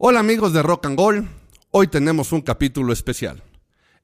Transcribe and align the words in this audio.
Hola 0.00 0.20
amigos 0.20 0.52
de 0.52 0.62
Rock 0.62 0.86
and 0.86 0.96
Gold, 0.96 1.26
hoy 1.72 1.88
tenemos 1.88 2.30
un 2.30 2.40
capítulo 2.40 2.92
especial. 2.92 3.42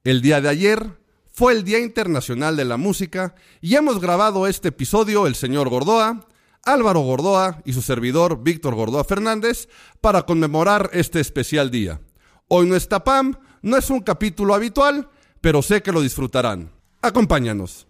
El 0.03 0.23
día 0.23 0.41
de 0.41 0.49
ayer 0.49 0.99
fue 1.31 1.53
el 1.53 1.63
Día 1.63 1.79
Internacional 1.79 2.57
de 2.57 2.65
la 2.65 2.77
Música 2.77 3.37
y 3.61 3.77
hemos 3.77 4.01
grabado 4.01 4.49
este 4.49 4.71
episodio 4.71 5.29
el 5.29 5.37
señor 5.37 5.69
Gordoa, 5.69 6.27
Álvaro 6.65 6.99
Gordoa 7.03 7.63
y 7.65 7.75
su 7.75 7.81
servidor 7.81 8.43
Víctor 8.43 8.75
Gordoa 8.75 9.05
Fernández 9.05 9.69
para 10.01 10.23
conmemorar 10.23 10.91
este 10.95 11.21
especial 11.21 11.71
día. 11.71 12.01
Hoy 12.49 12.67
no 12.69 12.75
está 12.75 13.05
Pam, 13.05 13.37
no 13.63 13.77
es 13.77 13.89
un 13.89 14.01
capítulo 14.01 14.53
habitual, 14.57 15.09
pero 15.41 15.63
sé 15.63 15.81
que 15.81 15.93
lo 15.93 16.01
disfrutarán. 16.01 16.73
Acompáñanos. 17.03 17.87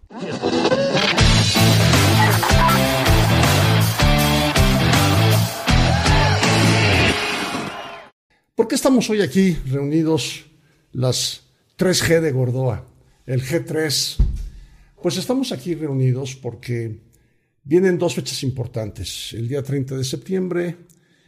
¿Por 8.55 8.67
qué 8.69 8.75
estamos 8.75 9.09
hoy 9.09 9.21
aquí 9.21 9.57
reunidos 9.67 10.45
las 10.93 11.41
3G 11.77 12.21
de 12.21 12.31
Gordoa, 12.31 12.87
el 13.25 13.43
G3? 13.43 14.15
Pues 15.03 15.17
estamos 15.17 15.51
aquí 15.51 15.75
reunidos 15.75 16.37
porque 16.37 17.01
vienen 17.65 17.97
dos 17.97 18.15
fechas 18.15 18.43
importantes. 18.43 19.33
El 19.33 19.49
día 19.49 19.61
30 19.61 19.97
de 19.97 20.05
septiembre, 20.05 20.77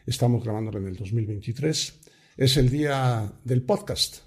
estamos 0.05 0.41
grabándolo 0.41 0.79
en 0.79 0.87
el 0.87 0.95
2023, 0.95 1.93
es 2.37 2.55
el 2.55 2.69
día 2.69 3.29
del 3.43 3.63
podcast. 3.63 4.19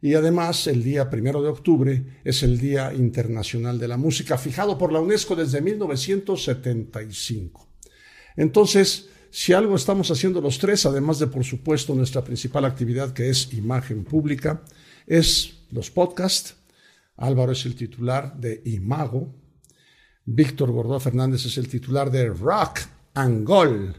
Y 0.00 0.14
además, 0.14 0.66
el 0.66 0.82
día 0.82 1.08
primero 1.08 1.42
de 1.42 1.48
octubre 1.48 2.02
es 2.24 2.42
el 2.42 2.58
Día 2.58 2.92
Internacional 2.92 3.78
de 3.78 3.86
la 3.86 3.96
Música, 3.96 4.36
fijado 4.36 4.76
por 4.76 4.92
la 4.92 4.98
UNESCO 4.98 5.36
desde 5.36 5.60
1975. 5.60 7.68
Entonces, 8.34 9.10
si 9.34 9.54
algo 9.54 9.76
estamos 9.76 10.10
haciendo 10.10 10.42
los 10.42 10.58
tres, 10.58 10.84
además 10.84 11.18
de, 11.18 11.26
por 11.26 11.42
supuesto, 11.42 11.94
nuestra 11.94 12.22
principal 12.22 12.66
actividad 12.66 13.14
que 13.14 13.30
es 13.30 13.54
imagen 13.54 14.04
pública, 14.04 14.60
es 15.06 15.54
los 15.70 15.90
podcasts. 15.90 16.54
Álvaro 17.16 17.52
es 17.52 17.64
el 17.64 17.74
titular 17.74 18.36
de 18.36 18.60
Imago. 18.66 19.34
Víctor 20.26 20.70
Gordó 20.70 21.00
Fernández 21.00 21.46
es 21.46 21.56
el 21.56 21.66
titular 21.66 22.10
de 22.10 22.28
Rock 22.28 22.80
and 23.14 23.46
Gold. 23.46 23.96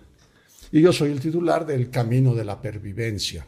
Y 0.71 0.81
yo 0.81 0.93
soy 0.93 1.11
el 1.11 1.19
titular 1.19 1.65
del 1.65 1.89
Camino 1.89 2.35
de 2.35 2.45
la 2.45 2.61
Pervivencia. 2.61 3.47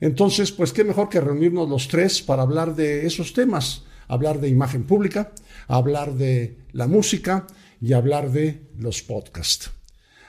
Entonces, 0.00 0.50
pues 0.50 0.72
qué 0.72 0.82
mejor 0.82 1.08
que 1.08 1.20
reunirnos 1.20 1.68
los 1.68 1.86
tres 1.86 2.22
para 2.22 2.42
hablar 2.42 2.74
de 2.74 3.06
esos 3.06 3.32
temas, 3.32 3.84
hablar 4.08 4.40
de 4.40 4.48
imagen 4.48 4.82
pública, 4.82 5.32
hablar 5.68 6.14
de 6.14 6.58
la 6.72 6.88
música 6.88 7.46
y 7.80 7.92
hablar 7.92 8.32
de 8.32 8.66
los 8.76 9.00
podcasts. 9.00 9.70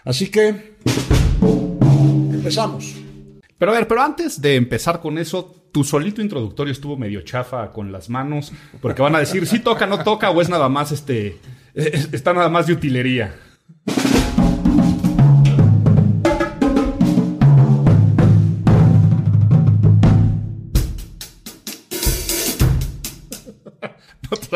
Así 0.05 0.29
que 0.29 0.75
empezamos. 2.31 2.95
Pero 3.57 3.71
a 3.71 3.75
ver, 3.75 3.87
pero 3.87 4.01
antes 4.01 4.39
de 4.39 4.55
empezar 4.55 5.01
con 5.01 5.17
eso, 5.17 5.69
tu 5.71 5.83
solito 5.83 6.21
introductorio 6.21 6.71
estuvo 6.71 6.95
medio 6.95 7.21
chafa 7.21 7.71
con 7.71 7.91
las 7.91 8.09
manos, 8.09 8.53
porque 8.81 9.01
van 9.01 9.15
a 9.15 9.19
decir 9.19 9.47
si 9.47 9.59
toca, 9.59 9.87
no 9.87 10.03
toca, 10.03 10.29
o 10.29 10.41
es 10.41 10.47
nada 10.47 10.69
más 10.69 10.91
este. 10.91 11.39
Está 11.73 12.33
nada 12.33 12.49
más 12.49 12.67
de 12.67 12.73
utilería. 12.73 13.35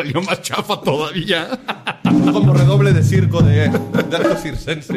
Salió 0.00 0.22
más 0.22 0.40
chafa 0.40 0.80
todavía. 0.80 1.60
Como 2.32 2.54
redoble 2.54 2.92
de 2.92 3.02
circo 3.02 3.42
de, 3.42 3.68
de 3.68 4.16
acto 4.16 4.36
circense. 4.36 4.94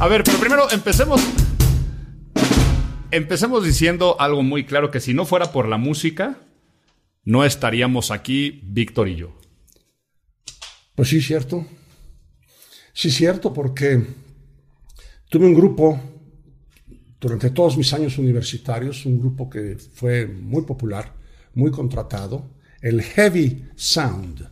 A 0.00 0.08
ver, 0.08 0.24
pero 0.24 0.38
primero 0.38 0.70
empecemos. 0.70 1.20
Empecemos 3.12 3.64
diciendo 3.64 4.16
algo 4.18 4.42
muy 4.42 4.64
claro: 4.64 4.90
que 4.90 5.00
si 5.00 5.14
no 5.14 5.24
fuera 5.26 5.52
por 5.52 5.68
la 5.68 5.76
música, 5.76 6.38
no 7.24 7.44
estaríamos 7.44 8.10
aquí, 8.10 8.60
Víctor 8.64 9.08
y 9.08 9.16
yo. 9.16 9.38
Pues 10.96 11.08
sí, 11.08 11.22
cierto. 11.22 11.66
Sí, 12.92 13.10
cierto, 13.10 13.52
porque 13.52 14.04
tuve 15.28 15.46
un 15.46 15.54
grupo 15.54 16.00
durante 17.20 17.50
todos 17.50 17.76
mis 17.76 17.92
años 17.92 18.16
universitarios, 18.16 19.04
un 19.04 19.20
grupo 19.20 19.50
que 19.50 19.76
fue 19.76 20.26
muy 20.26 20.62
popular, 20.62 21.12
muy 21.54 21.70
contratado, 21.70 22.48
el 22.80 23.02
Heavy 23.02 23.68
Sound. 23.76 24.48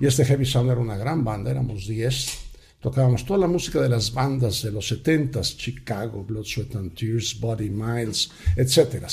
Y 0.00 0.06
este 0.06 0.24
Heavy 0.24 0.44
Sound 0.44 0.70
era 0.70 0.80
una 0.80 0.98
gran 0.98 1.24
banda, 1.24 1.50
éramos 1.50 1.86
10. 1.86 2.38
Tocábamos 2.80 3.24
toda 3.24 3.38
la 3.38 3.46
música 3.46 3.80
de 3.80 3.88
las 3.88 4.12
bandas 4.12 4.62
de 4.62 4.70
los 4.70 4.92
70s, 4.92 5.56
Chicago, 5.56 6.22
Blood, 6.22 6.44
Sweat 6.44 6.76
and 6.76 6.94
Tears, 6.94 7.40
Body 7.40 7.70
Miles, 7.70 8.30
etc. 8.56 9.06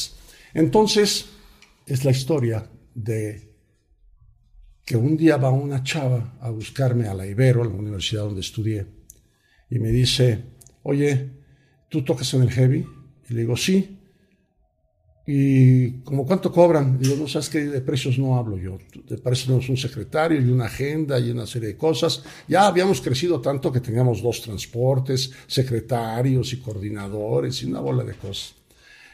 Entonces, 0.53 1.28
es 1.85 2.03
la 2.03 2.12
historia 2.12 2.69
de 2.94 3.50
que 4.84 4.97
un 4.97 5.16
día 5.16 5.38
va 5.38 5.52
una 5.52 5.84
chava 5.84 6.38
a 6.41 6.50
buscarme 6.50 7.08
a 7.08 7.13
la 7.13 7.25
Ibero, 7.25 7.62
a 7.62 7.66
la 7.66 7.73
universidad 7.73 8.23
donde 8.23 8.41
estudié, 8.41 8.85
y 9.69 9.79
me 9.79 9.90
dice, 9.90 10.44
oye, 10.84 11.41
¿tú 11.91 12.03
tocas 12.03 12.34
en 12.34 12.41
el 12.41 12.50
heavy? 12.50 12.88
Y 13.29 13.34
le 13.34 13.41
digo, 13.41 13.56
sí. 13.57 13.97
¿Y 15.28 16.02
como 16.02 16.25
cuánto 16.25 16.52
cobran? 16.52 16.97
Digo, 16.97 17.16
no 17.16 17.28
sabes 17.28 17.50
que 17.50 17.59
de 17.59 17.81
precios 17.81 18.18
no 18.18 18.38
hablo 18.38 18.57
yo. 18.57 18.78
De 19.07 19.18
precios 19.18 19.47
tenemos 19.47 19.69
un 19.69 19.78
secretario 19.78 20.41
y 20.41 20.50
una 20.50 20.66
agenda 20.66 21.19
y 21.19 21.29
una 21.29 21.46
serie 21.46 21.69
de 21.69 21.78
cosas. 21.78 22.24
Ya 22.47 22.66
habíamos 22.66 23.02
crecido 23.02 23.40
tanto 23.40 23.72
que 23.72 23.81
teníamos 23.81 24.22
dos 24.24 24.41
transportes, 24.41 25.31
secretarios 25.46 26.53
y 26.53 26.57
coordinadores 26.57 27.62
y 27.62 27.66
una 27.68 27.81
bola 27.81 28.03
de 28.03 28.13
cosas. 28.13 28.56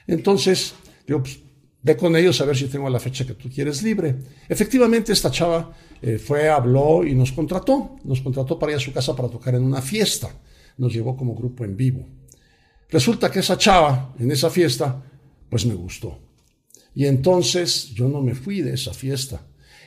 Entonces, 0.06 0.76
pues, 1.06 1.40
ve 1.82 1.98
con 1.98 2.16
ellos 2.16 2.40
a 2.40 2.46
ver 2.46 2.56
si 2.56 2.68
tengo 2.68 2.90
la 2.90 3.00
fecha 3.00 3.26
que 3.26 3.34
tú 3.34 3.50
quieres 3.50 3.82
libre. 3.82 4.16
Efectivamente, 4.48 5.12
esta 5.12 5.32
chava 5.32 5.74
eh, 6.02 6.20
fue, 6.20 6.48
habló 6.48 7.04
y 7.06 7.16
nos 7.16 7.32
contrató. 7.32 7.98
Nos 8.04 8.22
contrató 8.22 8.58
para 8.58 8.72
ir 8.72 8.78
a 8.78 8.82
su 8.82 8.94
casa 8.94 9.16
para 9.16 9.30
tocar 9.30 9.56
en 9.56 9.64
una 9.64 9.82
fiesta. 9.82 10.30
Nos 10.78 10.94
llevó 10.94 11.18
como 11.18 11.36
grupo 11.36 11.66
en 11.66 11.76
vivo. 11.76 12.06
Resulta 12.90 13.30
que 13.30 13.40
esa 13.40 13.58
chava 13.58 14.14
en 14.20 14.32
esa 14.32 14.50
fiesta, 14.50 15.04
pues 15.50 15.66
me 15.66 15.74
gustó. 15.74 16.20
Y 16.96 17.06
entonces 17.06 17.92
yo 17.94 18.08
no 18.08 18.22
me 18.22 18.34
fui 18.34 18.62
de 18.62 18.74
esa 18.74 18.94
fiesta. 18.94 19.42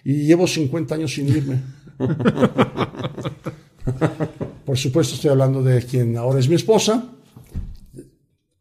Y 0.04 0.24
llevo 0.24 0.46
50 0.46 0.94
años 0.94 1.14
sin 1.14 1.28
irme. 1.28 1.60
Por 4.64 4.78
supuesto 4.78 5.14
estoy 5.14 5.30
hablando 5.30 5.62
de 5.62 5.84
quien 5.84 6.16
ahora 6.16 6.38
es 6.38 6.48
mi 6.48 6.54
esposa. 6.54 7.04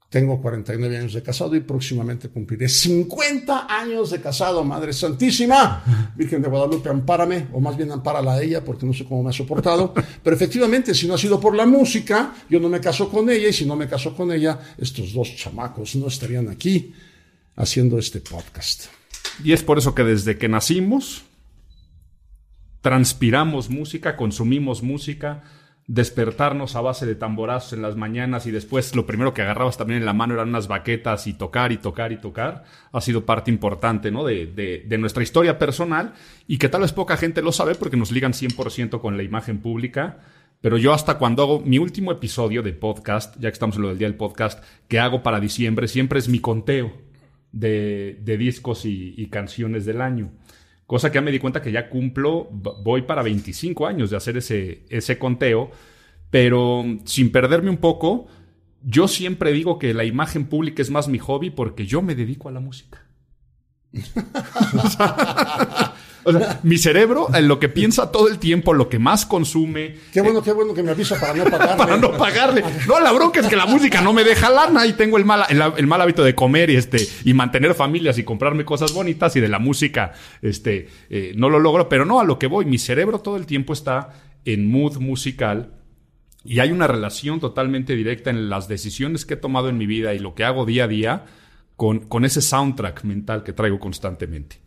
Tengo 0.10 0.42
49 0.42 0.98
años 0.98 1.14
de 1.14 1.22
casado 1.22 1.56
y 1.56 1.60
próximamente 1.60 2.30
cumpliré 2.30 2.68
50 2.68 3.68
años 3.70 4.10
de 4.10 4.20
casado, 4.20 4.64
Madre 4.64 4.92
Santísima. 4.92 6.12
Virgen 6.16 6.42
de 6.42 6.50
Guadalupe, 6.50 6.90
ampárame, 6.90 7.48
o 7.54 7.60
más 7.60 7.78
bien 7.78 7.92
ampárala 7.92 8.34
a 8.34 8.42
ella, 8.42 8.66
porque 8.66 8.88
no 8.88 8.94
sé 8.94 9.06
cómo 9.06 9.22
me 9.22 9.30
ha 9.30 9.34
soportado. 9.34 9.94
Pero 9.94 10.36
efectivamente, 10.36 10.96
si 10.96 11.08
no 11.08 11.14
ha 11.14 11.18
sido 11.18 11.40
por 11.40 11.56
la 11.56 11.68
música, 11.68 12.34
yo 12.50 12.60
no 12.60 12.70
me 12.70 12.80
caso 12.80 13.08
con 13.08 13.30
ella, 13.30 13.50
y 13.50 13.54
si 13.54 13.68
no 13.68 13.76
me 13.76 13.88
caso 13.88 14.16
con 14.16 14.32
ella, 14.32 14.60
estos 14.80 15.14
dos 15.14 15.36
chamacos 15.36 15.96
no 15.96 16.08
estarían 16.08 16.50
aquí 16.50 16.92
haciendo 17.56 18.00
este 18.00 18.20
podcast. 18.20 18.86
Y 19.44 19.54
es 19.54 19.62
por 19.62 19.78
eso 19.78 19.94
que 19.94 20.04
desde 20.04 20.40
que 20.40 20.50
nacimos, 20.50 21.24
transpiramos 22.82 23.70
música, 23.70 24.18
consumimos 24.18 24.82
música, 24.82 25.44
despertarnos 25.90 26.76
a 26.76 26.82
base 26.82 27.08
de 27.08 27.16
tamborazos 27.16 27.74
en 27.74 27.82
las 27.82 27.96
mañanas 27.96 28.46
y 28.46 28.52
después 28.52 28.96
lo 28.96 29.08
primero 29.08 29.34
que 29.34 29.42
agarrabas 29.42 29.76
también 29.76 29.98
en 29.98 30.06
la 30.06 30.14
mano 30.14 30.36
eran 30.36 30.50
unas 30.50 30.68
baquetas 30.68 31.26
y 31.26 31.34
tocar 31.34 31.72
y 31.72 31.78
tocar 31.78 32.12
y 32.12 32.18
tocar, 32.18 32.64
ha 32.92 33.02
sido 33.02 33.26
parte 33.26 33.50
importante 33.50 34.12
¿no? 34.12 34.24
de, 34.24 34.46
de, 34.46 34.98
nuestra 35.00 35.24
historia 35.24 35.58
personal 35.58 36.14
y 36.48 36.60
que 36.60 36.70
tal 36.70 36.82
vez 36.82 36.94
poca 36.94 37.18
gente 37.18 37.42
lo 37.42 37.52
sabe 37.52 37.74
porque 37.74 37.98
nos 37.98 38.12
ligan 38.12 38.34
100% 38.34 39.02
con 39.02 39.18
la 39.18 39.24
imagen 39.24 39.62
pública. 39.62 40.20
Pero 40.62 40.78
yo 40.78 40.94
hasta 40.94 41.18
cuando 41.18 41.42
hago 41.42 41.60
mi 41.62 41.80
último 41.80 42.12
episodio 42.12 42.62
de 42.62 42.74
podcast, 42.74 43.36
ya 43.40 43.50
que 43.50 43.54
estamos 43.54 43.78
en 43.78 43.82
lo 43.82 43.88
del 43.88 43.98
día 43.98 44.10
del 44.10 44.18
podcast, 44.18 44.64
que 44.88 45.00
hago 45.00 45.24
para 45.24 45.40
diciembre, 45.40 45.88
siempre 45.88 46.20
es 46.20 46.30
mi 46.30 46.40
conteo 46.40 46.94
de, 47.52 48.20
de 48.22 48.38
discos 48.38 48.86
y 48.86 49.26
canciones 49.32 49.86
del 49.86 50.02
año. 50.02 50.30
Cosa 50.90 51.12
que 51.12 51.20
ya 51.20 51.22
me 51.22 51.32
di 51.32 51.38
cuenta 51.38 51.62
que 51.62 51.72
ya 51.72 51.88
cumplo, 51.88 52.48
voy 52.50 53.04
para 53.04 53.22
25 53.22 53.86
años 53.86 54.10
de 54.10 54.18
hacer 54.18 54.38
ese, 54.38 54.88
ese 54.90 55.20
conteo, 55.20 55.70
pero 56.32 56.84
sin 57.06 57.32
perderme 57.32 57.70
un 57.70 57.78
poco, 57.78 58.26
yo 58.82 59.08
siempre 59.08 59.52
digo 59.52 59.78
que 59.78 59.94
la 59.94 60.04
imagen 60.04 60.48
pública 60.48 60.82
es 60.82 60.90
más 60.90 61.08
mi 61.08 61.20
hobby 61.20 61.52
porque 61.52 61.86
yo 61.86 62.02
me 62.02 62.16
dedico 62.16 62.50
a 62.50 62.54
la 62.54 62.60
música. 62.60 63.06
o 66.30 66.40
sea, 66.40 66.60
mi 66.64 66.78
cerebro, 66.78 67.28
en 67.34 67.48
lo 67.48 67.60
que 67.60 67.70
piensa 67.70 68.12
todo 68.12 68.28
el 68.28 68.40
tiempo, 68.40 68.74
lo 68.74 68.90
que 68.90 69.00
más 69.00 69.26
consume. 69.26 69.96
Qué 70.14 70.22
bueno, 70.22 70.42
qué 70.42 70.52
bueno 70.52 70.74
que 70.74 70.84
me 70.84 70.92
avisa 70.92 71.20
para 71.20 71.34
no 71.34 71.44
pagarle. 71.50 71.78
para 71.78 71.98
no 71.98 72.12
pagarle. 72.18 72.64
No, 72.88 73.00
la 73.00 73.12
bronca 73.12 73.40
es 73.40 73.48
que 73.48 73.56
la 73.56 73.66
música 73.66 74.02
no 74.02 74.14
me 74.14 74.24
deja 74.24 74.50
lana 74.50 74.86
y 74.86 74.94
tengo 74.94 75.18
el 75.18 75.26
mal, 75.26 75.44
el, 75.50 75.62
el, 75.78 75.88
mal 75.88 76.02
hábito 76.02 76.24
de 76.24 76.36
comer 76.36 76.70
y 76.70 76.76
este 76.76 77.08
y 77.24 77.34
mantener 77.34 77.74
familias 77.74 78.18
y 78.18 78.24
comprarme 78.24 78.66
cosas 78.66 78.94
bonitas 78.94 79.36
y 79.36 79.40
de 79.40 79.48
la 79.48 79.60
música 79.60 80.14
este 80.42 80.88
eh, 81.10 81.34
no 81.36 81.50
lo 81.50 81.60
logro. 81.60 81.90
Pero 81.90 82.06
no, 82.06 82.20
a 82.20 82.24
lo 82.24 82.40
que 82.40 82.48
voy, 82.48 82.66
mi 82.66 82.78
cerebro 82.78 83.20
todo 83.20 83.38
el 83.38 83.46
tiempo 83.46 83.74
está 83.74 84.10
en 84.46 84.70
mood 84.70 84.98
musical 84.98 85.74
Y 86.44 86.60
hay 86.60 86.72
una 86.72 86.88
relación 86.88 87.40
totalmente 87.40 87.96
directa 87.96 88.30
en 88.30 88.50
las 88.50 88.68
decisiones 88.68 89.26
que 89.26 89.34
he 89.34 89.38
tomado 89.38 89.70
en 89.70 89.78
mi 89.78 89.86
vida 89.86 90.14
y 90.14 90.20
lo 90.20 90.36
que 90.36 90.44
hago 90.44 90.66
día 90.66 90.86
a 90.86 90.88
día 90.88 91.26
con, 91.76 92.00
con 92.00 92.26
ese 92.26 92.42
soundtrack 92.42 93.04
mental 93.04 93.44
que 93.44 93.54
traigo 93.54 93.80
constantemente. 93.80 94.60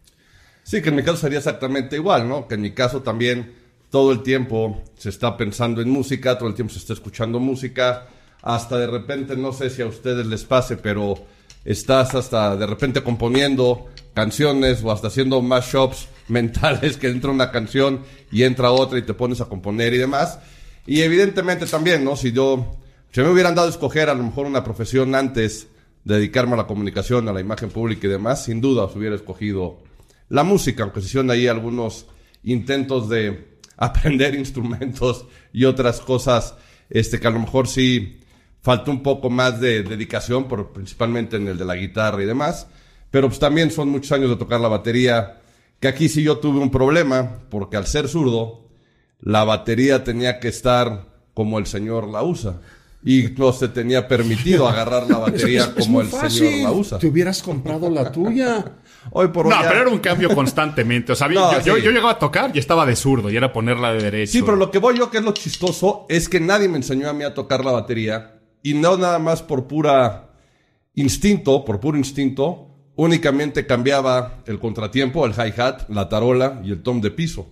Sí, 0.62 0.81
que 0.81 0.91
en 0.91 0.97
mi 0.97 1.03
caso 1.03 1.19
sería 1.19 1.38
exactamente 1.38 1.97
igual, 1.97 2.29
¿no? 2.29 2.47
Que 2.47 2.55
en 2.55 2.62
mi 2.62 2.73
caso 2.73 3.03
también 3.03 3.55
todo 3.91 4.12
el 4.12 4.23
tiempo 4.23 4.82
se 4.97 5.11
está 5.11 5.37
pensando 5.37 5.82
en 5.82 5.91
música, 5.91 6.38
todo 6.38 6.49
el 6.49 6.55
tiempo 6.55 6.73
se 6.73 6.79
está 6.79 6.93
escuchando 6.93 7.41
música, 7.41 8.09
hasta 8.41 8.79
de 8.79 8.87
repente, 8.87 9.37
no 9.37 9.53
sé 9.53 9.70
si 9.70 9.82
a 9.82 9.87
ustedes 9.87 10.26
les 10.26 10.44
pase, 10.44 10.76
pero 10.76 11.14
estás 11.64 12.14
hasta 12.14 12.56
de 12.56 12.67
repente 12.67 13.03
componiendo 13.03 13.87
canciones 14.14 14.82
o 14.82 14.91
hasta 14.91 15.09
haciendo 15.09 15.41
mashups 15.43 16.09
mentales 16.29 16.97
que 16.97 17.09
entra 17.09 17.31
una 17.31 17.50
canción 17.50 18.00
y 18.31 18.44
entra 18.44 18.70
otra 18.70 18.99
y 18.99 19.03
te 19.03 19.14
pones 19.14 19.41
a 19.41 19.47
componer 19.47 19.93
y 19.94 19.99
demás. 19.99 20.38
Y 20.87 21.03
evidentemente 21.03 21.67
también, 21.67 22.05
¿no? 22.05 22.17
Si 22.17 22.32
yo, 22.32 22.76
si 23.12 23.20
me 23.20 23.31
hubieran 23.31 23.55
dado 23.55 23.69
a 23.69 23.70
escoger 23.70 24.09
a 24.09 24.14
lo 24.14 24.25
mejor 24.25 24.47
una 24.47 24.64
profesión 24.64 25.14
antes 25.14 25.69
dedicarme 26.05 26.55
a 26.55 26.56
la 26.56 26.67
comunicación, 26.67 27.29
a 27.29 27.32
la 27.32 27.41
imagen 27.41 27.70
pública 27.70 28.06
y 28.06 28.11
demás, 28.11 28.44
sin 28.44 28.61
duda 28.61 28.85
os 28.85 28.97
hubiera 28.97 29.14
escogido 29.14 29.79
la 30.32 30.44
música, 30.44 30.82
aunque 30.82 31.00
se 31.00 31.08
hicieron 31.08 31.31
ahí 31.31 31.46
algunos 31.46 32.06
intentos 32.43 33.11
de 33.11 33.58
aprender 33.76 34.34
instrumentos 34.34 35.26
y 35.52 35.67
otras 35.67 36.00
cosas, 36.00 36.55
este, 36.88 37.20
que 37.20 37.26
a 37.26 37.31
lo 37.31 37.40
mejor 37.40 37.69
sí 37.69 38.19
faltó 38.62 38.90
un 38.90 39.02
poco 39.02 39.29
más 39.29 39.61
de 39.61 39.82
dedicación, 39.82 40.49
por, 40.49 40.73
principalmente 40.73 41.37
en 41.37 41.49
el 41.49 41.58
de 41.58 41.67
la 41.67 41.76
guitarra 41.76 42.23
y 42.23 42.26
demás, 42.26 42.67
pero 43.11 43.29
pues 43.29 43.38
también 43.38 43.70
son 43.70 43.90
muchos 43.90 44.11
años 44.12 44.31
de 44.31 44.37
tocar 44.37 44.58
la 44.58 44.69
batería, 44.69 45.43
que 45.79 45.88
aquí 45.88 46.08
sí 46.08 46.23
yo 46.23 46.38
tuve 46.38 46.61
un 46.61 46.70
problema, 46.70 47.40
porque 47.50 47.76
al 47.76 47.87
ser 47.87 48.08
zurdo, 48.08 48.70
la 49.20 49.44
batería 49.44 50.02
tenía 50.02 50.40
que 50.40 50.49
estar 50.49 51.08
como 51.35 51.58
el 51.58 51.67
señor 51.67 52.08
la 52.08 52.23
usa 52.23 52.62
y 53.04 53.25
no 53.37 53.52
se 53.52 53.69
tenía 53.69 54.06
permitido 54.06 54.69
agarrar 54.69 55.08
la 55.08 55.19
batería 55.19 55.75
como 55.75 56.00
el 56.00 56.10
señor 56.10 56.62
la 56.62 56.72
usa. 56.72 56.99
Te 56.99 57.06
hubieras 57.06 57.43
comprado 57.43 57.90
la 57.90 58.12
tuya. 58.12 58.64
Hoy 59.10 59.28
por 59.28 59.46
hoy 59.46 59.52
no, 59.52 59.58
pero 59.62 59.81
era 59.81 59.90
un 59.90 59.99
cambio 59.99 60.32
constantemente. 60.32 61.10
O 61.10 61.16
sea, 61.16 61.28
yo, 61.28 61.76
yo, 61.76 61.90
llegaba 61.90 62.12
a 62.12 62.19
tocar 62.20 62.52
y 62.54 62.60
estaba 62.60 62.87
de 62.87 62.94
zurdo 62.94 63.31
y 63.31 63.37
era 63.37 63.52
ponerla 63.52 63.93
de 63.93 64.00
derecho. 64.00 64.31
Sí, 64.31 64.43
pero 64.43 64.56
lo 64.56 64.70
que 64.70 64.78
voy 64.78 64.96
yo, 64.96 65.10
que 65.10 65.19
es 65.19 65.25
lo 65.25 65.32
chistoso, 65.32 66.06
es 66.08 66.28
que 66.28 66.38
nadie 66.38 66.69
me 66.69 66.76
enseñó 66.76 67.08
a 67.08 67.12
mí 67.12 67.25
a 67.25 67.34
tocar 67.34 67.64
la 67.64 67.72
batería 67.72 68.40
y 68.62 68.75
no 68.75 68.96
nada 68.96 69.19
más 69.19 69.43
por 69.43 69.66
pura 69.66 70.31
instinto, 70.94 71.64
por 71.64 71.81
puro 71.81 71.99
instinto, 71.99 72.69
únicamente 72.94 73.66
cambiaba 73.66 74.44
el 74.46 74.60
contratiempo, 74.60 75.26
el 75.26 75.32
hi-hat, 75.32 75.88
la 75.88 76.08
tarola 76.08 76.60
y 76.62 76.70
el 76.70 76.82
tom 76.84 77.00
de 77.00 77.10
piso 77.10 77.49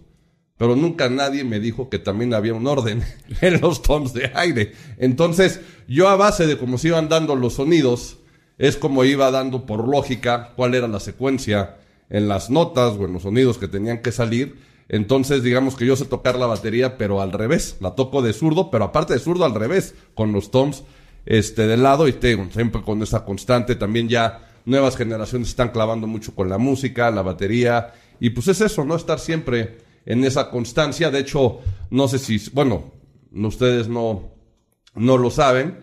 pero 0.60 0.76
nunca 0.76 1.08
nadie 1.08 1.42
me 1.42 1.58
dijo 1.58 1.88
que 1.88 1.98
también 1.98 2.34
había 2.34 2.52
un 2.52 2.66
orden 2.66 3.02
en 3.40 3.62
los 3.62 3.80
toms 3.80 4.12
de 4.12 4.30
aire. 4.34 4.74
Entonces, 4.98 5.62
yo 5.88 6.06
a 6.10 6.16
base 6.16 6.46
de 6.46 6.58
cómo 6.58 6.76
se 6.76 6.88
iban 6.88 7.08
dando 7.08 7.34
los 7.34 7.54
sonidos, 7.54 8.18
es 8.58 8.76
como 8.76 9.04
iba 9.04 9.30
dando 9.30 9.64
por 9.64 9.88
lógica 9.88 10.52
cuál 10.56 10.74
era 10.74 10.86
la 10.86 11.00
secuencia 11.00 11.78
en 12.10 12.28
las 12.28 12.50
notas 12.50 12.98
o 12.98 13.06
en 13.06 13.14
los 13.14 13.22
sonidos 13.22 13.56
que 13.56 13.68
tenían 13.68 14.02
que 14.02 14.12
salir. 14.12 14.58
Entonces, 14.90 15.42
digamos 15.42 15.76
que 15.76 15.86
yo 15.86 15.96
sé 15.96 16.04
tocar 16.04 16.36
la 16.36 16.44
batería, 16.44 16.98
pero 16.98 17.22
al 17.22 17.32
revés. 17.32 17.78
La 17.80 17.94
toco 17.94 18.20
de 18.20 18.34
zurdo, 18.34 18.70
pero 18.70 18.84
aparte 18.84 19.14
de 19.14 19.18
zurdo, 19.18 19.46
al 19.46 19.54
revés, 19.54 19.94
con 20.14 20.30
los 20.32 20.50
toms 20.50 20.82
este, 21.24 21.66
de 21.68 21.78
lado 21.78 22.06
y 22.06 22.12
tengo 22.12 22.46
siempre 22.52 22.82
con 22.82 23.02
esa 23.02 23.24
constante. 23.24 23.76
También 23.76 24.10
ya 24.10 24.46
nuevas 24.66 24.98
generaciones 24.98 25.48
están 25.48 25.70
clavando 25.70 26.06
mucho 26.06 26.34
con 26.34 26.50
la 26.50 26.58
música, 26.58 27.10
la 27.10 27.22
batería. 27.22 27.94
Y 28.20 28.28
pues 28.28 28.48
es 28.48 28.60
eso, 28.60 28.84
¿no? 28.84 28.94
Estar 28.94 29.18
siempre 29.18 29.88
en 30.10 30.24
esa 30.24 30.50
constancia. 30.50 31.10
De 31.10 31.20
hecho, 31.20 31.60
no 31.90 32.08
sé 32.08 32.18
si, 32.18 32.40
bueno, 32.52 32.92
ustedes 33.32 33.88
no, 33.88 34.32
no 34.94 35.16
lo 35.16 35.30
saben, 35.30 35.78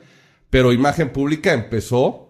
pero 0.50 0.74
Imagen 0.74 1.12
Pública 1.14 1.54
empezó 1.54 2.30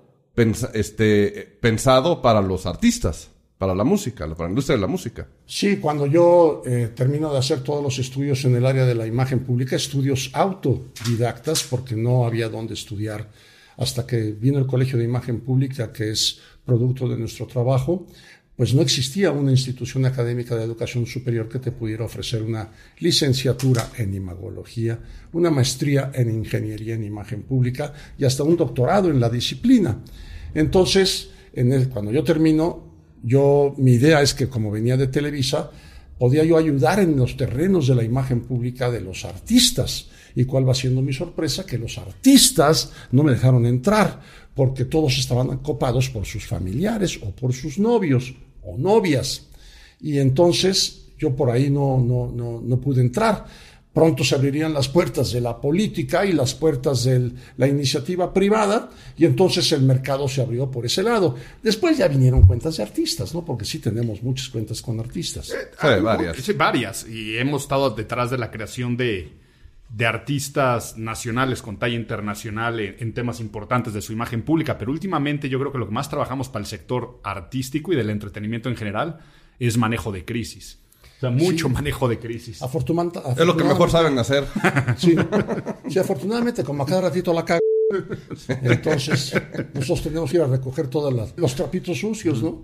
este, 0.73 1.57
pensado 1.59 2.21
para 2.21 2.41
los 2.41 2.67
artistas, 2.67 3.31
para 3.57 3.73
la 3.73 3.83
música, 3.83 4.27
para 4.27 4.43
la 4.43 4.49
industria 4.49 4.75
de 4.75 4.81
la 4.81 4.87
música. 4.87 5.27
Sí, 5.47 5.77
cuando 5.77 6.05
yo 6.05 6.61
eh, 6.67 6.91
termino 6.95 7.33
de 7.33 7.39
hacer 7.39 7.61
todos 7.61 7.81
los 7.81 7.97
estudios 7.97 8.45
en 8.45 8.55
el 8.55 8.65
área 8.67 8.85
de 8.85 8.93
la 8.93 9.07
imagen 9.07 9.39
pública, 9.39 9.75
estudios 9.75 10.29
autodidactas, 10.33 11.63
porque 11.63 11.95
no 11.95 12.27
había 12.27 12.47
dónde 12.47 12.75
estudiar 12.75 13.27
hasta 13.77 14.05
que 14.05 14.31
vino 14.33 14.59
el 14.59 14.67
Colegio 14.67 14.97
de 14.99 15.05
Imagen 15.05 15.39
Pública, 15.39 15.91
que 15.91 16.11
es 16.11 16.39
producto 16.65 17.07
de 17.07 17.17
nuestro 17.17 17.47
trabajo, 17.47 18.05
pues 18.57 18.73
no 18.73 18.81
existía 18.81 19.31
una 19.31 19.51
institución 19.51 20.05
académica 20.05 20.55
de 20.55 20.63
educación 20.63 21.05
superior 21.05 21.47
que 21.47 21.59
te 21.59 21.71
pudiera 21.71 22.05
ofrecer 22.05 22.41
una 22.41 22.71
licenciatura 22.97 23.91
en 23.97 24.15
imagología, 24.15 24.99
una 25.33 25.51
maestría 25.51 26.11
en 26.15 26.31
ingeniería 26.31 26.95
en 26.95 27.03
imagen 27.03 27.43
pública 27.43 27.93
y 28.17 28.25
hasta 28.25 28.41
un 28.41 28.57
doctorado 28.57 29.11
en 29.11 29.19
la 29.19 29.29
disciplina. 29.29 30.03
Entonces, 30.55 31.29
en 31.53 31.85
cuando 31.85 32.11
yo 32.11 32.23
termino, 32.23 32.93
yo, 33.21 33.75
mi 33.77 33.91
idea 33.91 34.23
es 34.23 34.33
que 34.33 34.49
como 34.49 34.71
venía 34.71 34.97
de 34.97 35.05
Televisa, 35.05 35.69
podía 36.17 36.43
yo 36.43 36.57
ayudar 36.57 36.99
en 36.99 37.15
los 37.15 37.37
terrenos 37.37 37.87
de 37.87 37.93
la 37.93 38.03
imagen 38.03 38.41
pública 38.41 38.89
de 38.89 39.01
los 39.01 39.23
artistas. 39.23 40.07
¿Y 40.33 40.45
cuál 40.45 40.67
va 40.67 40.73
siendo 40.73 41.03
mi 41.03 41.13
sorpresa? 41.13 41.63
Que 41.63 41.77
los 41.77 41.99
artistas 41.99 42.91
no 43.11 43.21
me 43.21 43.33
dejaron 43.33 43.67
entrar 43.67 44.19
porque 44.55 44.85
todos 44.85 45.19
estaban 45.19 45.59
copados 45.59 46.09
por 46.09 46.25
sus 46.25 46.47
familiares 46.47 47.19
o 47.21 47.29
por 47.29 47.53
sus 47.53 47.77
novios 47.77 48.33
o 48.67 48.77
novias. 48.77 49.47
Y 50.01 50.17
entonces 50.19 51.05
yo 51.17 51.35
por 51.35 51.49
ahí 51.49 51.69
no, 51.69 51.99
no, 51.99 52.31
no, 52.31 52.61
no 52.61 52.79
pude 52.79 53.01
entrar. 53.01 53.45
Pronto 53.93 54.23
se 54.23 54.35
abrirían 54.35 54.75
las 54.75 54.87
puertas 54.89 55.31
de 55.31 55.41
la 55.41 55.59
política 55.59 56.23
y 56.23 56.31
las 56.31 56.53
puertas 56.53 57.03
de 57.05 57.31
la 57.57 57.67
iniciativa 57.67 58.31
privada 58.31 58.91
y 59.17 59.25
entonces 59.25 59.71
el 59.71 59.81
mercado 59.81 60.27
se 60.27 60.39
abrió 60.39 60.69
por 60.69 60.85
ese 60.85 61.01
lado. 61.01 61.35
Después 61.63 61.97
ya 61.97 62.07
vinieron 62.07 62.43
cuentas 62.43 62.77
de 62.77 62.83
artistas, 62.83 63.33
¿no? 63.33 63.43
Porque 63.43 63.65
sí 63.65 63.79
tenemos 63.79 64.21
muchas 64.21 64.49
cuentas 64.49 64.83
con 64.83 64.99
artistas. 64.99 65.49
Eh, 65.49 65.99
varias. 65.99 66.37
Sí, 66.37 66.53
varias. 66.53 67.07
Y 67.07 67.37
hemos 67.37 67.63
estado 67.63 67.89
detrás 67.89 68.29
de 68.29 68.37
la 68.37 68.51
creación 68.51 68.95
de, 68.97 69.31
de 69.89 70.05
artistas 70.05 70.97
nacionales 70.97 71.61
con 71.61 71.77
talla 71.77 71.95
internacional 71.95 72.79
en, 72.79 73.13
temas 73.13 73.39
importantes 73.39 73.93
de 73.93 74.01
su 74.01 74.11
imagen 74.11 74.41
pública, 74.41 74.77
pero 74.77 74.91
últimamente 74.91 75.49
yo 75.49 75.59
creo 75.59 75.71
que 75.71 75.77
lo 75.77 75.87
que 75.87 75.93
más 75.93 76.09
trabajamos 76.09 76.49
para 76.49 76.61
el 76.61 76.67
sector 76.67 77.19
artístico 77.23 77.93
y 77.93 77.95
del 77.95 78.09
entretenimiento 78.09 78.69
en 78.69 78.75
general 78.75 79.19
es 79.59 79.77
manejo 79.77 80.11
de 80.11 80.25
crisis. 80.25 80.79
O 81.17 81.19
sea, 81.21 81.29
mucho 81.31 81.69
manejo 81.69 82.07
de 82.07 82.19
crisis. 82.19 82.61
es 82.61 83.45
lo 83.45 83.57
que 83.57 83.63
mejor 83.63 83.89
saben 83.89 84.17
hacer. 84.19 84.45
Sí. 84.97 85.15
sí, 85.87 85.99
afortunadamente, 85.99 86.63
como 86.63 86.83
a 86.83 86.85
cada 86.85 87.01
ratito 87.01 87.33
la 87.33 87.45
caga, 87.45 87.59
entonces 88.61 89.33
nosotros 89.73 90.03
tenemos 90.03 90.29
que 90.29 90.37
ir 90.37 90.43
a 90.43 90.47
recoger 90.47 90.87
todos 90.87 91.33
los 91.35 91.55
trapitos 91.55 91.99
sucios, 91.99 92.43
¿no? 92.43 92.63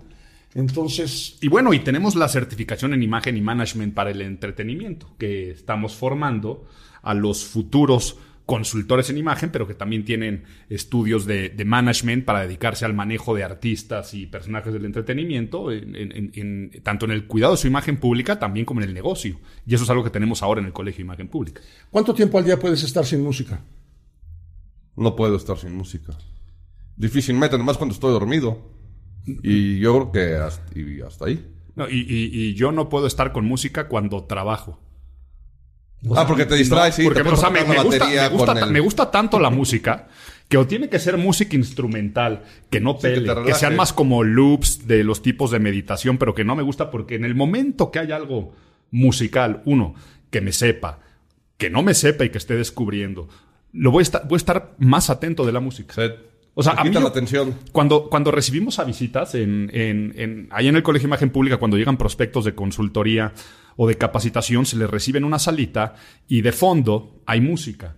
Entonces. 0.54 1.36
Y 1.40 1.48
bueno, 1.48 1.74
y 1.74 1.80
tenemos 1.80 2.14
la 2.14 2.28
certificación 2.28 2.94
en 2.94 3.02
imagen 3.02 3.36
y 3.36 3.40
management 3.40 3.94
para 3.94 4.10
el 4.10 4.22
entretenimiento 4.22 5.08
que 5.18 5.50
estamos 5.50 5.96
formando 5.96 6.66
a 7.04 7.14
los 7.14 7.44
futuros 7.44 8.18
consultores 8.46 9.08
en 9.08 9.16
imagen, 9.18 9.50
pero 9.50 9.66
que 9.66 9.74
también 9.74 10.04
tienen 10.04 10.44
estudios 10.68 11.24
de, 11.24 11.54
management 11.64 12.24
para 12.24 12.42
dedicarse 12.42 12.84
al 12.84 12.94
manejo 12.94 13.34
de 13.34 13.42
artistas 13.42 14.12
y 14.14 14.26
personajes 14.26 14.72
del 14.72 14.84
entretenimiento, 14.84 15.68
tanto 16.82 17.06
en 17.06 17.12
el 17.12 17.26
cuidado 17.26 17.54
de 17.54 17.58
su 17.58 17.66
imagen 17.66 17.96
pública, 17.98 18.38
también 18.38 18.66
como 18.66 18.82
en 18.82 18.88
el 18.88 18.94
negocio. 18.94 19.40
Y 19.66 19.74
eso 19.74 19.84
es 19.84 19.90
algo 19.90 20.04
que 20.04 20.10
tenemos 20.10 20.42
ahora 20.42 20.60
en 20.60 20.66
el 20.66 20.72
Colegio 20.72 20.98
de 20.98 21.04
Imagen 21.04 21.28
Pública. 21.28 21.62
¿Cuánto 21.90 22.14
tiempo 22.14 22.38
al 22.38 22.44
día 22.44 22.58
puedes 22.58 22.82
estar 22.82 23.06
sin 23.06 23.22
música? 23.22 23.62
No 24.96 25.16
puedo 25.16 25.36
estar 25.36 25.56
sin 25.56 25.74
música. 25.74 26.12
Difícilmente, 26.96 27.56
nomás 27.56 27.78
cuando 27.78 27.94
estoy 27.94 28.12
dormido. 28.12 28.72
Y 29.26 29.78
yo 29.78 30.10
creo 30.10 30.12
que 30.12 30.36
hasta, 30.36 31.24
ahí. 31.24 31.50
y 31.88 32.54
yo 32.54 32.72
no 32.72 32.90
puedo 32.90 33.06
estar 33.06 33.32
con 33.32 33.46
música 33.46 33.88
cuando 33.88 34.24
trabajo. 34.24 34.83
Ah, 36.14 36.26
porque 36.26 36.46
te 36.46 36.54
distraes, 36.56 36.94
sí. 36.94 37.04
Porque, 37.04 37.24
me, 37.24 37.30
gusta, 37.30 37.50
me, 38.66 38.80
gusta, 38.80 39.10
tanto 39.10 39.38
la 39.38 39.50
música 39.50 40.08
que 40.48 40.58
o 40.58 40.66
tiene 40.66 40.88
que 40.88 40.98
ser 40.98 41.16
música 41.16 41.56
instrumental, 41.56 42.42
que 42.70 42.80
no 42.80 42.98
pele, 42.98 43.32
que, 43.46 43.54
sean 43.54 43.76
más 43.76 43.92
como 43.92 44.22
loops 44.22 44.86
de 44.86 45.02
los 45.02 45.22
tipos 45.22 45.50
de 45.50 45.58
meditación, 45.58 46.18
pero 46.18 46.34
que 46.34 46.44
no 46.44 46.54
me 46.54 46.62
gusta 46.62 46.90
porque 46.90 47.14
en 47.14 47.24
el 47.24 47.34
momento 47.34 47.90
que 47.90 48.00
hay 48.00 48.12
algo 48.12 48.52
musical, 48.90 49.62
uno, 49.64 49.94
que 50.30 50.40
me 50.40 50.52
sepa, 50.52 51.00
que 51.56 51.70
no 51.70 51.82
me 51.82 51.94
sepa 51.94 52.24
y 52.24 52.30
que 52.30 52.38
esté 52.38 52.54
descubriendo, 52.56 53.28
lo 53.72 53.90
voy 53.90 54.02
a 54.02 54.02
estar, 54.02 54.28
voy 54.28 54.36
a 54.36 54.38
estar 54.38 54.74
más 54.78 55.08
atento 55.08 55.46
de 55.46 55.52
la 55.52 55.60
música. 55.60 55.94
O 56.56 56.62
sea, 56.62 56.74
a 56.74 56.84
mí, 56.84 56.90
la 56.90 57.00
atención. 57.00 57.54
Cuando, 57.72 58.08
cuando 58.08 58.30
recibimos 58.30 58.78
a 58.78 58.84
visitas 58.84 59.34
en, 59.34 59.70
en, 59.72 60.12
en, 60.16 60.48
ahí 60.52 60.68
en 60.68 60.76
el 60.76 60.84
Colegio 60.84 61.08
de 61.08 61.10
Imagen 61.10 61.30
Pública, 61.30 61.56
cuando 61.56 61.76
llegan 61.76 61.96
prospectos 61.96 62.44
de 62.44 62.54
consultoría 62.54 63.32
o 63.76 63.88
de 63.88 63.96
capacitación, 63.96 64.66
se 64.66 64.76
les 64.76 64.90
recibe 64.90 65.18
en 65.18 65.24
una 65.24 65.38
salita 65.38 65.94
y 66.28 66.42
de 66.42 66.52
fondo 66.52 67.22
hay 67.26 67.40
música. 67.40 67.96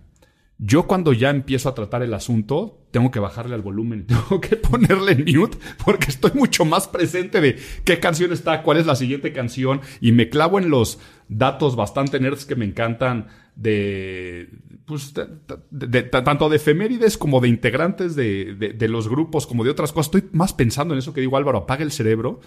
Yo 0.59 0.87
cuando 0.87 1.13
ya 1.13 1.29
empiezo 1.29 1.69
a 1.69 1.75
tratar 1.75 2.01
el 2.01 2.15
asunto, 2.15 2.87
tengo 2.89 3.11
que 3.11 3.19
bajarle 3.19 3.53
al 3.53 3.61
volumen, 3.61 4.05
tengo 4.07 4.41
que 4.41 4.55
ponerle 4.55 5.15
mute 5.15 5.57
porque 5.85 6.07
estoy 6.09 6.31
mucho 6.33 6.65
más 6.65 6.87
presente 6.87 7.41
de 7.41 7.59
qué 7.83 7.99
canción 7.99 8.33
está, 8.33 8.63
cuál 8.63 8.77
es 8.77 8.85
la 8.85 8.95
siguiente 8.95 9.31
canción 9.33 9.81
y 10.01 10.11
me 10.11 10.29
clavo 10.29 10.57
en 10.57 10.69
los 10.69 10.99
datos 11.29 11.75
bastante 11.75 12.19
nerds 12.19 12.45
que 12.45 12.55
me 12.55 12.65
encantan 12.65 13.27
de, 13.55 14.49
pues, 14.85 15.13
tanto 15.13 16.49
de 16.49 16.55
efemérides 16.55 17.17
como 17.17 17.41
de 17.41 17.49
integrantes 17.49 18.15
de, 18.15 18.55
de, 18.55 18.87
los 18.87 19.09
grupos, 19.09 19.47
como 19.47 19.63
de 19.63 19.71
otras 19.71 19.91
cosas. 19.91 20.13
Estoy 20.13 20.29
más 20.31 20.53
pensando 20.53 20.93
en 20.93 20.99
eso 20.99 21.13
que 21.13 21.21
digo, 21.21 21.37
Álvaro, 21.37 21.59
apaga 21.59 21.83
el 21.83 21.91
cerebro 21.91 22.39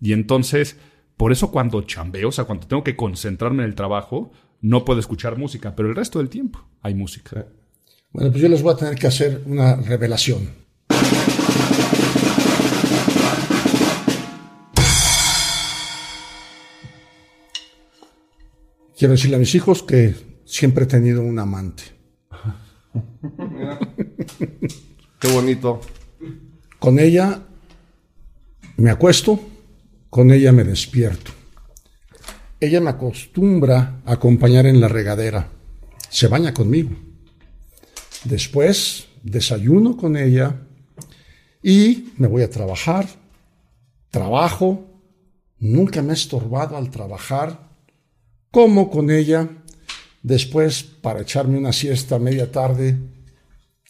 y 0.00 0.12
entonces, 0.12 0.78
por 1.18 1.32
eso 1.32 1.50
cuando 1.50 1.82
chambeo, 1.82 2.28
o 2.28 2.32
sea, 2.32 2.44
cuando 2.44 2.68
tengo 2.68 2.84
que 2.84 2.96
concentrarme 2.96 3.64
en 3.64 3.68
el 3.68 3.74
trabajo, 3.74 4.30
no 4.60 4.84
puedo 4.84 5.00
escuchar 5.00 5.36
música, 5.36 5.74
pero 5.74 5.88
el 5.88 5.96
resto 5.96 6.20
del 6.20 6.28
tiempo 6.28 6.64
hay 6.80 6.94
música. 6.94 7.44
Bueno, 8.12 8.30
pues 8.30 8.40
yo 8.40 8.48
les 8.48 8.62
voy 8.62 8.72
a 8.72 8.76
tener 8.76 8.94
que 8.94 9.08
hacer 9.08 9.42
una 9.44 9.74
revelación. 9.76 10.48
Quiero 18.96 19.12
decirle 19.12 19.36
a 19.36 19.40
mis 19.40 19.54
hijos 19.56 19.82
que 19.82 20.14
siempre 20.44 20.84
he 20.84 20.86
tenido 20.86 21.22
un 21.22 21.40
amante. 21.40 21.82
Qué 25.18 25.32
bonito. 25.32 25.80
Con 26.78 27.00
ella 27.00 27.42
me 28.76 28.90
acuesto, 28.90 29.40
con 30.10 30.30
ella 30.30 30.52
me 30.52 30.64
despierto. 30.64 31.32
Ella 32.60 32.80
me 32.80 32.90
acostumbra 32.90 34.00
a 34.04 34.12
acompañar 34.14 34.66
en 34.66 34.80
la 34.80 34.88
regadera. 34.88 35.48
Se 36.08 36.26
baña 36.26 36.52
conmigo. 36.52 36.90
Después 38.24 39.06
desayuno 39.22 39.96
con 39.96 40.16
ella 40.16 40.56
y 41.62 42.12
me 42.16 42.26
voy 42.26 42.42
a 42.42 42.50
trabajar. 42.50 43.06
Trabajo. 44.10 44.86
Nunca 45.58 46.02
me 46.02 46.10
he 46.10 46.14
estorbado 46.14 46.76
al 46.76 46.90
trabajar. 46.90 47.68
Como 48.50 48.90
con 48.90 49.10
ella. 49.10 49.48
Después, 50.22 50.82
para 50.82 51.20
echarme 51.20 51.58
una 51.58 51.72
siesta 51.72 52.16
a 52.16 52.18
media 52.18 52.50
tarde, 52.50 52.98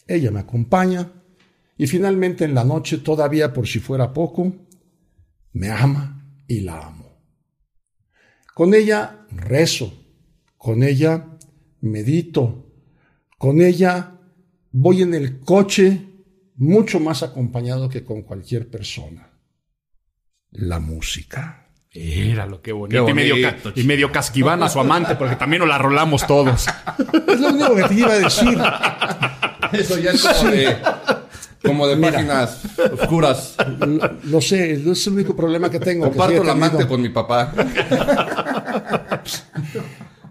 ella 0.07 0.29
me 0.29 0.41
acompaña. 0.41 1.11
Y 1.77 1.87
finalmente 1.87 2.45
en 2.45 2.53
la 2.53 2.63
noche, 2.63 2.99
todavía 2.99 3.51
por 3.51 3.67
si 3.67 3.79
fuera 3.79 4.13
poco, 4.13 4.53
me 5.53 5.69
ama 5.69 6.25
y 6.47 6.61
la 6.61 6.79
amo. 6.87 7.17
Con 8.53 8.73
ella 8.73 9.25
rezo, 9.31 9.93
con 10.57 10.83
ella 10.83 11.25
medito, 11.81 12.65
con 13.37 13.61
ella 13.61 14.19
voy 14.71 15.01
en 15.01 15.13
el 15.13 15.39
coche 15.39 16.05
mucho 16.55 16.99
más 16.99 17.23
acompañado 17.23 17.87
que 17.89 18.03
con 18.03 18.23
cualquier 18.23 18.69
persona. 18.69 19.29
La 20.51 20.79
música. 20.79 21.69
Era 21.91 22.45
lo 22.45 22.61
que 22.61 22.71
bonito. 22.71 23.07
Y, 23.09 23.13
medio, 23.13 23.35
y 23.75 23.83
medio 23.83 24.11
casquivana 24.11 24.67
a 24.67 24.69
su 24.69 24.79
amante, 24.79 25.15
porque 25.15 25.35
también 25.35 25.61
nos 25.61 25.69
la 25.69 25.77
rolamos 25.77 26.27
todos. 26.27 26.67
Es 27.27 27.39
lo 27.39 27.49
único 27.49 27.75
que 27.75 27.83
te 27.83 27.93
iba 27.95 28.13
a 28.13 28.19
decir. 28.19 28.59
Eso 29.73 29.97
ya 29.97 30.11
es 30.11 30.23
como 30.23 30.51
de, 30.51 30.77
como 31.63 31.87
de 31.87 31.97
páginas 31.97 32.61
oscuras. 32.93 33.55
Lo, 34.25 34.41
sé, 34.41 34.73
es 34.73 35.07
el 35.07 35.13
único 35.13 35.35
problema 35.35 35.69
que 35.69 35.79
tengo. 35.79 36.05
Comparto 36.05 36.43
la 36.43 36.53
amante 36.53 36.87
con 36.87 37.01
mi 37.01 37.09
papá. 37.09 37.53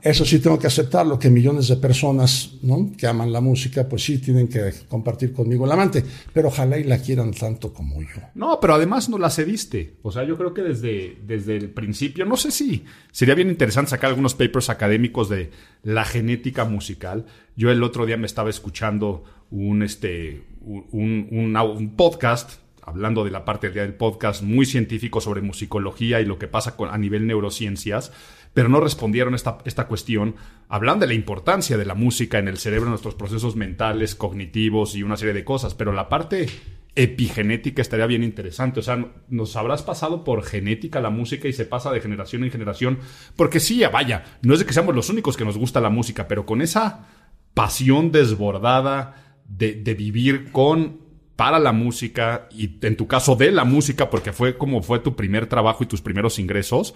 Eso 0.00 0.24
sí 0.24 0.38
tengo 0.38 0.58
que 0.58 0.68
aceptarlo, 0.68 1.18
que 1.18 1.28
millones 1.28 1.68
de 1.68 1.76
personas 1.76 2.52
¿no? 2.62 2.92
que 2.96 3.06
aman 3.06 3.32
la 3.32 3.40
música, 3.40 3.88
pues 3.88 4.04
sí 4.04 4.18
tienen 4.18 4.48
que 4.48 4.72
compartir 4.88 5.32
conmigo 5.32 5.64
el 5.64 5.72
amante, 5.72 6.04
pero 6.32 6.48
ojalá 6.48 6.78
y 6.78 6.84
la 6.84 6.98
quieran 6.98 7.32
tanto 7.32 7.72
como 7.72 8.00
yo. 8.00 8.20
No, 8.34 8.60
pero 8.60 8.74
además 8.74 9.08
no 9.08 9.18
la 9.18 9.28
cediste. 9.28 9.96
O 10.02 10.12
sea, 10.12 10.24
yo 10.24 10.36
creo 10.36 10.54
que 10.54 10.62
desde, 10.62 11.18
desde 11.26 11.56
el 11.56 11.70
principio, 11.70 12.24
no 12.24 12.36
sé 12.36 12.52
si 12.52 12.84
sería 13.10 13.34
bien 13.34 13.48
interesante 13.50 13.90
sacar 13.90 14.10
algunos 14.10 14.34
papers 14.34 14.70
académicos 14.70 15.28
de 15.28 15.50
la 15.82 16.04
genética 16.04 16.64
musical. 16.64 17.26
Yo 17.56 17.70
el 17.70 17.82
otro 17.82 18.06
día 18.06 18.16
me 18.16 18.26
estaba 18.26 18.50
escuchando 18.50 19.24
un, 19.50 19.82
este, 19.82 20.42
un, 20.68 21.94
podcast 21.96 22.60
hablando 22.82 23.24
de 23.24 23.30
la 23.30 23.44
parte 23.44 23.70
del 23.70 23.94
podcast 23.94 24.42
muy 24.42 24.64
científico 24.66 25.20
sobre 25.20 25.42
musicología 25.42 26.20
y 26.20 26.24
lo 26.24 26.38
que 26.38 26.48
pasa 26.48 26.76
con, 26.76 26.88
a 26.88 26.96
nivel 26.96 27.26
neurociencias, 27.26 28.12
pero 28.54 28.68
no 28.68 28.80
respondieron 28.80 29.34
esta, 29.34 29.58
esta 29.64 29.86
cuestión. 29.86 30.36
Hablan 30.68 30.98
de 30.98 31.06
la 31.06 31.14
importancia 31.14 31.76
de 31.76 31.84
la 31.84 31.94
música 31.94 32.38
en 32.38 32.48
el 32.48 32.58
cerebro, 32.58 32.86
en 32.86 32.90
nuestros 32.90 33.14
procesos 33.14 33.56
mentales, 33.56 34.14
cognitivos 34.14 34.94
y 34.94 35.02
una 35.02 35.16
serie 35.16 35.34
de 35.34 35.44
cosas, 35.44 35.74
pero 35.74 35.92
la 35.92 36.08
parte 36.08 36.48
epigenética 36.94 37.82
estaría 37.82 38.06
bien 38.06 38.24
interesante. 38.24 38.80
O 38.80 38.82
sea, 38.82 39.06
nos 39.28 39.54
habrás 39.56 39.82
pasado 39.82 40.24
por 40.24 40.42
genética 40.42 41.00
la 41.00 41.10
música 41.10 41.46
y 41.46 41.52
se 41.52 41.66
pasa 41.66 41.92
de 41.92 42.00
generación 42.00 42.42
en 42.42 42.50
generación. 42.50 42.98
Porque 43.36 43.60
sí, 43.60 43.82
vaya, 43.92 44.24
no 44.42 44.54
es 44.54 44.60
de 44.60 44.66
que 44.66 44.72
seamos 44.72 44.94
los 44.94 45.10
únicos 45.10 45.36
que 45.36 45.44
nos 45.44 45.58
gusta 45.58 45.80
la 45.80 45.90
música, 45.90 46.26
pero 46.26 46.44
con 46.44 46.60
esa 46.60 47.06
pasión 47.54 48.12
desbordada 48.12 49.27
de, 49.48 49.74
de 49.74 49.94
vivir 49.94 50.52
con 50.52 51.08
para 51.34 51.58
la 51.58 51.72
música 51.72 52.48
y 52.50 52.78
en 52.82 52.96
tu 52.96 53.06
caso 53.06 53.36
de 53.36 53.52
la 53.52 53.64
música 53.64 54.10
porque 54.10 54.32
fue 54.32 54.58
como 54.58 54.82
fue 54.82 54.98
tu 54.98 55.14
primer 55.14 55.46
trabajo 55.46 55.84
y 55.84 55.86
tus 55.86 56.02
primeros 56.02 56.38
ingresos? 56.38 56.94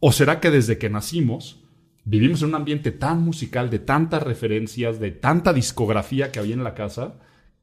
¿O 0.00 0.12
será 0.12 0.40
que 0.40 0.50
desde 0.50 0.78
que 0.78 0.90
nacimos 0.90 1.60
vivimos 2.08 2.42
en 2.42 2.48
un 2.48 2.54
ambiente 2.54 2.90
tan 2.90 3.22
musical, 3.22 3.68
de 3.68 3.80
tantas 3.80 4.22
referencias, 4.22 4.98
de 4.98 5.10
tanta 5.10 5.52
discografía 5.52 6.32
que 6.32 6.38
había 6.38 6.54
en 6.54 6.64
la 6.64 6.74
casa, 6.74 7.16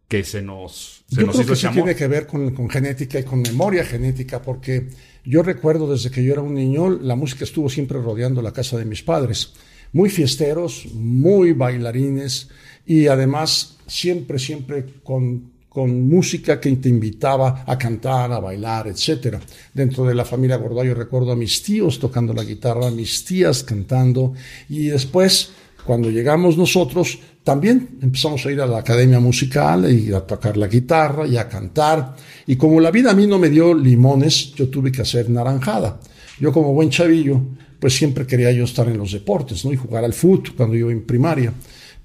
que 0.08 0.24
se 0.24 0.42
nos, 0.44 1.04
se 1.08 1.22
yo 1.22 1.28
creo 1.28 1.46
que 1.46 1.56
sí 1.56 1.68
tiene 1.70 1.96
que 1.96 2.08
ver 2.08 2.28
con, 2.28 2.54
con, 2.54 2.70
genética 2.70 3.20
y 3.20 3.24
con 3.24 3.42
memoria 3.42 3.84
genética, 3.84 4.42
porque 4.42 4.90
yo 5.24 5.42
recuerdo 5.42 5.92
desde 5.92 6.12
que 6.12 6.24
yo 6.24 6.34
era 6.34 6.42
un 6.42 6.54
niño, 6.54 6.90
la 6.90 7.16
música 7.16 7.44
estuvo 7.44 7.70
siempre 7.70 8.00
rodeando 8.00 8.42
la 8.44 8.54
casa 8.54 8.78
de 8.78 8.86
mis 8.86 9.02
padres. 9.02 9.54
Muy 9.94 10.10
fiesteros, 10.10 10.88
muy 10.94 11.54
bailarines 11.54 12.50
y 12.86 13.08
además 13.08 13.78
siempre, 13.88 14.40
siempre 14.40 14.86
con 15.04 15.56
con 15.76 16.08
música 16.08 16.58
que 16.58 16.74
te 16.78 16.88
invitaba 16.88 17.66
a 17.68 17.78
cantar, 17.78 18.32
a 18.32 18.40
bailar, 18.40 18.88
etc. 18.88 19.36
Dentro 19.74 20.06
de 20.06 20.16
la 20.16 20.24
familia 20.24 20.56
Gordoa 20.56 20.86
yo 20.86 20.94
recuerdo 20.94 21.34
a 21.34 21.36
mis 21.36 21.62
tíos 21.62 22.00
tocando 22.00 22.34
la 22.34 22.46
guitarra, 22.46 22.88
a 22.88 22.92
mis 22.92 23.26
tías 23.26 23.62
cantando 23.62 24.32
y 24.70 24.88
después 24.88 25.50
cuando 25.86 26.10
llegamos 26.10 26.58
nosotros 26.58 27.20
también 27.44 28.00
empezamos 28.02 28.46
a 28.46 28.52
ir 28.54 28.62
a 28.62 28.66
la 28.66 28.78
academia 28.78 29.20
musical 29.20 29.92
y 29.92 30.14
a 30.14 30.22
tocar 30.22 30.56
la 30.56 30.68
guitarra 30.68 31.28
y 31.28 31.36
a 31.36 31.50
cantar 31.50 32.16
y 32.48 32.56
como 32.56 32.80
la 32.80 32.90
vida 32.90 33.12
a 33.12 33.14
mí 33.14 33.28
no 33.28 33.38
me 33.38 33.50
dio 33.50 33.74
limones, 33.74 34.54
yo 34.54 34.70
tuve 34.70 34.94
que 34.94 35.02
hacer 35.02 35.30
naranjada. 35.30 36.00
Yo 36.40 36.54
como 36.54 36.74
buen 36.74 36.90
chavillo, 36.90 37.42
pues 37.82 37.98
siempre 37.98 38.26
quería 38.26 38.54
yo 38.54 38.64
estar 38.64 38.88
en 38.88 38.98
los 38.98 39.12
deportes, 39.12 39.66
¿no? 39.66 39.74
Y 39.74 39.76
jugar 39.76 40.06
al 40.06 40.14
fútbol 40.14 40.56
cuando 40.56 40.76
yo 40.78 40.90
en 40.90 41.06
primaria. 41.06 41.52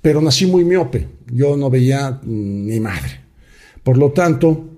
Pero 0.03 0.21
nací 0.21 0.47
muy 0.47 0.65
miope, 0.65 1.07
yo 1.33 1.57
no 1.57 1.69
veía 1.69 2.11
mm, 2.11 2.67
ni 2.67 2.81
madre. 2.81 3.21
Por 3.83 3.99
lo 3.99 4.13
tanto, 4.13 4.69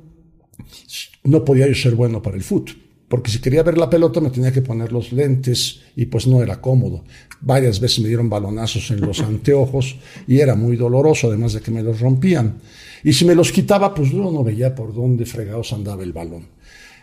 no 1.25 1.45
podía 1.45 1.69
yo 1.69 1.75
ser 1.75 1.95
bueno 1.95 2.23
para 2.23 2.37
el 2.37 2.43
fútbol, 2.43 2.77
porque 3.09 3.31
si 3.31 3.41
quería 3.41 3.63
ver 3.63 3.79
la 3.79 3.91
pelota 3.91 4.21
me 4.21 4.31
tenía 4.31 4.53
que 4.53 4.63
poner 4.63 4.93
los 4.93 5.13
lentes 5.13 5.81
y 5.97 6.07
pues 6.07 6.27
no 6.27 6.43
era 6.43 6.61
cómodo. 6.61 7.05
Varias 7.41 7.81
veces 7.81 8.01
me 8.01 8.09
dieron 8.09 8.29
balonazos 8.29 8.91
en 8.91 9.01
los 9.01 9.21
anteojos 9.33 9.97
y 10.27 10.39
era 10.39 10.55
muy 10.55 10.77
doloroso, 10.77 11.29
además 11.29 11.53
de 11.53 11.61
que 11.61 11.71
me 11.71 11.83
los 11.83 12.01
rompían. 12.01 12.59
Y 13.05 13.13
si 13.13 13.25
me 13.25 13.35
los 13.35 13.53
quitaba, 13.53 13.95
pues 13.95 14.11
yo 14.11 14.31
no 14.31 14.45
veía 14.45 14.75
por 14.75 14.95
dónde 14.95 15.27
fregados 15.27 15.73
andaba 15.73 16.03
el 16.03 16.13
balón. 16.13 16.47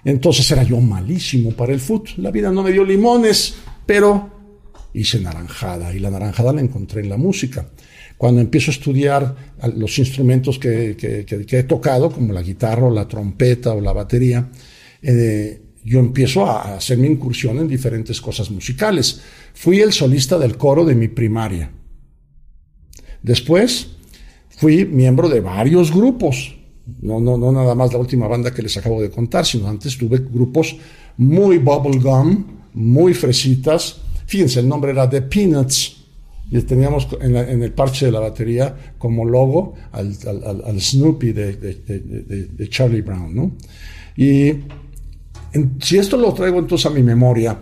Entonces 0.04 0.50
era 0.52 0.64
yo 0.64 0.80
malísimo 0.80 1.52
para 1.52 1.74
el 1.74 1.80
fútbol. 1.80 2.14
La 2.18 2.32
vida 2.32 2.52
no 2.52 2.64
me 2.64 2.72
dio 2.72 2.84
limones, 2.84 3.56
pero 3.86 4.30
hice 4.94 5.20
naranjada 5.20 5.94
y 5.94 6.00
la 6.00 6.10
naranjada 6.10 6.54
la 6.54 6.62
encontré 6.62 7.02
en 7.02 7.10
la 7.10 7.18
música. 7.18 7.70
Cuando 8.20 8.42
empiezo 8.42 8.70
a 8.70 8.74
estudiar 8.74 9.34
los 9.78 9.98
instrumentos 9.98 10.60
que, 10.60 10.94
he 11.50 11.64
tocado, 11.64 12.12
como 12.12 12.34
la 12.34 12.42
guitarra 12.42 12.88
o 12.88 12.92
la 12.92 13.08
trompeta 13.08 13.72
o 13.72 13.80
la 13.80 13.94
batería, 13.94 14.46
eh, 15.02 15.62
yo 15.86 16.00
empiezo 16.00 16.46
a 16.46 16.76
hacer 16.76 16.98
mi 16.98 17.08
incursión 17.08 17.60
en 17.60 17.70
diferentes 17.70 18.20
cosas 18.20 18.52
musicales. 18.52 19.22
Fui 19.54 19.80
el 19.80 19.94
solista 19.94 20.38
del 20.38 20.58
coro 20.58 20.84
de 20.84 20.96
mi 20.96 21.08
primaria. 21.08 21.72
Después 23.24 23.88
fui 24.50 24.84
miembro 24.84 25.30
de 25.30 25.40
varios 25.40 25.90
grupos. 25.90 26.58
No, 27.02 27.22
no, 27.22 27.38
no 27.38 27.54
nada 27.54 27.74
más 27.74 27.94
la 27.94 28.00
última 28.00 28.28
banda 28.28 28.54
que 28.54 28.64
les 28.64 28.76
acabo 28.76 29.02
de 29.02 29.12
contar, 29.12 29.46
sino 29.46 29.70
antes 29.70 29.98
tuve 29.98 30.18
grupos 30.18 30.76
muy 31.16 31.58
bubblegum, 31.58 32.44
muy 32.74 33.14
fresitas. 33.14 34.02
Fíjense, 34.26 34.60
el 34.60 34.68
nombre 34.68 34.92
era 34.92 35.10
The 35.10 35.22
Peanuts 35.22 35.99
y 36.52 36.60
teníamos 36.62 37.08
en, 37.22 37.36
el 37.36 37.72
parche 37.74 38.08
de 38.08 38.12
la 38.12 38.20
batería 38.20 38.94
como 38.98 39.26
logo 39.26 39.76
al, 39.92 40.80
Snoopy 40.80 41.32
de, 41.32 42.68
Charlie 42.70 43.02
Brown, 43.02 43.36
¿no? 43.36 43.52
Y 44.18 44.54
si 45.80 45.98
esto 45.98 46.18
lo 46.18 46.34
traigo 46.34 46.60
entonces 46.60 46.86
a 46.88 46.90
mi 46.90 47.04
memoria, 47.04 47.58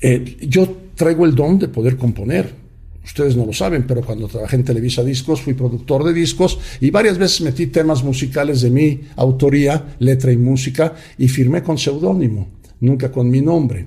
eh, 0.00 0.36
yo 0.48 0.68
traigo 0.94 1.24
el 1.24 1.34
don 1.34 1.58
de 1.58 1.68
poder 1.68 1.96
componer. 1.96 2.66
Ustedes 3.04 3.36
no 3.36 3.46
lo 3.46 3.52
saben, 3.52 3.86
pero 3.86 4.02
cuando 4.02 4.26
trabajé 4.26 4.56
en 4.56 4.64
Televisa 4.64 5.02
Discos 5.02 5.40
fui 5.40 5.54
productor 5.54 6.02
de 6.04 6.12
discos 6.12 6.58
y 6.80 6.90
varias 6.90 7.16
veces 7.18 7.40
metí 7.40 7.68
temas 7.68 8.02
musicales 8.02 8.62
de 8.62 8.70
mi 8.70 9.00
autoría, 9.14 9.96
letra 10.00 10.32
y 10.32 10.36
música, 10.36 10.94
y 11.16 11.28
firmé 11.28 11.62
con 11.62 11.78
seudónimo, 11.78 12.48
nunca 12.80 13.12
con 13.12 13.30
mi 13.30 13.40
nombre. 13.40 13.86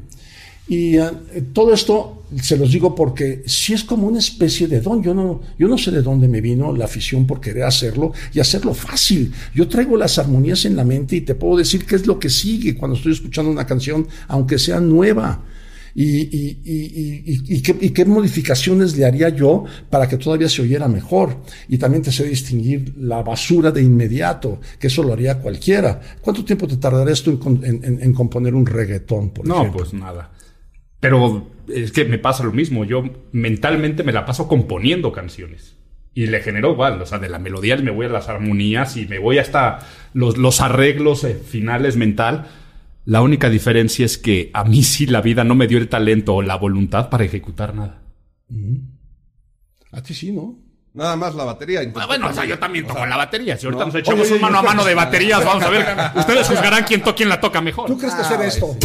Y 0.70 0.98
eh, 0.98 1.10
todo 1.52 1.74
esto 1.74 2.20
se 2.40 2.56
los 2.56 2.72
digo 2.72 2.94
porque 2.94 3.42
si 3.48 3.74
es 3.74 3.84
como 3.84 4.08
una 4.08 4.20
especie 4.20 4.68
de 4.68 4.82
don. 4.82 5.02
Yo 5.02 5.14
no, 5.14 5.42
yo 5.58 5.68
no 5.68 5.78
sé 5.78 5.90
de 5.90 6.04
dónde 6.04 6.28
me 6.28 6.42
vino 6.42 6.76
la 6.76 6.86
afición 6.86 7.26
por 7.26 7.42
querer 7.42 7.64
hacerlo 7.64 8.14
y 8.34 8.40
hacerlo 8.40 8.74
fácil. 8.76 9.34
Yo 9.56 9.68
traigo 9.68 9.98
las 9.98 10.20
armonías 10.20 10.66
en 10.66 10.76
la 10.76 10.84
mente 10.84 11.16
y 11.16 11.22
te 11.22 11.34
puedo 11.36 11.58
decir 11.58 11.86
qué 11.86 11.96
es 11.96 12.06
lo 12.06 12.20
que 12.20 12.30
sigue 12.30 12.76
cuando 12.76 12.96
estoy 12.96 13.14
escuchando 13.14 13.50
una 13.52 13.66
canción, 13.66 14.08
aunque 14.28 14.60
sea 14.60 14.80
nueva. 14.80 15.44
Y, 15.96 16.06
y, 16.06 16.62
y, 16.64 17.56
y, 17.56 17.62
qué, 17.62 17.76
y, 17.82 17.90
qué, 17.90 18.06
modificaciones 18.06 18.96
le 18.96 19.06
haría 19.06 19.30
yo 19.30 19.66
para 19.90 20.08
que 20.08 20.18
todavía 20.18 20.48
se 20.48 20.62
oyera 20.62 20.88
mejor. 20.88 21.38
Y 21.68 21.80
también 21.80 22.04
te 22.04 22.12
sé 22.12 22.26
distinguir 22.26 22.94
la 23.00 23.24
basura 23.24 23.72
de 23.72 23.82
inmediato, 23.82 24.62
que 24.80 24.86
eso 24.86 25.02
lo 25.02 25.14
haría 25.14 25.40
cualquiera. 25.40 26.00
¿Cuánto 26.22 26.46
tiempo 26.46 26.68
te 26.68 26.78
tardaría 26.78 27.12
esto 27.12 27.32
en, 27.32 27.64
en, 27.84 28.00
en 28.04 28.14
componer 28.14 28.54
un 28.54 28.68
reggaetón, 28.68 29.32
por 29.32 29.48
no, 29.48 29.62
ejemplo? 29.62 29.80
pues 29.80 29.94
nada. 29.94 30.30
Pero 31.00 31.48
es 31.68 31.92
que 31.92 32.06
me 32.06 32.18
pasa 32.18 32.44
lo 32.44 32.52
mismo. 32.52 32.84
Yo 32.84 33.04
mentalmente 33.32 34.04
me 34.04 34.12
la 34.12 34.26
paso 34.26 34.48
componiendo 34.48 35.12
canciones. 35.12 35.76
Y 36.14 36.28
le 36.28 36.42
genero 36.42 36.72
igual, 36.72 37.02
o 37.02 37.06
sea, 37.06 37.20
de 37.20 37.30
la 37.30 37.40
melodía 37.40 37.78
me 37.78 37.92
voy 37.92 38.08
a 38.08 38.10
las 38.10 38.28
armonías 38.28 38.98
y 38.98 39.06
me 39.06 39.20
voy 39.20 39.38
hasta 39.38 39.80
los, 40.14 40.38
los 40.38 40.60
arreglos 40.60 41.24
eh, 41.24 41.36
finales 41.36 41.96
mental. 41.96 42.48
La 43.06 43.22
única 43.22 43.50
diferencia 43.50 44.06
es 44.06 44.18
que 44.18 44.50
a 44.54 44.64
mí 44.64 44.84
sí 44.84 45.06
la 45.06 45.22
vida 45.22 45.44
no 45.44 45.56
me 45.56 45.68
dio 45.68 45.78
el 45.78 45.88
talento 45.88 46.36
o 46.36 46.42
la 46.42 46.56
voluntad 46.56 47.10
para 47.10 47.24
ejecutar 47.24 47.74
nada. 47.74 48.02
A 49.92 50.04
ti 50.04 50.14
sí, 50.14 50.32
¿no? 50.32 50.58
Nada 50.94 51.16
más 51.16 51.36
la 51.36 51.44
batería. 51.44 51.82
Ah, 51.96 52.06
bueno, 52.08 52.28
o 52.28 52.34
sea, 52.34 52.46
yo 52.46 52.58
también 52.58 52.86
toco 52.86 53.06
la 53.06 53.16
batería. 53.16 53.56
Si 53.58 53.66
ahorita 53.68 53.86
nos 53.86 53.96
echamos 53.96 54.26
Oye, 54.26 54.36
un 54.36 54.42
mano 54.42 54.60
a 54.60 54.64
mano 54.64 54.84
de 54.84 54.96
baterías, 54.96 55.46
vamos 55.46 55.64
a 55.64 55.70
ver. 55.70 55.86
Ustedes 56.16 56.48
juzgarán 56.48 56.84
quién, 56.84 57.02
to 57.02 57.16
quién 57.16 57.30
la 57.30 57.40
toca 57.40 57.62
mejor. 57.62 57.88
¿Tú 57.88 57.98
crees 57.98 58.16
que 58.16 58.22
hacer 58.22 58.42
esto? 58.42 58.76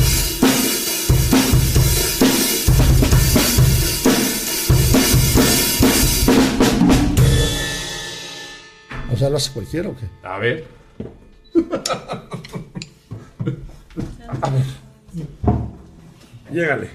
O 9.14 9.16
sea, 9.16 9.30
¿lo 9.30 9.36
hace 9.36 9.52
cualquiera 9.52 9.88
o 9.90 9.94
qué? 9.94 10.08
A 10.26 10.38
ver. 10.38 10.66
A 14.42 14.50
ver. 14.50 14.64
Llégale. 16.50 16.90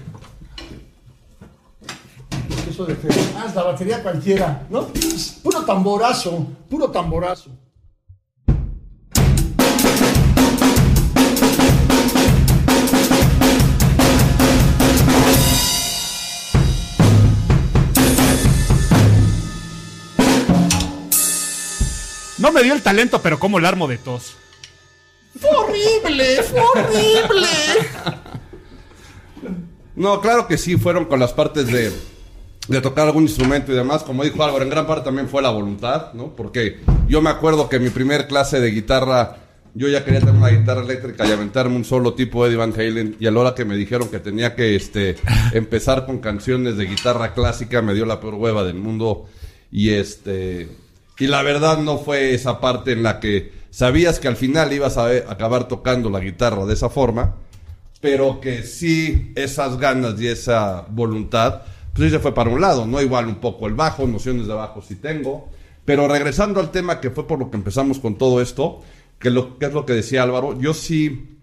Eso 2.68 2.84
de 2.84 2.98
que, 2.98 3.08
ah, 3.38 3.50
la 3.54 3.62
batería 3.62 4.02
cualquiera, 4.02 4.66
¿no? 4.68 4.88
Puro 5.42 5.64
tamborazo, 5.64 6.46
puro 6.68 6.90
tamborazo. 6.90 7.52
No 22.50 22.54
me 22.54 22.64
dio 22.64 22.74
el 22.74 22.82
talento, 22.82 23.22
pero 23.22 23.38
como 23.38 23.60
el 23.60 23.64
armo 23.64 23.86
de 23.86 23.96
tos. 23.96 24.34
¡Fue 25.38 25.50
horrible! 25.50 26.42
¡Fue 26.42 26.60
horrible! 26.60 27.46
No, 29.94 30.20
claro 30.20 30.48
que 30.48 30.58
sí, 30.58 30.76
fueron 30.76 31.04
con 31.04 31.20
las 31.20 31.32
partes 31.32 31.68
de, 31.68 31.92
de 32.66 32.80
tocar 32.80 33.06
algún 33.06 33.22
instrumento 33.22 33.70
y 33.70 33.76
demás. 33.76 34.02
Como 34.02 34.24
dijo 34.24 34.42
Álvaro, 34.42 34.64
en 34.64 34.70
gran 34.70 34.84
parte 34.84 35.04
también 35.04 35.28
fue 35.28 35.42
la 35.42 35.50
voluntad, 35.50 36.12
¿no? 36.12 36.34
Porque 36.34 36.80
yo 37.06 37.22
me 37.22 37.30
acuerdo 37.30 37.68
que 37.68 37.78
mi 37.78 37.90
primer 37.90 38.26
clase 38.26 38.58
de 38.58 38.72
guitarra, 38.72 39.36
yo 39.74 39.86
ya 39.86 40.04
quería 40.04 40.18
tener 40.18 40.34
una 40.34 40.48
guitarra 40.48 40.82
eléctrica 40.82 41.28
y 41.28 41.30
aventarme 41.30 41.76
un 41.76 41.84
solo 41.84 42.14
tipo 42.14 42.44
Eddie 42.44 42.56
Van 42.56 42.72
Halen. 42.72 43.16
Y 43.20 43.28
a 43.28 43.30
la 43.30 43.38
hora 43.38 43.54
que 43.54 43.64
me 43.64 43.76
dijeron 43.76 44.08
que 44.08 44.18
tenía 44.18 44.56
que 44.56 44.74
este, 44.74 45.14
empezar 45.52 46.04
con 46.04 46.18
canciones 46.18 46.76
de 46.76 46.86
guitarra 46.86 47.32
clásica, 47.32 47.80
me 47.80 47.94
dio 47.94 48.06
la 48.06 48.18
peor 48.18 48.34
hueva 48.34 48.64
del 48.64 48.74
mundo. 48.74 49.28
Y 49.70 49.90
este. 49.90 50.79
Y 51.20 51.26
la 51.26 51.42
verdad 51.42 51.78
no 51.78 51.98
fue 51.98 52.32
esa 52.32 52.60
parte 52.60 52.92
en 52.92 53.02
la 53.02 53.20
que 53.20 53.52
sabías 53.70 54.18
que 54.18 54.26
al 54.26 54.36
final 54.36 54.72
ibas 54.72 54.96
a 54.96 55.06
acabar 55.28 55.68
tocando 55.68 56.08
la 56.08 56.18
guitarra 56.18 56.64
de 56.64 56.72
esa 56.72 56.88
forma, 56.88 57.36
pero 58.00 58.40
que 58.40 58.62
sí 58.62 59.30
esas 59.34 59.78
ganas 59.78 60.18
y 60.18 60.28
esa 60.28 60.86
voluntad, 60.88 61.60
pues 61.94 62.10
se 62.10 62.20
fue 62.20 62.32
para 62.32 62.48
un 62.48 62.62
lado, 62.62 62.86
¿no? 62.86 63.02
Igual 63.02 63.26
un 63.26 63.34
poco 63.34 63.66
el 63.66 63.74
bajo, 63.74 64.06
nociones 64.06 64.46
de 64.46 64.54
bajo 64.54 64.80
sí 64.80 64.96
tengo, 64.96 65.50
pero 65.84 66.08
regresando 66.08 66.58
al 66.58 66.70
tema 66.70 67.00
que 67.00 67.10
fue 67.10 67.26
por 67.26 67.38
lo 67.38 67.50
que 67.50 67.58
empezamos 67.58 67.98
con 67.98 68.16
todo 68.16 68.40
esto, 68.40 68.80
que, 69.18 69.28
lo, 69.28 69.58
que 69.58 69.66
es 69.66 69.74
lo 69.74 69.84
que 69.84 69.92
decía 69.92 70.22
Álvaro, 70.22 70.58
yo 70.58 70.72
sí 70.72 71.36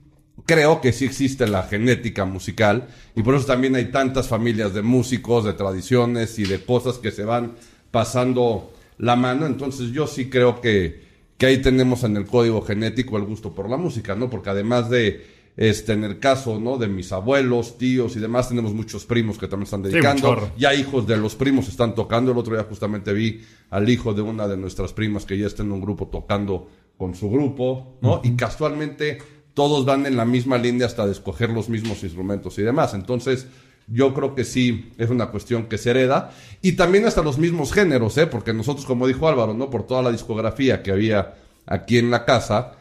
creo 0.48 0.82
que 0.82 0.92
sí 0.92 1.06
existe 1.06 1.46
la 1.46 1.63
genética 1.63 2.26
musical 2.26 2.88
y 3.16 3.22
por 3.22 3.36
eso 3.36 3.46
también 3.46 3.76
hay 3.76 3.92
tantas 3.92 4.28
familias 4.28 4.74
de 4.74 4.82
músicos, 4.82 5.46
de 5.46 5.54
tradiciones 5.54 6.40
y 6.40 6.46
de 6.46 6.66
cosas 6.66 6.98
que 6.98 7.12
se 7.12 7.26
van 7.26 7.54
pasando 7.92 8.72
la 8.98 9.16
mano, 9.16 9.46
entonces 9.46 9.92
yo 9.92 10.08
sí 10.08 10.30
creo 10.30 10.60
que, 10.62 11.02
que 11.38 11.46
ahí 11.46 11.62
tenemos 11.62 12.04
en 12.04 12.18
el 12.18 12.26
código 12.26 12.62
genético 12.62 13.18
el 13.18 13.24
gusto 13.24 13.54
por 13.54 13.70
la 13.70 13.78
música, 13.78 14.16
¿no? 14.16 14.30
Porque 14.30 14.50
además 14.50 14.90
de, 14.90 15.26
este, 15.58 15.94
en 15.94 16.04
el 16.04 16.20
caso, 16.20 16.60
¿no? 16.60 16.78
De 16.78 16.88
mis 16.88 17.12
abuelos, 17.12 17.78
tíos 17.78 18.16
y 18.16 18.20
demás, 18.20 18.50
tenemos 18.50 18.74
muchos 18.74 19.06
primos 19.06 19.38
que 19.38 19.48
también 19.48 19.66
están 19.66 19.82
dedicando. 19.82 20.52
ya 20.58 20.74
hijos 20.74 21.08
de 21.08 21.18
los 21.18 21.36
primos 21.36 21.68
están 21.68 21.96
tocando. 21.96 22.32
El 22.32 22.38
otro 22.38 22.56
día 22.56 22.64
justamente 22.64 23.12
vi 23.14 23.42
al 23.70 23.90
hijo 23.90 24.14
de 24.14 24.22
una 24.22 24.48
de 24.48 24.56
nuestras 24.56 24.94
primas 24.94 25.26
que 25.26 25.38
ya 25.38 25.48
está 25.48 25.64
en 25.64 25.72
un 25.72 25.82
grupo 25.82 26.08
tocando 26.08 26.70
con 26.98 27.16
su 27.16 27.30
grupo, 27.30 27.98
¿no? 28.02 28.22
Y 28.24 28.36
casualmente 28.36 29.20
todos 29.56 29.86
van 29.86 30.06
en 30.06 30.16
la 30.16 30.26
misma 30.26 30.60
línea 30.60 30.86
hasta 30.86 31.08
de 31.08 31.12
escoger 31.12 31.50
los 31.50 31.70
mismos 31.70 32.04
instrumentos 32.04 32.60
y 32.60 32.62
demás. 32.62 32.94
Entonces, 32.94 33.48
yo 33.88 34.13
creo 34.13 34.36
que 34.36 34.43
sí 34.43 34.91
es 34.97 35.10
una 35.10 35.28
cuestión 35.28 35.67
que 35.67 35.78
se 35.78 35.91
hereda. 35.91 36.32
Y 36.62 36.73
también 36.73 37.06
hasta 37.06 37.21
los 37.21 37.38
mismos 37.38 37.71
géneros, 37.71 38.17
¿eh? 38.17 38.28
Porque 38.28 38.54
nosotros, 38.54 38.86
como 38.86 39.08
dijo 39.08 39.28
Álvaro, 39.28 39.54
¿no? 39.54 39.69
Por 39.69 39.86
toda 39.88 40.02
la 40.02 40.12
discografía 40.12 40.84
que 40.84 40.91
había 40.91 41.36
aquí 41.65 41.97
en 41.97 42.12
la 42.12 42.26
casa, 42.26 42.73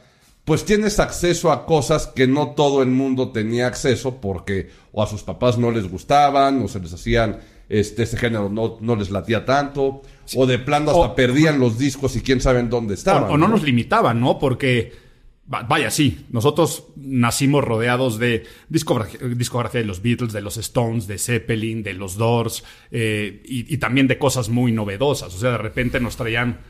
pues 0.45 0.65
tienes 0.65 0.99
acceso 1.01 1.51
a 1.53 1.67
cosas 1.67 2.07
que 2.09 2.27
no 2.27 2.51
todo 2.51 2.83
el 2.83 2.89
mundo 2.91 3.31
tenía 3.31 3.67
acceso 3.67 4.21
porque 4.21 4.71
o 4.93 5.03
a 5.03 5.07
sus 5.07 5.23
papás 5.23 5.59
no 5.59 5.71
les 5.73 5.89
gustaban 5.91 6.63
o 6.63 6.69
se 6.69 6.79
les 6.81 6.93
hacían 6.93 7.39
este 7.69 8.05
ese 8.05 8.17
género 8.17 8.49
no, 8.49 8.77
no 8.81 8.95
les 8.95 9.11
latía 9.11 9.45
tanto 9.45 10.03
o 10.37 10.47
de 10.47 10.61
plano 10.61 10.93
hasta 10.93 11.03
O- 11.03 11.15
perdían 11.17 11.59
los 11.59 11.79
discos 11.79 12.15
y 12.15 12.21
quién 12.21 12.41
sabe 12.41 12.61
en 12.61 12.71
dónde 12.71 12.95
estaban. 12.95 13.29
o 13.29 13.37
no 13.37 13.49
nos 13.49 13.65
limitaban, 13.65 14.21
¿no? 14.21 14.39
Porque, 14.39 14.93
vaya, 15.47 15.91
sí, 15.91 16.27
nosotros 16.31 16.89
nacimos 16.97 17.63
rodeados 17.65 18.19
de 18.19 18.45
discografía, 18.69 19.21
discografía 19.29 19.81
de 19.81 19.87
los 19.87 20.03
Beatles, 20.03 20.33
de 20.33 20.41
los 20.43 20.57
Stones, 20.57 21.07
de 21.07 21.19
Zeppelin, 21.19 21.83
de 21.83 21.95
los 21.95 22.17
Doors, 22.17 22.65
eh, 22.91 23.43
y, 23.45 23.73
y 23.73 23.79
también 23.79 24.07
de 24.09 24.19
cosas 24.19 24.49
muy 24.49 24.73
novedosas. 24.73 25.35
O 25.35 25.39
sea, 25.39 25.53
de 25.53 25.59
repente 25.59 26.01
nos 26.01 26.17
traían... 26.17 26.61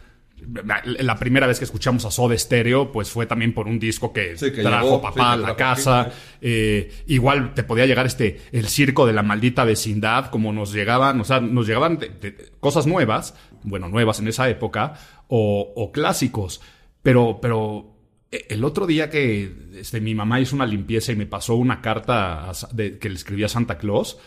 La 0.85 1.17
primera 1.17 1.47
vez 1.47 1.59
que 1.59 1.65
escuchamos 1.65 2.05
a 2.05 2.11
Soda 2.11 2.37
Stereo, 2.37 2.93
pues 2.93 3.09
fue 3.09 3.25
también 3.25 3.55
por 3.55 3.67
un 3.67 3.79
disco 3.79 4.12
que, 4.12 4.37
Sí, 4.37 4.53
que 4.53 4.61
trajo 4.61 4.85
llegó, 4.85 5.01
papá 5.01 5.15
sí, 5.15 5.21
a 5.33 5.37
la 5.39 5.57
casa. 5.57 6.12
Eh, 6.43 6.93
igual 7.07 7.55
te 7.55 7.62
podía 7.65 7.87
llegar 7.87 8.05
este 8.05 8.43
el 8.53 8.69
circo 8.69 9.07
de 9.07 9.15
la 9.15 9.23
maldita 9.23 9.65
vecindad, 9.65 10.27
como 10.29 10.53
nos 10.53 10.75
llegaban, 10.75 11.19
o 11.23 11.25
sea, 11.25 11.41
nos 11.41 11.67
llegaban 11.67 11.97
de- 11.97 12.11
de 12.11 12.51
cosas 12.61 12.87
nuevas, 12.87 13.35
bueno, 13.62 13.89
nuevas 13.89 14.21
en 14.21 14.29
esa 14.29 14.47
época, 14.51 14.93
o, 15.29 15.73
o 15.75 15.91
clásicos. 15.91 16.61
Pero, 17.03 17.39
pero 17.41 17.96
el 18.31 18.65
otro 18.65 18.87
día 18.87 19.09
que 19.11 19.53
este, 19.75 20.01
mi 20.01 20.15
mamá 20.15 20.41
hizo 20.41 20.57
una 20.57 20.67
limpieza 20.67 21.12
y 21.12 21.17
me 21.17 21.27
pasó 21.27 21.55
una 21.55 21.81
carta 21.81 22.51
a 22.51 22.53
de- 22.73 22.99
que 22.99 23.09
le 23.09 23.15
escribía 23.15 23.49
Santa 23.49 23.79
Claus. 23.79 24.19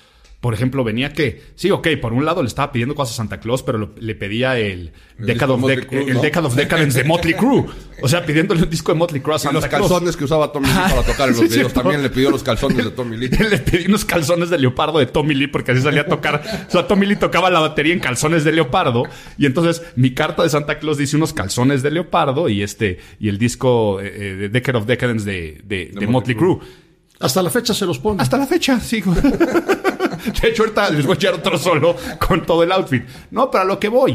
Por 0.42 0.54
ejemplo, 0.54 0.86
venía 0.86 1.12
que, 1.12 1.42
sí, 1.56 1.70
ok, 1.70 1.86
por 2.02 2.14
un 2.14 2.24
lado 2.24 2.42
le 2.42 2.48
estaba 2.48 2.72
pidiendo 2.72 2.96
cosas 2.96 3.16
a 3.16 3.18
Santa 3.18 3.42
Claus, 3.42 3.62
pero 3.62 3.78
lo- 3.78 3.92
le 4.00 4.16
pedía 4.16 4.58
el, 4.58 4.94
El 5.20 5.26
Decade, 5.26 5.52
of, 5.52 5.60
Motley 5.60 5.78
Dec- 5.80 5.86
Crue, 5.88 6.04
el 6.08 6.14
¿no? 6.14 6.22
Decade 6.22 6.48
of 6.48 6.56
Decadence 6.56 6.98
de 6.98 7.04
Motley 7.10 7.34
Crue. 7.34 7.66
O 8.02 8.08
sea, 8.08 8.26
pidiéndole 8.26 8.64
un 8.64 8.70
disco 8.70 8.94
de 8.94 8.98
Motley 9.00 9.20
Crue 9.22 9.34
a 9.34 9.36
Y 9.36 9.40
Santa 9.42 9.60
los 9.60 9.68
Claus. 9.68 9.82
calzones 9.90 10.16
que 10.16 10.24
usaba 10.24 10.50
Tommy 10.54 10.68
Lee 10.68 10.74
para 10.74 11.04
tocar 11.04 11.28
en 11.28 11.36
los 11.36 11.38
Sí, 11.40 11.44
videos. 11.44 11.54
cierto. 11.56 11.82
También 11.82 12.02
le 12.02 12.10
pidió 12.10 12.32
los 12.32 12.42
calzones 12.42 12.86
de 12.86 12.92
Tommy 12.92 13.18
Lee. 13.18 13.28
Le 13.52 13.58
pedí 13.58 13.88
unos 13.88 14.06
calzones 14.06 14.50
de 14.50 14.58
leopardo 14.60 15.00
de 15.00 15.08
Tommy 15.08 15.36
Lee 15.36 15.48
porque 15.48 15.74
así 15.74 15.82
salía 15.82 16.02
a 16.04 16.06
tocar. 16.06 16.42
O 16.70 16.72
sea, 16.72 16.88
Tommy 16.88 17.06
Lee 17.06 17.18
tocaba 17.18 17.50
la 17.50 17.60
batería 17.60 17.94
en 17.94 18.00
calzones 18.00 18.46
de 18.46 18.54
leopardo. 18.54 19.04
Y 19.38 19.46
entonces 19.46 19.82
mi 19.98 20.14
carta 20.14 20.44
de 20.44 20.50
Santa 20.50 20.80
Claus 20.80 20.98
dice 20.98 21.18
unos 21.18 21.34
calzones 21.34 21.84
de 21.84 21.92
leopardo 21.92 22.48
y 22.48 22.64
este, 22.64 23.00
y 23.20 23.28
el 23.28 23.38
disco 23.38 24.00
eh, 24.00 24.08
eh, 24.16 24.36
de 24.36 24.48
Decade 24.48 24.78
of 24.78 24.86
Decadence 24.86 25.26
de, 25.30 25.60
de, 25.66 25.92
de 25.94 26.08
Motley 26.08 26.38
Crue. 26.38 26.60
Hasta 27.20 27.44
la 27.44 27.50
fecha 27.50 27.74
se 27.74 27.86
los 27.86 28.00
pone. 28.00 28.22
Hasta 28.22 28.38
la 28.38 28.48
fecha, 28.48 28.80
sí. 28.80 29.04
De 30.42 30.50
hecho, 30.50 30.64
ahorita 30.64 30.90
les 30.92 31.06
voy 31.06 31.14
a 31.14 31.16
echar 31.16 31.34
otro 31.34 31.58
solo 31.58 31.96
con 32.20 32.46
todo 32.46 32.64
el 32.64 32.72
outfit. 32.72 33.04
No, 33.32 33.50
pero 33.50 33.64
a 33.64 33.66
lo 33.66 33.80
que 33.80 33.88
voy. 33.88 34.14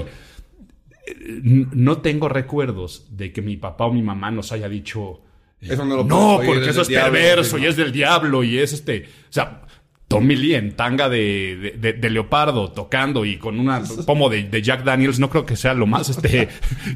eh, 1.06 1.66
No 1.72 1.98
tengo 1.98 2.28
recuerdos 2.28 3.06
de 3.10 3.32
que 3.32 3.42
mi 3.42 3.56
papá 3.56 3.86
o 3.86 3.92
mi 3.92 4.02
mamá 4.02 4.30
nos 4.30 4.52
haya 4.52 4.68
dicho. 4.68 5.20
Eso 5.60 5.84
no 5.84 5.96
lo 5.96 6.04
No, 6.04 6.40
porque 6.44 6.62
es 6.62 6.68
eso 6.68 6.82
es 6.82 6.88
diablo, 6.88 7.12
perverso 7.12 7.58
y 7.58 7.66
es 7.66 7.76
del 7.76 7.92
diablo 7.92 8.44
y 8.44 8.58
es 8.58 8.72
este. 8.72 9.04
O 9.30 9.32
sea, 9.32 9.62
Tommy 10.08 10.36
Lee 10.36 10.54
en 10.54 10.76
tanga 10.76 11.08
de, 11.08 11.74
de, 11.78 11.94
de, 11.94 12.10
leopardo 12.10 12.70
tocando 12.70 13.24
y 13.24 13.38
con 13.38 13.58
una 13.58 13.82
pomo 14.06 14.28
de, 14.28 14.62
Jack 14.62 14.84
Daniels, 14.84 15.18
no 15.18 15.30
creo 15.30 15.46
que 15.46 15.56
sea 15.56 15.72
lo 15.74 15.86
más 15.86 16.10
este 16.10 16.48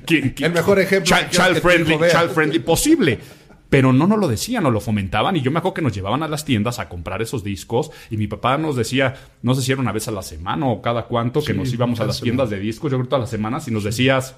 el 0.08 0.52
mejor 0.52 0.78
ejemplo 0.78 1.16
child, 1.30 1.60
friendly, 1.60 1.96
child 2.10 2.30
friendly 2.30 2.58
posible. 2.58 3.18
Pero 3.68 3.92
no 3.92 4.06
nos 4.06 4.18
lo 4.18 4.28
decían, 4.28 4.62
no 4.62 4.70
lo 4.70 4.80
fomentaban. 4.80 5.36
Y 5.36 5.42
yo 5.42 5.50
me 5.50 5.58
acuerdo 5.58 5.74
que 5.74 5.82
nos 5.82 5.94
llevaban 5.94 6.22
a 6.22 6.28
las 6.28 6.44
tiendas 6.44 6.78
a 6.78 6.88
comprar 6.88 7.20
esos 7.20 7.44
discos. 7.44 7.90
Y 8.10 8.16
mi 8.16 8.26
papá 8.26 8.56
nos 8.56 8.76
decía, 8.76 9.14
no 9.42 9.54
sé 9.54 9.62
si 9.62 9.72
era 9.72 9.80
una 9.80 9.92
vez 9.92 10.08
a 10.08 10.10
la 10.10 10.22
semana 10.22 10.66
o 10.66 10.80
cada 10.80 11.04
cuánto, 11.06 11.42
que 11.42 11.54
nos 11.54 11.72
íbamos 11.72 12.00
a 12.00 12.06
las 12.06 12.20
tiendas 12.20 12.50
de 12.50 12.58
discos, 12.58 12.90
yo 12.90 12.98
creo 12.98 13.08
todas 13.08 13.22
las 13.22 13.30
semanas, 13.30 13.68
y 13.68 13.70
nos 13.70 13.84
decías, 13.84 14.36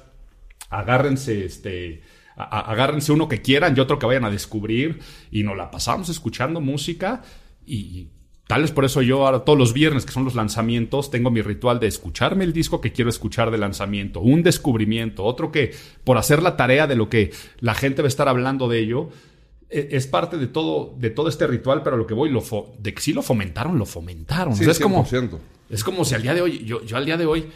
agárrense, 0.68 1.44
este, 1.44 2.02
agárrense 2.36 3.12
uno 3.12 3.28
que 3.28 3.40
quieran 3.40 3.76
y 3.76 3.80
otro 3.80 3.98
que 3.98 4.06
vayan 4.06 4.24
a 4.24 4.30
descubrir. 4.30 4.98
Y 5.30 5.44
nos 5.44 5.56
la 5.56 5.70
pasamos 5.70 6.08
escuchando 6.08 6.60
música 6.60 7.22
y 7.64 8.08
Tal 8.50 8.62
vez 8.62 8.72
por 8.72 8.84
eso 8.84 9.00
yo 9.00 9.24
ahora 9.24 9.44
todos 9.44 9.56
los 9.56 9.72
viernes, 9.72 10.04
que 10.04 10.10
son 10.10 10.24
los 10.24 10.34
lanzamientos, 10.34 11.08
tengo 11.08 11.30
mi 11.30 11.40
ritual 11.40 11.78
de 11.78 11.86
escucharme 11.86 12.42
el 12.42 12.52
disco 12.52 12.80
que 12.80 12.90
quiero 12.90 13.08
escuchar 13.08 13.52
de 13.52 13.58
lanzamiento, 13.58 14.18
un 14.18 14.42
descubrimiento, 14.42 15.22
otro 15.22 15.52
que 15.52 15.72
por 16.02 16.18
hacer 16.18 16.42
la 16.42 16.56
tarea 16.56 16.88
de 16.88 16.96
lo 16.96 17.08
que 17.08 17.30
la 17.60 17.74
gente 17.76 18.02
va 18.02 18.06
a 18.06 18.08
estar 18.08 18.28
hablando 18.28 18.66
de 18.66 18.80
ello, 18.80 19.10
e, 19.68 19.90
es 19.92 20.08
parte 20.08 20.36
de 20.36 20.48
todo, 20.48 20.96
de 20.98 21.10
todo 21.10 21.28
este 21.28 21.46
ritual, 21.46 21.84
pero 21.84 21.96
lo 21.96 22.08
que 22.08 22.14
voy, 22.14 22.28
lo 22.28 22.42
de 22.76 22.92
que 22.92 23.00
sí 23.00 23.12
lo 23.12 23.22
fomentaron, 23.22 23.78
lo 23.78 23.86
fomentaron. 23.86 24.52
es, 24.52 24.80
como, 24.80 25.06
es 25.70 25.84
como 25.84 26.04
si 26.04 26.16
al 26.16 26.22
día 26.22 26.34
de 26.34 26.42
hoy, 26.42 26.64
yo, 26.64 26.84
yo 26.84 26.96
al 26.96 27.06
día 27.06 27.16
de 27.16 27.26
hoy, 27.26 27.46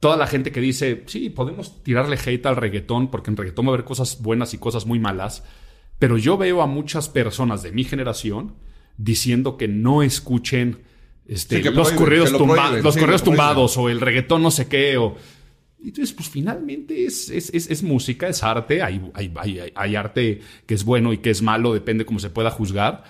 toda 0.00 0.16
la 0.16 0.26
gente 0.26 0.50
que 0.50 0.60
dice, 0.60 1.04
sí, 1.06 1.30
podemos 1.30 1.84
tirarle 1.84 2.18
hate 2.18 2.46
al 2.46 2.56
reggaetón, 2.56 3.12
porque 3.12 3.30
en 3.30 3.36
reggaetón 3.36 3.66
va 3.66 3.70
a 3.70 3.74
haber 3.74 3.84
cosas 3.84 4.20
buenas 4.20 4.54
y 4.54 4.58
cosas 4.58 4.86
muy 4.86 4.98
malas, 4.98 5.44
pero 6.00 6.18
yo 6.18 6.36
veo 6.36 6.62
a 6.62 6.66
muchas 6.66 7.08
personas 7.08 7.62
de 7.62 7.70
mi 7.70 7.84
generación, 7.84 8.54
diciendo 8.96 9.56
que 9.56 9.68
no 9.68 10.02
escuchen 10.02 10.78
este, 11.26 11.62
los, 11.72 11.90
correos 11.92 12.30
los 12.30 12.96
correos 12.96 13.22
tumbados 13.22 13.76
o 13.76 13.88
el 13.88 14.00
reggaetón 14.00 14.42
no 14.42 14.50
sé 14.50 14.68
qué. 14.68 14.96
O... 14.96 15.16
Entonces, 15.82 16.12
pues 16.14 16.28
finalmente 16.28 17.04
es, 17.04 17.28
es, 17.30 17.50
es, 17.52 17.82
música, 17.82 18.28
es 18.28 18.42
arte. 18.42 18.82
Hay, 18.82 19.10
hay, 19.14 19.32
hay, 19.36 19.72
hay, 19.74 19.96
arte 19.96 20.40
que 20.66 20.74
es 20.74 20.84
bueno 20.84 21.12
y 21.12 21.18
que 21.18 21.30
es 21.30 21.42
malo, 21.42 21.74
depende 21.74 22.06
cómo 22.06 22.18
se 22.18 22.30
pueda 22.30 22.50
juzgar. 22.50 23.04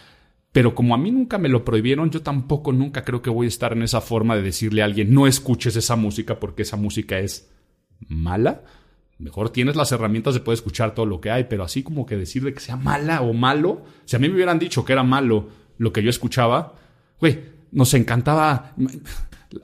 Pero 0.53 0.75
como 0.75 0.95
a 0.95 0.99
mí 0.99 1.11
nunca 1.11 1.37
me 1.37 1.51
lo 1.51 1.65
prohibieron, 1.65 2.11
yo 2.11 2.23
tampoco 2.23 2.73
nunca 2.73 3.05
creo 3.05 3.21
que 3.21 3.29
voy 3.29 3.47
a 3.47 3.49
estar 3.49 3.75
en 3.75 3.83
esa 3.83 4.01
forma 4.01 4.37
de 4.37 4.43
decirle 4.43 4.81
a 4.81 4.87
alguien, 4.87 5.13
no 5.13 5.27
escuches 5.27 5.77
esa 5.77 5.97
música 5.97 6.41
porque 6.41 6.63
esa 6.63 6.79
música 6.79 7.19
es 7.19 7.51
mala. 8.09 8.65
Mejor 9.19 9.51
tienes 9.51 9.77
las 9.77 9.93
herramientas 9.93 10.33
de 10.33 10.41
poder 10.41 10.57
escuchar 10.57 10.95
todo 10.95 11.05
lo 11.05 11.21
que 11.21 11.31
hay, 11.31 11.45
pero 11.45 11.63
así 11.63 11.83
como 11.83 12.07
que 12.07 12.17
decirle 12.17 12.55
que 12.55 12.61
sea 12.61 12.77
mala 12.77 13.21
o 13.21 13.35
malo, 13.35 13.85
si 14.07 14.17
a 14.17 14.19
mí 14.19 14.29
me 14.29 14.35
hubieran 14.35 14.59
dicho 14.59 14.85
que 14.85 14.95
era 14.95 15.03
malo 15.03 15.49
lo 15.79 15.93
que 15.93 16.03
yo 16.03 16.11
escuchaba, 16.11 16.75
güey, 17.21 17.41
nos 17.73 17.93
encantaba 17.95 18.73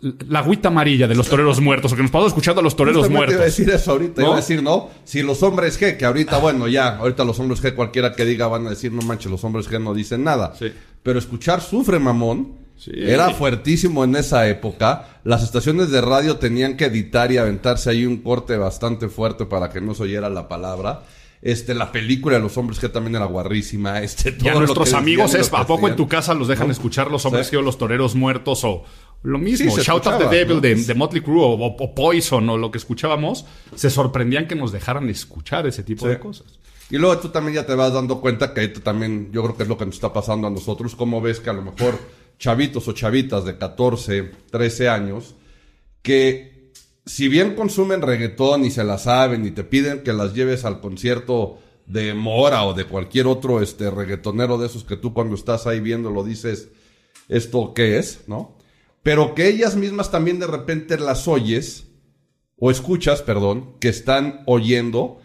la 0.01 0.39
agüita 0.39 0.69
amarilla 0.69 1.09
de 1.09 1.15
los 1.15 1.29
toreros 1.29 1.61
muertos, 1.61 1.93
o 1.93 1.97
que 1.97 2.03
nos 2.03 2.11
pasamos 2.11 2.33
escuchando 2.33 2.61
a 2.61 2.65
los 2.65 2.77
toreros 2.77 3.11
muertos. 3.11 3.35
Iba 3.35 3.43
a 3.43 3.47
decir 3.47 3.69
eso 3.71 3.93
ahorita, 3.93 4.23
iba 4.23 4.33
a 4.33 4.37
decir, 4.37 4.63
¿no? 4.63 4.91
Si 5.05 5.23
los 5.23 5.43
hombres 5.43 5.81
G, 5.81 5.97
que 5.97 6.05
ahorita, 6.05 6.39
bueno, 6.39 6.69
ya, 6.69 6.97
ahorita 6.97 7.25
los 7.25 7.39
hombres 7.41 7.63
G, 7.63 7.75
cualquiera 7.75 8.13
que 8.13 8.25
diga 8.25 8.47
van 8.47 8.67
a 8.67 8.71
decir, 8.71 8.93
no 8.93 9.03
manches, 9.03 9.31
los 9.31 9.43
hombres 9.45 9.69
G 9.71 9.83
no 9.83 9.95
dicen 9.95 10.25
nada. 10.25 10.55
Sí. 10.59 10.73
Pero 11.03 11.19
escuchar 11.19 11.61
Sufre 11.61 11.99
Mamón 11.99 12.63
era 12.87 13.31
fuertísimo 13.31 14.05
en 14.05 14.17
esa 14.17 14.49
época. 14.49 15.21
Las 15.25 15.43
estaciones 15.43 15.91
de 15.91 16.01
radio 16.01 16.37
tenían 16.37 16.77
que 16.77 16.87
editar 16.87 17.31
y 17.33 17.39
aventarse 17.39 17.91
ahí 17.91 18.07
un 18.07 18.19
corte 18.19 18.57
bastante 18.57 19.09
fuerte 19.09 19.47
para 19.47 19.71
que 19.71 19.81
no 19.81 19.95
se 19.95 20.05
oyera 20.05 20.29
la 20.31 20.49
palabra. 20.49 21.03
Este, 21.43 21.75
la 21.75 21.91
película 21.91 22.37
de 22.37 22.41
los 22.41 22.57
hombres 22.57 22.79
que 22.79 22.89
también 22.89 23.17
era 23.17 23.25
guarrísima. 23.25 24.01
Este, 24.01 24.31
todo 24.31 24.47
y 24.47 24.49
a 24.49 24.55
nuestros 24.55 24.93
amigos 24.93 25.35
es, 25.35 25.53
¿a 25.53 25.67
poco 25.67 25.89
en 25.89 25.97
tu 25.97 26.07
casa 26.07 26.35
los 26.35 26.47
dejan 26.47 26.71
escuchar 26.71 27.11
los 27.11 27.27
hombres 27.27 27.51
que 27.51 27.57
o 27.57 27.63
los 27.63 27.77
toreros 27.77 28.15
muertos 28.15 28.63
o 28.63 28.85
lo 29.25 29.39
mismo? 29.39 29.77
Shout 29.77 30.07
of 30.07 30.19
the 30.19 30.29
Devil 30.29 30.61
de, 30.61 30.95
Motley 30.95 31.21
Crue 31.21 31.43
o, 31.43 31.95
Poison 31.95 32.49
o 32.49 32.57
lo 32.57 32.71
que 32.71 32.79
escuchábamos. 32.79 33.45
Se 33.75 33.91
sorprendían 33.91 34.47
que 34.47 34.55
nos 34.55 34.71
dejaran 34.71 35.09
escuchar 35.09 35.67
ese 35.67 35.83
tipo 35.83 36.07
de 36.07 36.21
cosas. 36.21 36.61
Y 36.91 36.99
luego 36.99 37.19
tú 37.19 37.31
también 37.31 37.57
ya 37.57 37.67
te 37.67 37.75
vas 37.75 37.93
dando 37.93 38.21
cuenta 38.21 38.55
que 38.55 38.69
también, 38.69 39.31
yo 39.33 39.43
creo 39.43 39.57
que 39.57 39.63
es 39.65 39.69
lo 39.69 39.77
que 39.77 39.87
nos 39.87 39.97
está 39.97 40.13
pasando 40.13 40.47
a 40.47 40.51
nosotros. 40.51 40.95
Como 40.95 41.21
ves 41.21 41.41
que 41.41 41.51
a 41.51 41.55
lo 41.55 41.63
mejor 41.63 41.99
chavitos 42.39 42.87
o 42.87 42.93
chavitas 42.93 43.45
de 43.45 43.59
14, 43.59 44.31
13 44.51 44.89
años, 44.89 45.35
que 46.03 46.52
si 47.05 47.29
bien 47.29 47.55
consumen 47.55 48.03
reggaetón 48.03 48.65
y 48.65 48.71
se 48.71 48.85
la 48.85 48.99
saben 48.99 49.47
y 49.47 49.51
te 49.51 49.65
piden 49.65 50.03
que 50.03 50.13
las 50.13 50.35
lleves 50.35 50.65
al 50.65 50.81
concierto 50.81 51.59
de 51.87 52.15
Mora 52.15 52.65
o 52.65 52.75
de 52.75 52.85
cualquier 52.85 53.27
otro 53.27 53.61
este 53.61 53.91
reggaetonero 53.91 54.59
de 54.59 54.67
esos 54.67 54.85
que 54.85 54.97
tú 54.97 55.13
cuando 55.13 55.35
estás 55.35 55.67
ahí 55.67 55.81
viendo 55.81 56.11
lo 56.11 56.25
dices, 56.25 56.69
¿esto 57.29 57.75
qué 57.75 57.99
es? 57.99 58.21
¿No? 58.27 58.57
Pero 59.03 59.35
que 59.35 59.49
ellas 59.49 59.75
mismas 59.75 60.11
también 60.11 60.39
de 60.39 60.47
repente 60.47 60.99
las 60.99 61.27
oyes, 61.27 61.89
o 62.57 62.71
escuchas, 62.71 63.23
perdón, 63.23 63.75
que 63.81 63.89
están 63.89 64.43
oyendo 64.47 65.21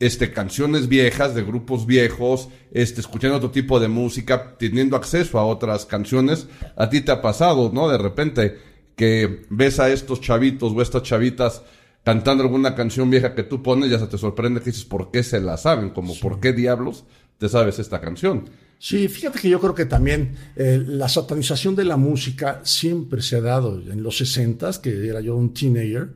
este, 0.00 0.32
canciones 0.32 0.88
viejas 0.88 1.34
de 1.36 1.44
grupos 1.44 1.86
viejos, 1.86 2.48
este, 2.72 3.00
escuchando 3.00 3.36
otro 3.36 3.52
tipo 3.52 3.78
de 3.78 3.86
música, 3.86 4.56
teniendo 4.58 4.96
acceso 4.96 5.38
a 5.38 5.46
otras 5.46 5.86
canciones. 5.86 6.48
A 6.74 6.90
ti 6.90 7.02
te 7.02 7.12
ha 7.12 7.22
pasado, 7.22 7.70
¿no? 7.72 7.88
De 7.88 7.98
repente, 7.98 8.58
que 9.00 9.46
ves 9.48 9.80
a 9.80 9.90
estos 9.90 10.20
chavitos 10.20 10.74
o 10.74 10.82
estas 10.82 11.02
chavitas 11.04 11.62
cantando 12.04 12.42
alguna 12.42 12.74
canción 12.74 13.08
vieja 13.08 13.34
que 13.34 13.44
tú 13.44 13.62
pones, 13.62 13.88
ya 13.88 13.98
se 13.98 14.06
te 14.06 14.18
sorprende 14.18 14.60
que 14.60 14.66
dices, 14.66 14.84
¿por 14.84 15.10
qué 15.10 15.22
se 15.22 15.40
la 15.40 15.56
saben? 15.56 15.88
Como, 15.88 16.14
¿por 16.20 16.38
qué 16.38 16.52
diablos 16.52 17.04
te 17.38 17.48
sabes 17.48 17.78
esta 17.78 18.02
canción? 18.02 18.50
Sí, 18.78 19.08
fíjate 19.08 19.38
que 19.38 19.48
yo 19.48 19.58
creo 19.58 19.74
que 19.74 19.86
también 19.86 20.34
eh, 20.54 20.84
la 20.86 21.08
satanización 21.08 21.74
de 21.74 21.86
la 21.86 21.96
música 21.96 22.60
siempre 22.62 23.22
se 23.22 23.36
ha 23.36 23.40
dado. 23.40 23.80
En 23.90 24.02
los 24.02 24.18
60 24.18 24.70
que 24.82 25.08
era 25.08 25.22
yo 25.22 25.34
un 25.34 25.54
teenager, 25.54 26.12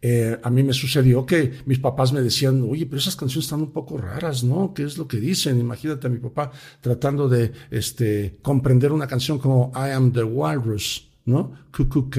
eh, 0.00 0.38
a 0.42 0.48
mí 0.48 0.62
me 0.62 0.72
sucedió 0.72 1.26
que 1.26 1.52
mis 1.66 1.80
papás 1.80 2.14
me 2.14 2.22
decían, 2.22 2.62
oye, 2.62 2.86
pero 2.86 2.96
esas 2.96 3.14
canciones 3.14 3.44
están 3.44 3.60
un 3.60 3.72
poco 3.72 3.98
raras, 3.98 4.42
¿no? 4.42 4.72
¿Qué 4.72 4.84
es 4.84 4.96
lo 4.96 5.06
que 5.06 5.18
dicen? 5.18 5.60
Imagínate 5.60 6.06
a 6.06 6.10
mi 6.10 6.18
papá 6.18 6.50
tratando 6.80 7.28
de 7.28 7.52
este, 7.70 8.38
comprender 8.40 8.90
una 8.90 9.06
canción 9.06 9.38
como 9.38 9.70
I 9.74 9.90
Am 9.90 10.10
the 10.14 10.24
Walrus. 10.24 11.11
¿No? 11.24 11.52
Cuckoo 11.74 12.10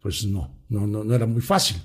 Pues 0.00 0.24
no, 0.26 0.54
no, 0.68 0.86
no, 0.86 1.04
no 1.04 1.14
era 1.14 1.26
muy 1.26 1.42
fácil. 1.42 1.76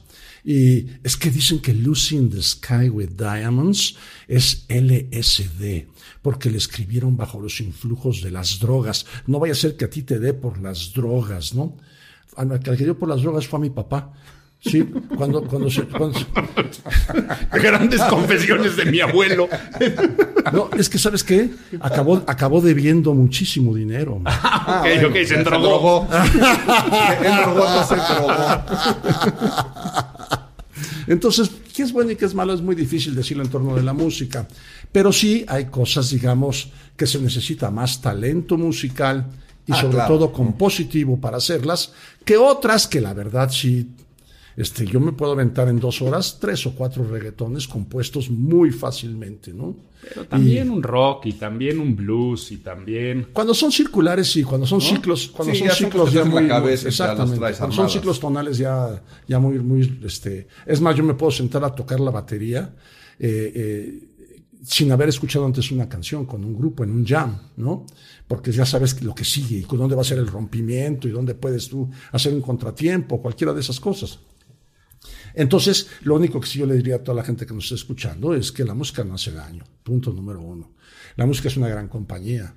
Y 0.43 0.88
es 1.03 1.17
que 1.17 1.30
dicen 1.30 1.60
que 1.60 1.73
Lucy 1.73 2.15
in 2.15 2.30
the 2.30 2.41
Sky 2.41 2.89
with 2.89 3.10
Diamonds 3.17 3.95
es 4.27 4.65
LSD, 4.69 5.88
porque 6.21 6.49
le 6.49 6.58
escribieron 6.58 7.17
bajo 7.17 7.39
los 7.39 7.60
influjos 7.60 8.21
de 8.21 8.32
las 8.32 8.60
drogas. 8.60 9.06
No 9.25 9.39
vaya 9.39 9.53
a 9.53 9.58
ser 9.58 9.75
que 9.75 9.86
a 9.86 9.89
ti 9.89 10.03
te 10.03 10.19
dé 10.19 10.34
por 10.34 10.60
las 10.60 10.93
drogas, 10.93 11.53
¿no? 11.53 11.77
Al 12.38 12.60
que 12.60 12.75
dio 12.75 12.97
por 12.97 13.10
las 13.10 13.21
drogas 13.23 13.47
fue 13.47 13.58
a 13.58 13.62
mi 13.62 13.69
papá. 13.71 14.13
Sí, 14.60 14.84
cuando, 15.15 15.43
cuando 15.43 15.69
se. 15.69 15.82
Grandes 17.51 18.01
confesiones 18.03 18.75
de 18.75 18.86
mi 18.86 19.01
abuelo. 19.01 19.47
No, 20.54 20.70
es 20.78 20.90
que, 20.90 20.98
¿sabes 20.98 21.24
qué? 21.24 21.50
Acabó, 21.80 22.24
acabó 22.28 22.62
debiendo 22.62 23.14
muchísimo 23.14 23.74
dinero. 23.76 24.22
Ah, 24.26 24.84
ok, 24.86 25.06
ok, 25.10 25.16
se 25.26 25.44
drogó. 25.44 26.08
Entonces, 31.08 31.50
¿qué 31.74 31.84
es 31.84 31.92
bueno 31.92 32.12
y 32.12 32.16
qué 32.16 32.26
es 32.26 32.34
malo? 32.34 32.54
Es 32.54 32.62
muy 32.62 32.76
difícil 32.76 33.16
decirlo 33.16 33.44
en 33.44 33.50
torno 33.50 33.76
de 33.76 33.84
la 33.84 33.94
música. 33.94 34.48
Pero 34.92 35.12
sí 35.14 35.46
hay 35.48 35.66
cosas, 35.66 36.10
digamos, 36.10 36.70
que 36.96 37.08
se 37.08 37.20
necesita 37.20 37.72
más 37.72 38.02
talento 38.02 38.58
musical 38.58 39.26
y 39.66 39.74
ah, 39.74 39.82
sobre 39.82 39.98
todo 40.08 40.32
compositivo 40.32 41.20
para 41.20 41.38
hacerlas, 41.38 41.92
que 42.24 42.38
otras 42.38 42.88
que 42.88 43.02
la 43.02 43.14
verdad 43.14 43.50
sí 43.52 43.90
este, 44.58 44.88
yo 44.88 45.00
me 45.00 45.12
puedo 45.12 45.34
aventar 45.34 45.67
en 45.67 45.80
dos 45.80 46.02
horas 46.02 46.39
tres 46.41 46.65
o 46.65 46.74
cuatro 46.74 47.04
reggaetones 47.04 47.67
compuestos 47.67 48.32
muy 48.32 48.72
fácilmente, 48.72 49.54
¿no? 49.54 49.76
Pero 50.02 50.26
también 50.26 50.72
un 50.72 50.82
rock 50.82 51.28
y 51.28 51.34
también 51.34 51.80
un 51.80 51.96
blues 51.96 52.52
y 52.52 52.58
también. 52.58 53.28
Cuando 53.34 53.54
son 53.54 53.72
circulares, 53.72 54.32
sí, 54.32 54.43
cuando 54.43 54.65
son 54.65 54.82
ciclos, 54.82 55.28
cuando 55.28 55.54
son 55.54 55.70
ciclos 55.70 56.12
ya 56.12 56.26
muy. 56.26 56.50
exactamente. 56.72 57.54
Cuando 57.56 57.76
son 57.76 57.88
ciclos 57.88 58.20
tonales 58.20 58.58
ya, 58.58 59.00
ya 59.28 59.38
muy, 59.38 59.60
muy, 59.60 60.00
este. 60.04 60.48
Es 60.65 60.82
más, 60.82 60.96
yo 60.96 61.04
me 61.04 61.13
puedo 61.13 61.32
sentar 61.32 61.63
a 61.63 61.76
tocar 61.76 62.00
la 62.00 62.10
batería. 62.10 62.74
Eh, 63.20 63.52
eh, 63.56 64.04
sin 64.63 64.91
haber 64.91 65.10
escuchado 65.10 65.46
antes 65.46 65.72
una 65.72 65.88
canción 65.88 66.26
con 66.26 66.43
un 66.43 66.58
grupo 66.58 66.84
en 66.84 66.89
un 66.89 67.06
jam, 67.06 67.38
¿no? 67.58 67.86
Porque 68.28 68.52
ya 68.52 68.65
sabes 68.65 69.02
lo 69.04 69.13
que 69.13 69.24
sigue 69.24 69.58
y 69.58 69.62
dónde 69.62 69.96
va 69.96 70.02
a 70.02 70.06
ser 70.06 70.17
el 70.17 70.28
rompimiento 70.28 71.08
y 71.08 71.12
dónde 71.12 71.36
puedes 71.36 71.70
tú 71.70 71.89
hacer 72.12 72.34
un 72.34 72.41
contratiempo, 72.41 73.22
cualquiera 73.22 73.54
de 73.54 73.62
esas 73.62 73.80
cosas. 73.80 74.20
Entonces, 75.34 75.90
lo 76.02 76.16
único 76.16 76.40
que 76.40 76.48
sí 76.48 76.60
yo 76.60 76.66
le 76.66 76.76
diría 76.76 76.96
a 76.96 77.04
toda 77.04 77.16
la 77.16 77.24
gente 77.24 77.46
que 77.46 77.54
nos 77.54 77.66
está 77.66 77.76
escuchando 77.76 78.34
es 78.34 78.52
que 78.52 78.63
la 78.63 78.74
música 78.74 79.04
no 79.04 79.16
hace 79.16 79.32
daño, 79.32 79.63
punto 79.84 80.12
número 80.12 80.42
uno. 80.42 80.72
La 81.16 81.26
música 81.26 81.48
es 81.48 81.58
una 81.58 81.68
gran 81.68 81.88
compañía. 81.88 82.54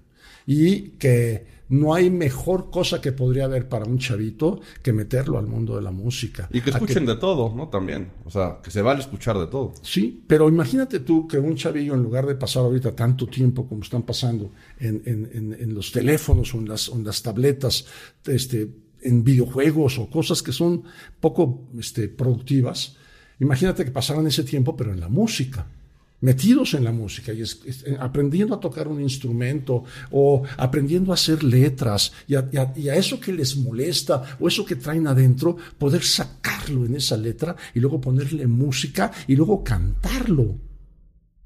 y 0.46 0.92
que 0.98 1.60
no 1.70 1.94
hay 1.94 2.10
mejor 2.10 2.70
cosa 2.70 3.00
que 3.00 3.12
podría 3.12 3.44
haber 3.44 3.68
para 3.68 3.84
un 3.84 3.98
chavito 3.98 4.60
que 4.82 4.92
meterlo 4.92 5.38
al 5.38 5.46
mundo 5.46 5.76
de 5.76 5.82
la 5.82 5.92
música. 5.92 6.48
Y 6.52 6.60
que 6.60 6.70
escuchen 6.70 7.06
de 7.06 7.14
todo, 7.14 7.54
¿no? 7.54 7.68
También. 7.68 8.10
O 8.24 8.30
sea, 8.30 8.58
que 8.62 8.70
se 8.72 8.82
vale 8.82 9.00
escuchar 9.00 9.38
de 9.38 9.46
todo. 9.46 9.72
Sí, 9.82 10.24
pero 10.26 10.48
imagínate 10.48 11.00
tú 11.00 11.28
que 11.28 11.38
un 11.38 11.54
chavillo, 11.54 11.94
en 11.94 12.02
lugar 12.02 12.26
de 12.26 12.34
pasar 12.34 12.64
ahorita 12.64 12.94
tanto 12.94 13.28
tiempo 13.28 13.68
como 13.68 13.82
están 13.82 14.02
pasando 14.02 14.50
en, 14.80 15.02
en, 15.04 15.56
en, 15.58 15.72
los 15.72 15.92
teléfonos 15.92 16.52
o 16.54 16.58
en 16.58 16.68
las, 16.68 16.88
en 16.88 17.04
las 17.04 17.22
tabletas, 17.22 17.86
este, 18.26 18.68
en 19.02 19.24
videojuegos 19.24 19.98
o 19.98 20.10
cosas 20.10 20.42
que 20.42 20.52
son 20.52 20.84
poco 21.20 21.68
este, 21.78 22.08
productivas, 22.08 22.96
imagínate 23.38 23.84
que 23.84 23.90
pasaran 23.90 24.26
ese 24.26 24.44
tiempo, 24.44 24.76
pero 24.76 24.92
en 24.92 25.00
la 25.00 25.08
música 25.08 25.66
metidos 26.20 26.74
en 26.74 26.84
la 26.84 26.92
música 26.92 27.32
y 27.32 27.42
eh, 27.42 27.96
aprendiendo 27.98 28.54
a 28.54 28.60
tocar 28.60 28.88
un 28.88 29.00
instrumento 29.00 29.84
o 30.10 30.42
aprendiendo 30.56 31.12
a 31.12 31.14
hacer 31.14 31.42
letras 31.42 32.12
y 32.26 32.34
a, 32.34 32.94
eso 32.94 33.18
que 33.20 33.32
les 33.32 33.56
molesta 33.56 34.36
o 34.38 34.48
eso 34.48 34.64
que 34.64 34.76
traen 34.76 35.06
adentro, 35.06 35.56
poder 35.78 36.02
sacarlo 36.02 36.84
en 36.84 36.96
esa 36.96 37.16
letra 37.16 37.56
y 37.74 37.80
luego 37.80 38.00
ponerle 38.00 38.46
música 38.46 39.10
y 39.26 39.36
luego 39.36 39.64
cantarlo. 39.64 40.69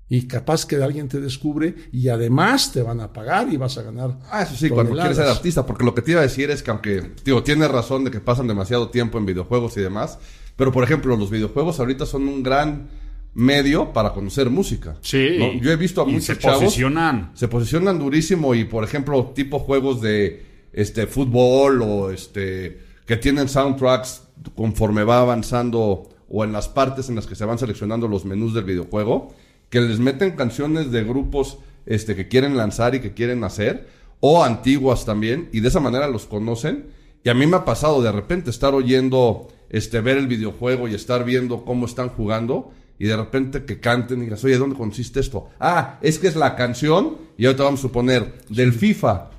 Y 0.09 0.27
capaz 0.27 0.67
que 0.67 0.77
alguien 0.77 1.09
te 1.09 1.19
descubre 1.21 1.75
y 1.91 2.09
además 2.09 2.73
te 2.73 2.83
van 2.83 3.01
a 3.01 3.13
pagar 3.13 3.53
y 3.53 3.57
vas 3.57 3.79
a 3.79 3.83
ganar. 3.83 4.19
Ah, 4.31 4.43
eso 4.43 4.55
sí, 4.55 4.69
cuando 4.69 4.93
quieres 4.93 5.17
ser 5.17 5.27
artista, 5.27 5.65
porque 5.65 5.85
lo 5.85 5.95
que 5.95 6.03
te 6.03 6.11
iba 6.11 6.21
a 6.21 6.25
decir 6.25 6.51
es 6.51 6.63
que 6.63 6.71
aunque, 6.71 7.13
digo, 7.25 7.43
tienes 7.43 7.71
razón 7.71 8.05
de 8.05 8.11
que 8.11 8.21
pasan 8.21 8.47
demasiado 8.47 8.91
tiempo 8.91 9.17
en 9.19 9.27
videojuegos 9.27 9.77
y 9.77 9.81
demás, 9.81 10.19
pero 10.57 10.73
por 10.73 10.85
ejemplo, 10.85 11.17
los 11.17 11.31
videojuegos 11.31 11.81
ahorita 11.81 12.07
son 12.07 12.29
un 12.29 12.43
gran 12.43 12.89
medio 13.35 13.93
para 13.93 14.13
conocer 14.13 14.51
música. 14.51 14.97
Sí. 15.01 15.39
Yo 15.61 15.73
he 15.73 15.77
visto 15.77 16.03
a 16.03 16.05
muchos 16.05 16.25
se 16.25 16.39
chavos. 16.39 16.65
Posicionan. 16.65 17.33
Se 17.35 17.49
posicionan 17.49 17.99
durísimo 17.99 18.55
y, 18.55 18.65
por 18.65 18.85
ejemplo, 18.85 19.33
tipo 19.35 19.59
juegos 19.59 20.01
de 20.01 20.69
este 20.73 21.07
fútbol 21.07 21.83
o 21.83 22.11
este 22.11 22.81
que 23.07 23.17
tienen 23.17 23.49
soundtracks 23.49 24.23
conforme 24.55 25.05
va 25.05 25.21
avanzando 25.21 26.09
o 26.29 26.45
en 26.45 26.53
las 26.53 26.69
partes 26.69 27.09
en 27.09 27.17
las 27.17 27.27
que 27.27 27.35
se 27.35 27.45
van 27.45 27.59
seleccionando 27.59 28.09
los 28.09 28.25
menús 28.25 28.55
del 28.55 28.65
videojuego, 28.65 29.35
que 29.75 29.81
les 29.81 29.99
meten 29.99 30.37
canciones 30.37 30.93
de 30.93 31.03
grupos 31.03 31.59
este 31.85 32.15
que 32.15 32.29
quieren 32.29 32.57
lanzar 32.57 32.95
y 32.95 33.01
que 33.01 33.13
quieren 33.13 33.43
hacer 33.43 33.89
o 34.21 34.45
antiguas 34.45 35.05
también 35.05 35.49
y 35.51 35.59
de 35.59 35.67
esa 35.67 35.81
manera 35.81 36.07
los 36.07 36.27
conocen. 36.27 36.87
Y 37.25 37.29
a 37.29 37.35
mí 37.35 37.45
me 37.49 37.57
ha 37.57 37.65
pasado 37.65 38.01
de 38.01 38.13
repente 38.13 38.51
estar 38.51 38.73
oyendo 38.73 39.49
este 39.71 40.01
ver 40.01 40.17
el 40.17 40.29
videojuego 40.29 40.87
y 40.87 40.95
estar 40.95 41.25
viendo 41.25 41.65
cómo 41.65 41.87
están 41.87 42.09
jugando 42.09 42.71
y 43.01 43.07
de 43.07 43.17
repente 43.17 43.65
que 43.65 43.81
canten 43.81 44.21
y 44.21 44.27
digas, 44.27 44.45
oye, 44.45 44.59
¿dónde 44.59 44.77
consiste 44.77 45.19
esto? 45.19 45.49
Ah, 45.59 45.99
es 46.03 46.21
que 46.21 46.29
es 46.29 46.37
la 46.37 46.55
canción, 46.55 47.17
y 47.37 47.47
ahorita 47.47 47.65
vamos 47.65 47.81
a 47.81 47.83
suponer, 47.83 48.43
del 48.49 48.73
FIFA. 48.73 49.31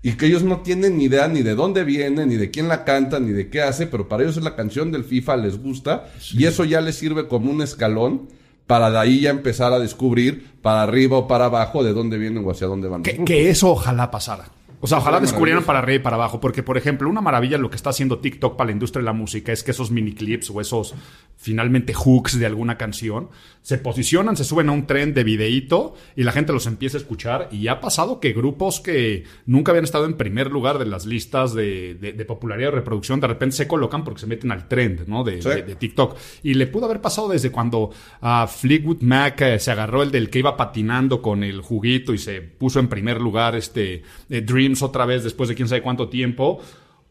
Y 0.00 0.12
que 0.12 0.26
ellos 0.26 0.44
no 0.44 0.60
tienen 0.60 0.96
ni 0.96 1.06
idea 1.06 1.26
ni 1.26 1.42
de 1.42 1.56
dónde 1.56 1.82
viene, 1.82 2.24
ni 2.24 2.36
de 2.36 2.52
quién 2.52 2.68
la 2.68 2.84
canta, 2.84 3.18
ni 3.18 3.32
de 3.32 3.50
qué 3.50 3.62
hace, 3.62 3.88
pero 3.88 4.06
para 4.06 4.22
ellos 4.22 4.36
es 4.36 4.44
la 4.44 4.54
canción 4.54 4.92
del 4.92 5.02
FIFA, 5.02 5.38
les 5.38 5.60
gusta, 5.60 6.12
y 6.32 6.44
eso 6.44 6.64
ya 6.64 6.80
les 6.80 6.94
sirve 6.94 7.26
como 7.26 7.50
un 7.50 7.62
escalón 7.62 8.28
para 8.66 8.90
de 8.90 8.98
ahí 8.98 9.20
ya 9.20 9.30
empezar 9.30 9.72
a 9.72 9.78
descubrir 9.78 10.52
para 10.62 10.82
arriba 10.82 11.18
o 11.18 11.28
para 11.28 11.46
abajo 11.46 11.82
de 11.82 11.92
dónde 11.92 12.18
vienen 12.18 12.44
o 12.44 12.50
hacia 12.50 12.66
dónde 12.66 12.88
van. 12.88 13.02
Que, 13.02 13.50
eso 13.50 13.70
ojalá 13.70 14.10
pasara. 14.10 14.44
O 14.84 14.88
sea, 14.88 14.98
ojalá 14.98 15.20
descubrieran 15.20 15.62
para 15.62 15.78
arriba 15.78 15.94
y 15.94 15.98
para 16.00 16.16
abajo, 16.16 16.40
porque 16.40 16.64
por 16.64 16.76
ejemplo, 16.76 17.08
una 17.08 17.20
maravilla 17.20 17.56
lo 17.56 17.70
que 17.70 17.76
está 17.76 17.90
haciendo 17.90 18.18
TikTok 18.18 18.56
para 18.56 18.66
la 18.66 18.72
industria 18.72 19.00
de 19.00 19.04
la 19.04 19.12
música 19.12 19.52
es 19.52 19.62
que 19.62 19.70
esos 19.70 19.92
mini 19.92 20.12
clips 20.12 20.50
o 20.50 20.60
esos 20.60 20.96
finalmente 21.36 21.94
hooks 21.94 22.36
de 22.36 22.46
alguna 22.46 22.76
canción 22.76 23.28
se 23.62 23.78
posicionan, 23.78 24.36
se 24.36 24.42
suben 24.42 24.68
a 24.68 24.72
un 24.72 24.86
tren 24.86 25.14
de 25.14 25.22
videíto 25.22 25.94
y 26.16 26.24
la 26.24 26.32
gente 26.32 26.52
los 26.52 26.66
empieza 26.66 26.96
a 26.96 27.00
escuchar. 27.00 27.48
Y 27.52 27.68
ha 27.68 27.80
pasado 27.80 28.18
que 28.18 28.32
grupos 28.32 28.80
que 28.80 29.22
nunca 29.46 29.70
habían 29.70 29.84
estado 29.84 30.04
en 30.04 30.14
primer 30.14 30.50
lugar 30.50 30.80
de 30.80 30.86
las 30.86 31.06
listas 31.06 31.54
de, 31.54 32.24
popularidad 32.26 32.70
de 32.70 32.76
reproducción 32.76 33.20
de 33.20 33.28
repente 33.28 33.56
se 33.56 33.68
colocan 33.68 34.02
porque 34.02 34.20
se 34.20 34.26
meten 34.26 34.50
al 34.50 34.66
trend 34.66 35.06
¿no? 35.06 35.22
de, 35.22 35.76
TikTok. 35.78 36.16
Y 36.42 36.54
le 36.54 36.66
pudo 36.66 36.86
haber 36.86 37.00
pasado 37.00 37.28
desde 37.28 37.52
cuando 37.52 37.90
a 38.20 38.48
Fleetwood 38.48 39.02
Mac 39.02 39.40
eh, 39.42 39.60
se 39.60 39.70
agarró 39.70 40.02
el 40.02 40.10
del 40.10 40.28
que 40.28 40.40
iba 40.40 40.56
patinando 40.56 41.22
con 41.22 41.44
el 41.44 41.60
juguito 41.60 42.12
y 42.12 42.18
se 42.18 42.40
puso 42.42 42.80
en 42.80 42.88
primer 42.88 43.20
lugar 43.20 43.54
este 43.54 44.02
eh, 44.28 44.40
Otra 44.80 45.04
vez 45.04 45.24
después 45.24 45.48
de 45.48 45.54
quién 45.54 45.68
sabe 45.68 45.82
cuánto 45.82 46.08
tiempo. 46.08 46.60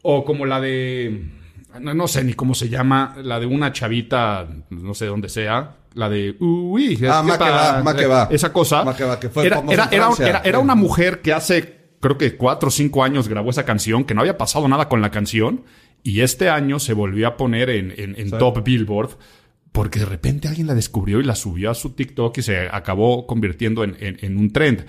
O 0.02 0.24
como 0.24 0.46
la 0.46 0.60
de 0.60 1.30
no, 1.80 2.08
sé 2.08 2.24
ni 2.24 2.34
cómo 2.34 2.54
se 2.54 2.68
llama, 2.68 3.14
la 3.22 3.40
de 3.40 3.46
una 3.46 3.72
chavita, 3.72 4.46
no 4.70 4.94
sé 4.94 5.06
dónde 5.06 5.28
sea, 5.28 5.76
la 5.94 6.08
de 6.08 6.36
uy, 6.38 6.98
ah, 7.08 7.22
va, 7.22 8.28
esa 8.30 8.52
cosa. 8.52 8.84
que 9.18 9.28
fue 9.28 9.46
era, 9.46 9.62
era, 9.90 10.42
era, 10.44 10.58
una 10.58 10.74
mujer 10.74 11.20
que 11.20 11.32
hace 11.32 11.82
creo 12.00 12.18
que 12.18 12.36
cuatro 12.36 12.68
o 12.68 12.70
cinco 12.70 13.04
años 13.04 13.28
grabó 13.28 13.50
esa 13.50 13.64
canción, 13.64 14.04
que 14.04 14.14
no 14.14 14.20
había 14.20 14.36
pasado 14.36 14.68
nada 14.68 14.88
con 14.88 15.00
la 15.00 15.10
canción, 15.10 15.64
y 16.02 16.20
este 16.20 16.50
año 16.50 16.78
se 16.78 16.94
volvió 16.94 17.28
a 17.28 17.36
poner 17.36 17.70
en, 17.70 17.94
en, 17.96 18.30
top 18.30 18.62
Billboard. 18.64 19.10
Porque 19.70 20.00
de 20.00 20.04
repente 20.04 20.48
alguien 20.48 20.66
la 20.66 20.74
descubrió 20.74 21.18
y 21.18 21.24
la 21.24 21.34
subió 21.34 21.70
a 21.70 21.74
su 21.74 21.94
TikTok 21.94 22.36
y 22.36 22.42
se 22.42 22.68
acabó 22.68 23.26
convirtiendo 23.26 23.84
en, 23.84 23.96
en 23.98 24.36
un 24.36 24.52
trend. 24.52 24.84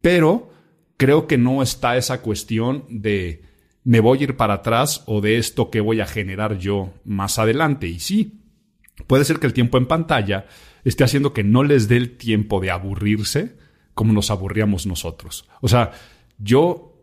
Pero 0.00 0.52
creo 0.96 1.26
que 1.26 1.38
no 1.38 1.62
está 1.62 1.96
esa 1.96 2.22
cuestión 2.22 2.84
de 2.88 3.42
me 3.84 4.00
voy 4.00 4.18
a 4.18 4.22
ir 4.24 4.36
para 4.36 4.54
atrás 4.54 5.04
o 5.06 5.20
de 5.20 5.38
esto 5.38 5.70
que 5.70 5.80
voy 5.80 6.00
a 6.00 6.06
generar 6.06 6.58
yo 6.58 6.92
más 7.04 7.38
adelante. 7.38 7.86
Y 7.86 8.00
sí, 8.00 8.40
puede 9.06 9.24
ser 9.24 9.38
que 9.38 9.46
el 9.46 9.52
tiempo 9.52 9.78
en 9.78 9.86
pantalla 9.86 10.46
esté 10.84 11.04
haciendo 11.04 11.32
que 11.32 11.44
no 11.44 11.62
les 11.62 11.86
dé 11.86 11.96
el 11.96 12.16
tiempo 12.16 12.60
de 12.60 12.70
aburrirse 12.70 13.56
como 13.94 14.12
nos 14.12 14.30
aburríamos 14.30 14.86
nosotros. 14.86 15.48
O 15.60 15.68
sea, 15.68 15.92
yo 16.38 16.94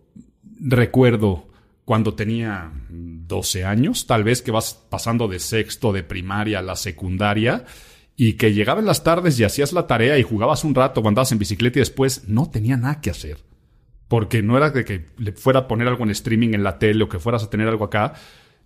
recuerdo 0.59 1.47
cuando 1.85 2.13
tenía 2.13 2.71
12 2.89 3.65
años, 3.65 4.05
tal 4.05 4.23
vez 4.23 4.41
que 4.41 4.51
vas 4.51 4.73
pasando 4.89 5.27
de 5.27 5.39
sexto 5.39 5.91
de 5.91 6.03
primaria 6.03 6.59
a 6.59 6.61
la 6.61 6.75
secundaria, 6.75 7.65
y 8.15 8.33
que 8.33 8.53
llegaba 8.53 8.79
en 8.79 8.85
las 8.85 9.03
tardes 9.03 9.39
y 9.39 9.43
hacías 9.43 9.73
la 9.73 9.87
tarea 9.87 10.19
y 10.19 10.23
jugabas 10.23 10.63
un 10.63 10.75
rato, 10.75 11.01
o 11.01 11.07
andabas 11.07 11.31
en 11.31 11.39
bicicleta 11.39 11.79
y 11.79 11.81
después 11.81 12.27
no 12.27 12.49
tenía 12.49 12.77
nada 12.77 13.01
que 13.01 13.09
hacer. 13.09 13.52
Porque 14.07 14.41
no 14.41 14.57
era 14.57 14.69
de 14.69 14.85
que 14.85 15.05
le 15.17 15.31
fuera 15.31 15.61
a 15.61 15.67
poner 15.67 15.87
algo 15.87 16.03
en 16.03 16.11
streaming 16.11 16.53
en 16.53 16.63
la 16.63 16.79
tele 16.79 17.03
o 17.03 17.09
que 17.09 17.19
fueras 17.19 17.43
a 17.43 17.49
tener 17.49 17.67
algo 17.67 17.85
acá. 17.85 18.13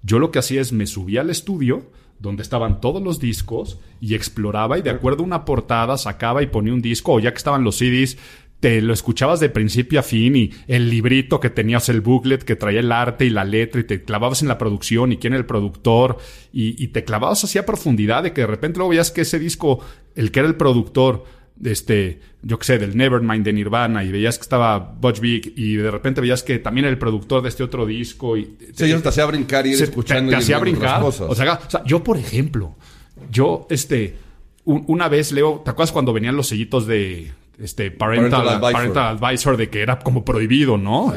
Yo 0.04 0.20
lo 0.20 0.32
que 0.32 0.40
hacía 0.40 0.62
es 0.62 0.74
me 0.74 0.88
subía 0.88 1.22
al 1.22 1.30
estudio, 1.30 1.90
donde 2.20 2.44
estaban 2.44 2.82
todos 2.82 3.02
los 3.02 3.20
discos 3.20 3.80
y 4.02 4.16
exploraba 4.16 4.78
y 4.78 4.82
de 4.82 4.90
acuerdo 4.90 5.24
a 5.24 5.28
una 5.28 5.46
portada 5.46 5.98
sacaba 5.98 6.42
y 6.42 6.48
ponía 6.48 6.74
un 6.74 6.82
disco 6.82 7.14
o 7.14 7.20
ya 7.20 7.32
que 7.32 7.38
estaban 7.38 7.64
los 7.64 7.78
CDs 7.78 8.18
te 8.60 8.82
lo 8.82 8.92
escuchabas 8.92 9.40
de 9.40 9.50
principio 9.50 10.00
a 10.00 10.04
fin 10.04 10.36
y 10.36 10.52
el 10.68 10.90
librito 10.90 11.40
que 11.40 11.52
tenías 11.52 11.90
el 11.90 12.02
booklet 12.02 12.44
que 12.44 12.56
traía 12.56 12.80
el 12.80 12.92
arte 12.92 13.26
y 13.26 13.30
la 13.30 13.46
letra 13.46 13.82
y 13.82 13.84
te 13.84 14.04
clavabas 14.04 14.42
en 14.42 14.48
la 14.48 14.58
producción 14.58 15.12
y 15.12 15.18
quién 15.18 15.34
era 15.34 15.40
el 15.40 15.46
productor 15.46 16.18
y, 16.52 16.88
te 16.88 17.04
clavabas 17.04 17.44
así 17.44 17.60
a 17.60 17.66
profundidad 17.66 18.24
de 18.24 18.34
que 18.34 18.42
de 18.42 18.48
repente 18.48 18.78
luego 18.78 18.90
veías 18.90 19.12
que 19.12 19.22
ese 19.22 19.38
disco, 19.38 19.80
el 20.16 20.32
que 20.32 20.40
era 20.40 20.48
el 20.48 20.56
productor, 20.56 21.26
este, 21.64 22.20
yo 22.42 22.60
qué 22.60 22.66
sé, 22.66 22.78
del 22.78 22.96
Nevermind 22.96 23.44
de 23.44 23.54
Nirvana 23.54 24.04
y 24.04 24.12
veías 24.12 24.38
que 24.38 24.44
estaba 24.44 24.80
Butch 24.80 25.20
Vig 25.20 25.54
y 25.56 25.76
de 25.76 25.92
repente 25.92 26.22
veías 26.22 26.44
que 26.44 26.60
también 26.60 26.86
era 26.86 26.92
el 26.92 27.00
productor 27.00 27.42
de 27.42 27.50
este 27.50 27.64
otro 27.64 27.86
disco 27.86 28.38
y 28.38 28.58
sí, 28.74 28.74
te, 28.76 29.00
te 29.00 29.10
hacía 29.10 29.26
brincar 29.26 29.66
y 29.66 29.72
ir 29.72 29.84
escuchando 29.84 30.32
te, 30.32 30.38
hacía 30.38 30.60
brincar 30.60 31.04
O, 31.04 31.12
sea, 31.36 31.60
yo 31.86 32.04
por 32.04 32.18
ejemplo 32.18 32.76
yo 33.32 33.68
este 33.70 34.18
una 34.66 35.08
vez 35.08 35.32
leo 35.32 35.62
¿te 35.64 35.72
acuerdas 35.72 35.92
cuando 35.92 36.14
venían 36.14 36.36
los 36.36 36.48
sellitos 36.48 36.86
de 36.86 37.32
este 37.60 37.90
parental, 37.90 38.48
advisor. 38.48 39.58
de 39.58 39.70
que 39.70 39.82
era 39.82 39.98
como 39.98 40.24
prohibido, 40.24 40.78
¿no? 40.78 41.12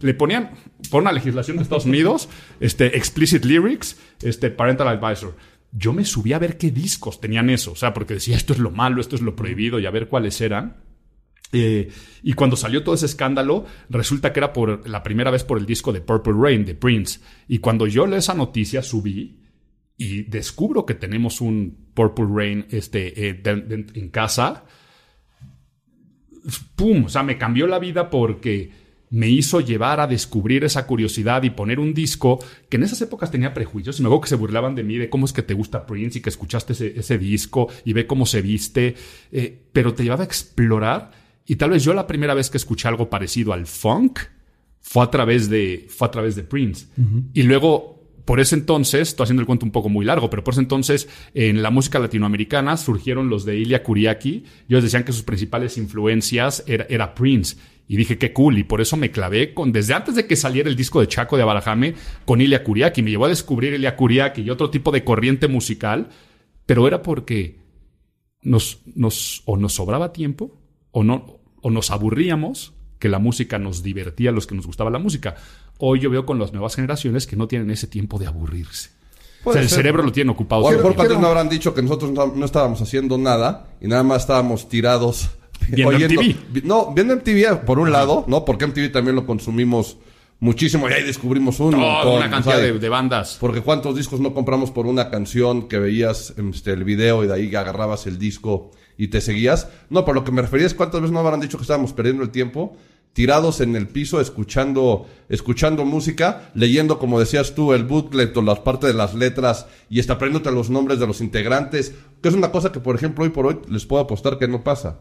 Le 0.00 0.14
ponían 0.14 0.52
por 0.90 1.02
una 1.02 1.12
legislación 1.12 1.58
de 1.58 1.64
Estados 1.64 1.84
Unidos 1.84 2.30
este 2.60 2.96
explicit 2.96 3.44
lyrics, 3.44 3.98
este 4.22 4.50
parental 4.50 4.88
advisor 4.88 5.34
yo 5.72 5.92
me 5.92 6.04
subí 6.04 6.32
a 6.32 6.38
ver 6.38 6.56
qué 6.56 6.70
discos 6.70 7.20
tenían 7.20 7.50
eso, 7.50 7.72
o 7.72 7.76
sea, 7.76 7.92
porque 7.92 8.14
decía 8.14 8.36
esto 8.36 8.52
es 8.52 8.58
lo 8.58 8.70
malo, 8.70 9.00
esto 9.00 9.16
es 9.16 9.22
lo 9.22 9.36
prohibido 9.36 9.78
y 9.78 9.86
a 9.86 9.90
ver 9.90 10.08
cuáles 10.08 10.40
eran. 10.40 10.84
Eh, 11.52 11.90
y 12.22 12.32
cuando 12.32 12.56
salió 12.56 12.82
todo 12.82 12.94
ese 12.94 13.06
escándalo, 13.06 13.64
resulta 13.88 14.32
que 14.32 14.40
era 14.40 14.52
por 14.52 14.88
la 14.88 15.02
primera 15.02 15.30
vez 15.30 15.44
por 15.44 15.58
el 15.58 15.66
disco 15.66 15.92
de 15.92 16.00
Purple 16.00 16.34
Rain 16.36 16.64
de 16.64 16.74
Prince. 16.74 17.20
Y 17.48 17.58
cuando 17.58 17.86
yo 17.86 18.06
leo 18.06 18.18
esa 18.18 18.34
noticia, 18.34 18.82
subí 18.82 19.42
y 19.96 20.22
descubro 20.24 20.84
que 20.84 20.94
tenemos 20.94 21.40
un 21.40 21.90
Purple 21.94 22.26
Rain 22.28 22.66
este, 22.70 23.28
eh, 23.28 23.42
en 23.44 24.08
casa. 24.10 24.64
¡Pum! 26.74 27.04
O 27.04 27.08
sea, 27.08 27.22
me 27.22 27.38
cambió 27.38 27.66
la 27.66 27.78
vida 27.78 28.10
porque 28.10 28.85
me 29.10 29.28
hizo 29.28 29.60
llevar 29.60 30.00
a 30.00 30.06
descubrir 30.06 30.64
esa 30.64 30.86
curiosidad 30.86 31.42
y 31.44 31.50
poner 31.50 31.78
un 31.78 31.94
disco 31.94 32.38
que 32.68 32.76
en 32.76 32.82
esas 32.82 33.00
épocas 33.02 33.30
tenía 33.30 33.54
prejuicios 33.54 33.98
y 33.98 34.02
me 34.02 34.08
acuerdo 34.08 34.22
que 34.22 34.28
se 34.28 34.36
burlaban 34.36 34.74
de 34.74 34.82
mí 34.82 34.96
de 34.96 35.08
cómo 35.08 35.26
es 35.26 35.32
que 35.32 35.42
te 35.42 35.54
gusta 35.54 35.86
Prince 35.86 36.18
y 36.18 36.22
que 36.22 36.30
escuchaste 36.30 36.72
ese, 36.72 37.18
disco 37.18 37.68
y 37.84 37.92
ve 37.92 38.06
cómo 38.06 38.26
se 38.26 38.42
viste, 38.42 38.94
eh, 39.32 39.58
pero 39.72 39.94
te 39.94 40.02
llevaba 40.02 40.22
a 40.22 40.26
explorar 40.26 41.12
y 41.46 41.56
tal 41.56 41.70
vez 41.70 41.84
yo 41.84 41.94
la 41.94 42.06
primera 42.06 42.34
vez 42.34 42.50
que 42.50 42.56
escuché 42.56 42.88
algo 42.88 43.08
parecido 43.08 43.52
al 43.52 43.66
funk 43.66 44.18
fue 44.80 45.02
a 45.04 45.10
través 45.10 45.48
de, 45.48 45.86
fue 45.88 46.08
a 46.08 46.10
través 46.10 46.36
de 46.36 46.42
Prince. 46.42 46.86
Y 47.32 47.42
luego 47.42 47.96
por 48.26 48.40
ese 48.40 48.56
entonces, 48.56 49.08
estoy 49.08 49.24
haciendo 49.24 49.40
el 49.40 49.46
cuento 49.46 49.64
un 49.64 49.70
poco 49.70 49.88
muy 49.88 50.04
largo, 50.04 50.28
pero 50.28 50.42
por 50.42 50.52
ese 50.52 50.60
entonces 50.60 51.08
en 51.32 51.62
la 51.62 51.70
música 51.70 52.00
latinoamericana 52.00 52.76
surgieron 52.76 53.30
los 53.30 53.44
de 53.44 53.56
Ilya 53.56 53.84
Kuriaki. 53.84 54.44
Ellos 54.68 54.82
decían 54.82 55.04
que 55.04 55.12
sus 55.12 55.22
principales 55.22 55.78
influencias 55.78 56.64
era, 56.66 56.86
era 56.88 57.14
Prince. 57.14 57.56
Y 57.88 57.96
dije, 57.96 58.18
qué 58.18 58.32
cool. 58.32 58.58
Y 58.58 58.64
por 58.64 58.80
eso 58.80 58.96
me 58.96 59.10
clavé 59.10 59.54
con, 59.54 59.72
desde 59.72 59.94
antes 59.94 60.14
de 60.14 60.26
que 60.26 60.36
saliera 60.36 60.68
el 60.68 60.76
disco 60.76 61.00
de 61.00 61.08
Chaco 61.08 61.36
de 61.36 61.42
Abarajame, 61.42 61.94
con 62.24 62.40
Ilia 62.40 62.64
Kuriaki. 62.64 63.02
Me 63.02 63.10
llevó 63.10 63.26
a 63.26 63.30
descubrir 63.30 63.74
Ilia 63.74 63.96
Kuriaki 63.96 64.42
y 64.42 64.50
otro 64.50 64.70
tipo 64.70 64.90
de 64.90 65.04
corriente 65.04 65.48
musical. 65.48 66.08
Pero 66.66 66.88
era 66.88 67.02
porque 67.02 67.60
nos, 68.42 68.80
nos, 68.94 69.42
o 69.44 69.56
nos 69.56 69.74
sobraba 69.74 70.12
tiempo, 70.12 70.58
o 70.90 71.04
no, 71.04 71.38
o 71.62 71.70
nos 71.70 71.90
aburríamos, 71.90 72.74
que 72.98 73.08
la 73.08 73.18
música 73.18 73.58
nos 73.58 73.82
divertía 73.82 74.30
a 74.30 74.32
los 74.32 74.46
que 74.46 74.54
nos 74.54 74.66
gustaba 74.66 74.90
la 74.90 74.98
música. 74.98 75.36
Hoy 75.78 76.00
yo 76.00 76.10
veo 76.10 76.26
con 76.26 76.38
las 76.38 76.52
nuevas 76.52 76.74
generaciones 76.74 77.26
que 77.26 77.36
no 77.36 77.46
tienen 77.46 77.70
ese 77.70 77.86
tiempo 77.86 78.18
de 78.18 78.26
aburrirse. 78.26 78.90
O 79.44 79.52
sea, 79.52 79.62
el 79.62 79.68
cerebro 79.68 80.02
lo 80.02 80.10
tienen 80.10 80.30
ocupado. 80.30 80.62
O 80.62 80.68
a 80.68 80.72
lo 80.72 80.82
mejor 80.82 81.20
no 81.20 81.26
habrán 81.28 81.48
dicho 81.48 81.72
que 81.72 81.82
nosotros 81.82 82.10
no, 82.10 82.26
no 82.34 82.44
estábamos 82.44 82.80
haciendo 82.82 83.16
nada 83.16 83.68
y 83.80 83.86
nada 83.86 84.02
más 84.02 84.22
estábamos 84.22 84.68
tirados. 84.68 85.30
Viendo 85.68 85.92
MTV. 85.98 86.36
vi- 86.50 86.62
No, 86.64 86.92
viendo 86.94 87.14
MTV 87.16 87.64
por 87.64 87.78
un 87.78 87.90
lado, 87.92 88.24
¿no? 88.28 88.44
Porque 88.44 88.66
MTV 88.66 88.90
también 88.92 89.16
lo 89.16 89.26
consumimos 89.26 89.96
muchísimo 90.38 90.88
y 90.88 90.92
ahí 90.92 91.02
descubrimos 91.02 91.58
un 91.60 91.70
Toda 91.72 91.82
montón, 91.82 92.16
una 92.18 92.30
cantidad 92.30 92.58
de, 92.60 92.78
de 92.78 92.88
bandas. 92.88 93.36
Porque 93.40 93.62
cuántos 93.62 93.96
discos 93.96 94.20
no 94.20 94.34
compramos 94.34 94.70
por 94.70 94.86
una 94.86 95.10
canción 95.10 95.66
que 95.68 95.78
veías 95.78 96.34
este, 96.36 96.72
el 96.72 96.84
video 96.84 97.24
y 97.24 97.26
de 97.26 97.34
ahí 97.34 97.54
agarrabas 97.54 98.06
el 98.06 98.18
disco 98.18 98.70
y 98.98 99.08
te 99.08 99.20
seguías. 99.20 99.68
No, 99.90 100.04
por 100.04 100.14
lo 100.14 100.24
que 100.24 100.32
me 100.32 100.42
refería 100.42 100.66
es 100.66 100.74
cuántas 100.74 101.00
veces 101.00 101.12
no 101.12 101.20
habrán 101.20 101.40
dicho 101.40 101.56
que 101.58 101.62
estábamos 101.62 101.92
perdiendo 101.92 102.22
el 102.22 102.30
tiempo 102.30 102.76
tirados 103.14 103.62
en 103.62 103.74
el 103.76 103.88
piso 103.88 104.20
escuchando 104.20 105.06
escuchando 105.30 105.86
música, 105.86 106.50
leyendo 106.54 106.98
como 106.98 107.18
decías 107.18 107.54
tú 107.54 107.72
el 107.72 107.84
booklet 107.84 108.36
o 108.36 108.42
las 108.42 108.58
partes 108.58 108.88
de 108.88 108.94
las 108.94 109.14
letras 109.14 109.66
y 109.88 110.00
hasta 110.00 110.12
aprendiéndote 110.12 110.54
los 110.54 110.68
nombres 110.68 110.98
de 110.98 111.06
los 111.06 111.22
integrantes, 111.22 111.94
que 112.20 112.28
es 112.28 112.34
una 112.34 112.52
cosa 112.52 112.72
que 112.72 112.80
por 112.80 112.94
ejemplo 112.94 113.24
hoy 113.24 113.30
por 113.30 113.46
hoy 113.46 113.58
les 113.70 113.86
puedo 113.86 114.02
apostar 114.02 114.36
que 114.38 114.46
no 114.48 114.62
pasa. 114.62 114.98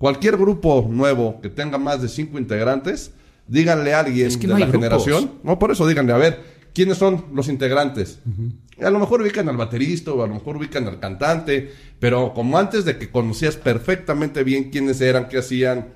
Cualquier 0.00 0.38
grupo 0.38 0.88
nuevo 0.88 1.42
que 1.42 1.50
tenga 1.50 1.76
más 1.76 2.00
de 2.00 2.08
cinco 2.08 2.38
integrantes, 2.38 3.12
díganle 3.46 3.92
a 3.92 4.00
alguien 4.00 4.28
Es 4.28 4.38
que 4.38 4.46
de 4.46 4.54
no 4.54 4.58
la 4.58 4.64
grupos. 4.64 5.04
generación 5.04 5.32
no, 5.42 5.58
por 5.58 5.70
eso 5.72 5.86
díganle, 5.86 6.14
a 6.14 6.16
ver, 6.16 6.42
¿quiénes 6.72 6.96
son 6.96 7.26
los 7.34 7.48
integrantes? 7.48 8.18
A 8.82 8.88
lo 8.88 8.98
mejor 8.98 9.20
ubican 9.20 9.46
al 9.50 9.58
baterista 9.58 10.10
o 10.14 10.22
a 10.22 10.26
lo 10.26 10.32
mejor 10.32 10.56
ubican 10.56 10.88
al 10.88 11.00
cantante, 11.00 11.70
pero 11.98 12.32
como 12.32 12.56
antes 12.56 12.86
de 12.86 12.96
que 12.96 13.10
conocías 13.10 13.56
perfectamente 13.56 14.42
bien 14.42 14.70
quiénes 14.70 15.02
eran, 15.02 15.28
qué 15.28 15.36
hacían, 15.36 15.92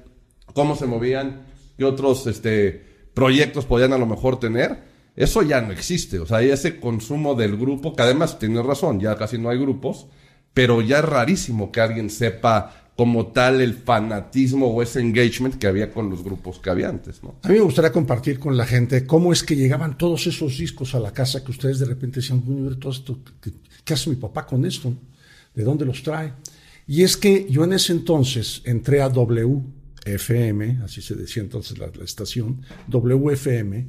cómo 0.53 0.77
se 0.77 0.85
movían, 0.85 1.47
qué 1.79 1.87
otros 1.87 2.27
este, 2.27 2.85
proyectos 3.15 3.65
podían 3.65 3.95
a 3.95 3.99
lo 3.99 4.05
mejor 4.05 4.39
tener, 4.39 4.83
eso 5.17 5.41
ya 5.41 5.63
no 5.63 5.73
existe. 5.73 6.19
O 6.19 6.27
sea, 6.27 6.39
hay 6.39 6.51
ese 6.51 6.79
consumo 6.79 7.35
del 7.37 7.57
grupo, 7.57 7.97
que 7.97 8.03
además 8.03 8.39
tienes 8.39 8.67
razón, 8.67 9.01
ya 9.01 9.17
casi 9.17 9.39
no 9.39 9.49
hay 9.49 9.57
grupos, 9.59 10.09
pero 10.53 10.83
ya 10.83 10.99
es 10.99 11.05
rarísimo 11.07 11.73
que 11.73 11.81
alguien 11.81 12.11
sepa 12.11 12.84
como 12.97 13.27
tal 13.29 13.61
el 13.61 13.75
fanatismo 13.75 14.69
o 14.69 14.83
ese 14.83 15.01
engagement 15.01 15.57
que 15.57 15.67
había 15.67 15.91
con 15.91 16.11
los 16.11 16.23
grupos 16.23 16.61
que 16.61 16.71
había 16.71 16.89
antes, 16.89 17.23
¿no? 17.23 17.35
A 17.43 17.49
mí 17.49 17.55
me 17.55 17.61
gustaría 17.61 17.91
compartir 17.91 18.39
con 18.39 18.57
la 18.57 18.67
gente 18.67 19.05
cómo 19.05 19.33
es 19.33 19.43
que 19.43 19.57
llegaban 19.57 19.99
todos 19.99 20.27
esos 20.29 20.57
discos 20.59 20.95
a 20.95 21.01
la 21.01 21.13
casa 21.13 21.43
que 21.43 21.51
ustedes 21.51 21.81
de 21.81 21.87
repente 21.87 22.21
decían, 22.21 22.43
"Uy, 22.47 22.77
todo 22.79 22.93
esto, 22.93 23.19
¿qué, 23.41 23.53
qué 23.85 23.95
hace 23.95 24.11
mi 24.11 24.17
papá 24.17 24.47
con 24.47 24.65
esto? 24.65 24.95
¿De 25.55 25.65
dónde 25.65 25.85
los 25.85 26.03
trae? 26.03 26.33
Y 26.87 27.03
es 27.03 27.17
que 27.17 27.47
yo 27.51 27.65
en 27.65 27.73
ese 27.73 27.93
entonces 27.93 28.63
entré 28.65 29.01
a 29.01 29.09
WFM, 29.09 30.81
así 30.85 31.03
se 31.03 31.15
decía 31.15 31.43
entonces 31.43 31.79
la, 31.79 31.91
la 31.97 32.05
estación, 32.05 32.63
WFM, 32.89 33.89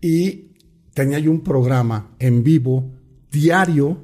y 0.00 0.48
tenía 0.92 1.18
yo 1.18 1.30
un 1.30 1.40
programa 1.40 2.10
en 2.18 2.42
vivo 2.42 2.90
diario 3.30 4.02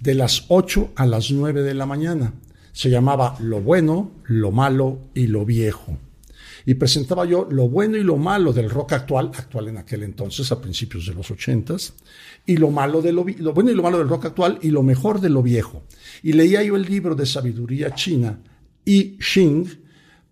de 0.00 0.14
las 0.14 0.44
8 0.48 0.92
a 0.94 1.06
las 1.06 1.30
9 1.30 1.62
de 1.62 1.74
la 1.74 1.86
mañana. 1.86 2.34
Se 2.74 2.90
llamaba 2.90 3.36
Lo 3.38 3.60
bueno, 3.60 4.10
lo 4.24 4.50
malo 4.50 4.98
y 5.14 5.28
lo 5.28 5.44
viejo. 5.44 5.96
Y 6.66 6.74
presentaba 6.74 7.24
yo 7.24 7.46
lo 7.48 7.68
bueno 7.68 7.96
y 7.96 8.02
lo 8.02 8.16
malo 8.16 8.52
del 8.52 8.68
rock 8.68 8.94
actual, 8.94 9.30
actual 9.32 9.68
en 9.68 9.76
aquel 9.76 10.02
entonces, 10.02 10.50
a 10.50 10.60
principios 10.60 11.06
de 11.06 11.14
los 11.14 11.30
ochentas, 11.30 11.94
y 12.44 12.56
lo 12.56 12.70
malo 12.70 13.00
de 13.00 13.12
lo, 13.12 13.24
lo 13.38 13.52
bueno 13.52 13.70
y 13.70 13.74
lo 13.74 13.82
malo 13.84 13.98
del 13.98 14.08
rock 14.08 14.24
actual 14.26 14.58
y 14.60 14.70
lo 14.70 14.82
mejor 14.82 15.20
de 15.20 15.30
lo 15.30 15.40
viejo. 15.40 15.84
Y 16.24 16.32
leía 16.32 16.64
yo 16.64 16.74
el 16.74 16.82
libro 16.82 17.14
de 17.14 17.26
sabiduría 17.26 17.94
china, 17.94 18.40
I 18.84 19.18
Ching, 19.18 19.83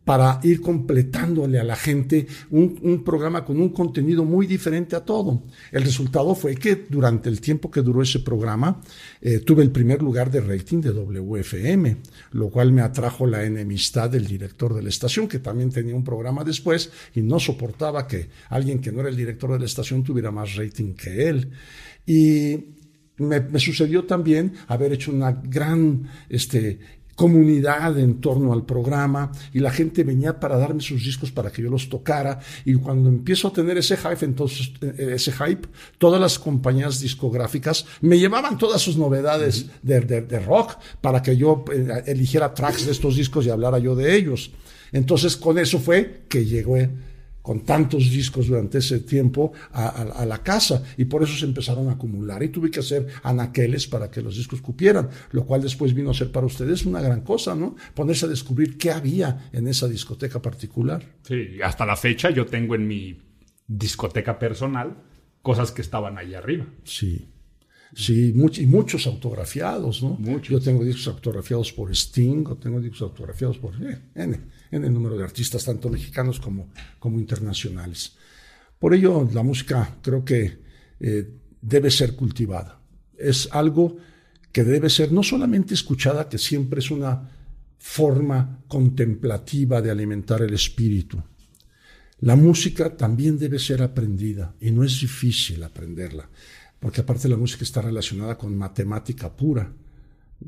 para 0.05 0.41
ir 0.43 0.61
completándole 0.61 1.61
a 1.61 1.65
la 1.65 1.77
gente 1.77 2.27
un, 2.51 3.03
programa 3.05 3.45
con 3.45 3.61
un 3.61 3.69
contenido 3.69 4.25
muy 4.25 4.47
diferente 4.47 4.97
a 4.97 5.05
todo. 5.05 5.45
El 5.71 5.85
resultado 5.85 6.35
fue 6.35 6.57
que 6.57 6.87
durante 6.89 7.29
el 7.29 7.41
tiempo 7.41 7.71
que 7.71 7.83
duró 7.83 8.03
ese 8.03 8.21
programa 8.21 8.81
eh, 9.21 9.39
tuve 9.39 9.63
el 9.63 9.71
primer 9.71 10.03
lugar 10.03 10.31
de 10.31 10.41
rating 10.41 10.81
de 10.81 10.91
WFM, 10.91 11.97
lo 12.33 12.51
cual 12.51 12.73
me 12.73 12.83
atrajo 12.83 13.27
la 13.27 13.45
enemistad 13.45 14.11
del 14.11 14.27
director 14.27 14.75
de 14.75 14.83
la 14.83 14.89
estación, 14.89 15.29
que 15.29 15.39
también 15.39 15.71
tenía 15.71 15.95
un 15.95 16.05
programa 16.05 16.43
después 16.43 16.91
y 17.15 17.23
no 17.23 17.39
soportaba 17.39 18.07
que 18.07 18.29
alguien 18.49 18.81
que 18.81 18.91
no 18.91 19.01
era 19.01 19.09
el 19.09 19.17
director 19.17 19.53
de 19.53 19.61
la 19.61 19.67
estación 19.67 20.03
tuviera 20.03 20.31
más 20.31 20.57
rating 20.57 20.95
que 20.95 21.29
él. 21.29 21.51
Y 22.07 22.59
me, 23.19 23.41
me 23.41 23.61
sucedió 23.61 24.05
también 24.05 24.55
haber 24.67 24.93
hecho 24.93 25.13
una 25.13 25.33
gran 25.33 26.09
este, 26.29 26.81
comunidad 27.23 27.97
en 27.99 28.21
torno 28.21 28.53
al 28.53 28.65
programa 28.67 29.31
y 29.55 29.61
la 29.61 29.71
gente 29.71 30.03
venía 30.03 30.41
para 30.41 30.57
darme 30.59 30.81
sus 30.83 31.05
discos 31.05 31.31
para 31.31 31.51
que 31.53 31.63
yo 31.63 31.71
los 31.71 31.89
tocara. 31.89 32.41
Y 32.65 32.75
cuando 32.75 33.09
empiezo 33.09 33.47
a 33.49 33.53
tener 33.53 33.79
ese 33.79 33.97
hype 33.97 34.25
entonces 34.25 34.73
eh, 34.81 35.13
ese 35.15 35.31
hype 35.31 35.69
todas 35.99 36.21
las 36.21 36.39
compañías 36.39 36.99
discográficas 37.01 37.87
me 38.01 38.19
llevaban 38.19 38.59
todas 38.59 38.81
sus 38.83 38.97
novedades 38.97 39.67
de, 39.83 40.01
de- 40.01 40.23
de 40.23 40.39
rock 40.41 40.69
para 41.01 41.23
que 41.23 41.37
yo 41.37 41.65
eh, 41.73 42.03
eligiera 42.07 42.53
tracks 42.53 42.87
de 42.87 42.93
estos 42.93 43.15
discos 43.17 43.47
y 43.47 43.51
hablara 43.51 43.79
yo 43.79 43.95
de 43.95 44.07
ellos. 44.17 44.51
Entonces 44.91 45.37
con 45.37 45.59
eso 45.59 45.79
fue 45.79 46.23
que 46.29 46.45
llegó 46.45 46.77
con 47.43 47.61
tantos 47.65 48.11
discos 48.11 48.47
durante 48.47 48.79
ese 48.79 49.01
tiempo 49.01 49.53
a, 49.73 49.89
a- 49.89 50.23
a 50.23 50.27
la 50.27 50.43
casa 50.43 50.83
y 50.97 51.05
por 51.07 51.23
eso 51.25 51.37
se 51.37 51.45
empezaron 51.45 51.89
a 51.89 51.93
acumular 51.93 52.43
y 52.43 52.49
tuve 52.49 52.71
que 52.71 52.81
hacer 52.81 53.09
anaqueles 53.25 53.87
para 53.89 54.11
que 54.11 54.23
los 54.23 54.37
discos 54.37 54.61
cupieran, 54.63 55.09
lo 55.33 55.45
cual 55.45 55.61
después 55.63 55.93
vino 55.93 56.11
a 56.11 56.15
ser 56.15 56.31
para 56.31 56.47
ustedes 56.47 56.87
una 56.87 57.01
gran 57.01 57.23
cosa, 57.23 57.55
¿no? 57.55 57.75
Ponerse 57.95 58.27
a 58.27 58.29
descubrir 58.29 58.79
qué 58.79 58.93
había 58.93 59.49
en 59.53 59.67
esa 59.67 59.89
discoteca 59.89 60.41
particular. 60.41 61.05
Sí, 61.27 61.61
hasta 61.63 61.85
la 61.85 61.97
fecha 61.97 62.31
yo 62.31 62.47
tengo 62.47 62.75
en 62.77 62.87
mi 62.87 63.21
discoteca 63.67 64.39
personal 64.39 64.97
cosas 65.43 65.73
que 65.73 65.83
estaban 65.83 66.19
ahí 66.19 66.35
arriba. 66.35 66.67
Sí. 66.85 67.29
Sí, 67.95 68.33
much- 68.35 68.59
y 68.59 68.67
muchos 68.67 69.07
autografiados, 69.07 70.03
¿no? 70.03 70.11
Muchos. 70.19 70.49
Yo 70.49 70.61
tengo 70.61 70.83
discos 70.85 71.09
autografiados 71.09 71.73
por 71.73 71.91
Sting, 71.95 72.45
o 72.47 72.57
tengo 72.57 72.81
discos 72.81 73.03
autografiados 73.03 73.59
por 73.59 73.75
eh, 73.83 73.99
N, 74.15 74.39
N 74.73 74.91
número 74.91 75.17
de 75.17 75.25
artistas, 75.25 75.65
tanto 75.65 75.89
mexicanos 75.89 76.41
como, 76.41 76.71
como 76.99 77.21
internacionales. 77.21 78.17
Por 78.79 78.95
ello, 78.95 79.29
la 79.33 79.45
música 79.45 79.97
creo 80.03 80.25
que 80.25 80.59
eh, 80.99 81.31
debe 81.61 81.91
ser 81.91 82.17
cultivada. 82.17 82.81
Es 83.17 83.49
algo 83.53 83.97
que 84.51 84.65
debe 84.65 84.91
ser 84.91 85.13
no 85.13 85.23
solamente 85.23 85.75
escuchada, 85.75 86.29
que 86.29 86.39
siempre 86.39 86.81
es 86.81 86.91
una 86.91 87.31
forma 87.79 88.65
contemplativa 88.69 89.81
de 89.81 89.91
alimentar 89.91 90.43
el 90.43 90.55
espíritu. 90.55 91.23
La 92.21 92.37
música 92.37 92.97
también 92.97 93.39
debe 93.39 93.59
ser 93.59 93.83
aprendida 93.83 94.55
y 94.61 94.71
no 94.71 94.85
es 94.85 95.01
difícil 95.01 95.63
aprenderla, 95.65 96.29
porque 96.79 97.01
aparte 97.01 97.29
la 97.29 97.37
música 97.37 97.65
está 97.65 97.83
relacionada 97.83 98.39
con 98.39 98.57
matemática 98.57 99.35
pura. 99.35 99.73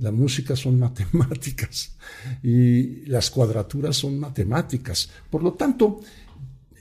La 0.00 0.10
música 0.10 0.56
son 0.56 0.78
matemáticas 0.86 1.96
y 2.42 3.06
las 3.06 3.30
cuadraturas 3.30 3.96
son 3.96 4.18
matemáticas. 4.18 5.10
Por 5.30 5.42
lo 5.42 5.54
tanto, 5.54 6.00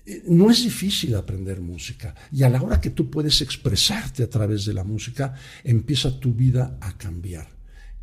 eh, 0.05 0.23
no 0.27 0.51
es 0.51 0.63
difícil 0.63 1.15
aprender 1.15 1.61
música 1.61 2.13
y 2.31 2.43
a 2.43 2.49
la 2.49 2.61
hora 2.61 2.81
que 2.81 2.89
tú 2.89 3.09
puedes 3.09 3.41
expresarte 3.41 4.23
a 4.23 4.29
través 4.29 4.65
de 4.65 4.73
la 4.73 4.83
música, 4.83 5.33
empieza 5.63 6.19
tu 6.19 6.33
vida 6.33 6.77
a 6.81 6.97
cambiar. 6.97 7.47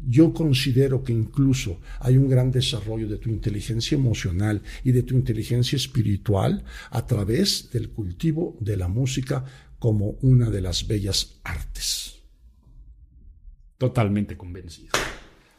Yo 0.06 0.32
considero 0.32 1.04
que 1.04 1.12
incluso 1.12 1.80
hay 1.98 2.16
un 2.16 2.28
gran 2.28 2.50
desarrollo 2.50 3.06
de 3.06 3.18
tu 3.18 3.28
inteligencia 3.28 3.96
emocional 3.96 4.62
y 4.82 4.92
de 4.92 5.02
tu 5.02 5.14
inteligencia 5.14 5.76
espiritual 5.76 6.64
a 6.90 7.06
través 7.06 7.68
del 7.70 7.90
cultivo 7.90 8.56
de 8.60 8.78
la 8.78 8.88
música 8.88 9.44
como 9.78 10.16
una 10.22 10.48
de 10.48 10.62
las 10.62 10.86
bellas 10.86 11.40
artes. 11.44 12.19
Totalmente 13.80 14.36
convencido. 14.36 14.90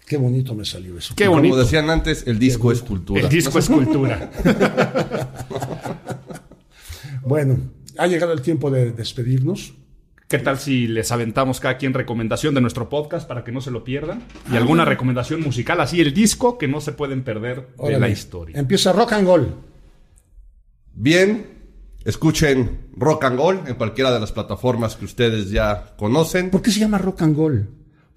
Qué 0.06 0.16
bonito 0.16 0.54
me 0.54 0.64
salió 0.64 0.96
eso. 0.96 1.16
Qué 1.18 1.26
Como 1.26 1.38
bonito. 1.38 1.58
decían 1.58 1.90
antes, 1.90 2.28
el 2.28 2.38
disco 2.38 2.72
es 2.72 2.84
cultura. 2.84 3.20
El 3.22 3.30
disco 3.30 3.58
es 3.58 3.68
cultura. 3.68 4.30
Bueno, 7.24 7.60
ha 8.00 8.08
llegado 8.08 8.34
el 8.34 8.42
tiempo 8.42 8.72
de 8.72 8.92
despedirnos. 8.92 9.74
¿Qué 10.28 10.40
tal 10.40 10.58
si 10.58 10.88
les 10.88 11.12
aventamos 11.12 11.60
cada 11.60 11.78
quien 11.78 11.94
recomendación 11.94 12.56
de 12.56 12.62
nuestro 12.62 12.90
podcast 12.90 13.28
para 13.28 13.44
que 13.44 13.52
no 13.52 13.62
se 13.62 13.70
lo 13.70 13.84
pierdan? 13.84 14.24
Y 14.52 14.56
alguna 14.56 14.86
recomendación 14.86 15.42
musical, 15.42 15.80
así 15.82 16.02
el 16.02 16.14
disco 16.14 16.58
que 16.58 16.68
no 16.68 16.82
se 16.82 16.94
pueden 16.94 17.24
perder 17.24 17.58
de 17.68 17.74
Órale. 17.78 18.00
la 18.00 18.10
historia. 18.10 18.60
Empieza 18.60 18.92
Rock 18.92 19.14
and 19.14 19.28
Roll. 19.28 19.56
Bien, 20.94 21.46
escuchen 22.06 22.88
Rock 22.98 23.26
and 23.26 23.38
Gold 23.38 23.68
en 23.68 23.76
cualquiera 23.76 24.12
de 24.12 24.20
las 24.20 24.32
plataformas 24.32 24.96
que 24.96 25.06
ustedes 25.06 25.52
ya 25.52 25.94
conocen, 25.98 26.50
¿Por 26.50 26.62
qué 26.64 26.72
se 26.72 26.80
llama 26.80 26.98
Rock 26.98 27.22
and 27.22 27.38
Roll? 27.38 27.70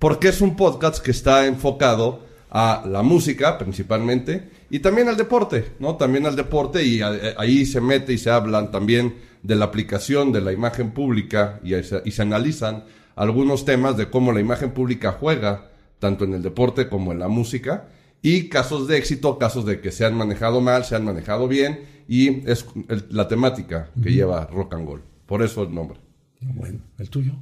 Porque 0.05 0.29
es 0.29 0.43
un 0.43 0.55
podcast 0.55 1.03
que 1.03 1.13
está 1.13 1.47
enfocado 1.47 2.21
a 2.51 2.85
la 2.87 3.03
música 3.03 3.57
principalmente 3.57 4.51
y 4.69 4.81
también 4.81 5.09
al 5.09 5.17
deporte, 5.17 5.73
¿no? 5.79 5.97
También 5.97 6.27
al 6.27 6.37
deporte 6.37 6.85
y 6.85 7.01
a- 7.01 7.35
ahí 7.39 7.65
se 7.65 7.81
mete 7.81 8.13
y 8.13 8.19
se 8.19 8.29
hablan 8.29 8.71
también 8.71 9.15
de 9.43 9.55
la 9.57 9.65
aplicación 9.65 10.31
de 10.31 10.43
la 10.43 10.53
imagen 10.53 10.91
pública 10.91 11.59
y, 11.65 11.71
se- 11.83 12.03
y 12.05 12.11
se 12.11 12.21
analizan 12.21 12.85
algunos 13.17 13.65
temas 13.65 13.97
de 13.97 14.11
cómo 14.11 14.31
la 14.33 14.41
imagen 14.41 14.73
pública 14.73 15.13
juega 15.19 15.71
tanto 16.01 16.25
en 16.27 16.35
el 16.35 16.43
deporte 16.43 16.89
como 16.91 17.13
en 17.13 17.19
la 17.21 17.29
música 17.29 17.89
y 18.21 18.51
casos 18.51 18.87
de 18.89 18.99
éxito, 18.99 19.39
casos 19.39 19.65
de 19.65 19.81
que 19.81 19.91
se 19.91 20.05
han 20.05 20.15
manejado 20.17 20.61
mal, 20.61 20.85
se 20.85 20.97
han 20.97 21.05
manejado 21.07 21.49
bien 21.49 21.81
y 22.09 22.47
es 22.51 22.67
el- 22.89 23.07
la 23.09 23.27
temática 23.27 23.91
que 24.03 24.11
lleva 24.13 24.45
Rock 24.53 24.75
and 24.75 24.87
Roll. 24.87 25.03
Por 25.25 25.43
eso 25.43 25.63
el 25.63 25.75
nombre. 25.75 25.99
Bueno, 26.43 26.81
¿el 26.99 27.09
tuyo? 27.09 27.33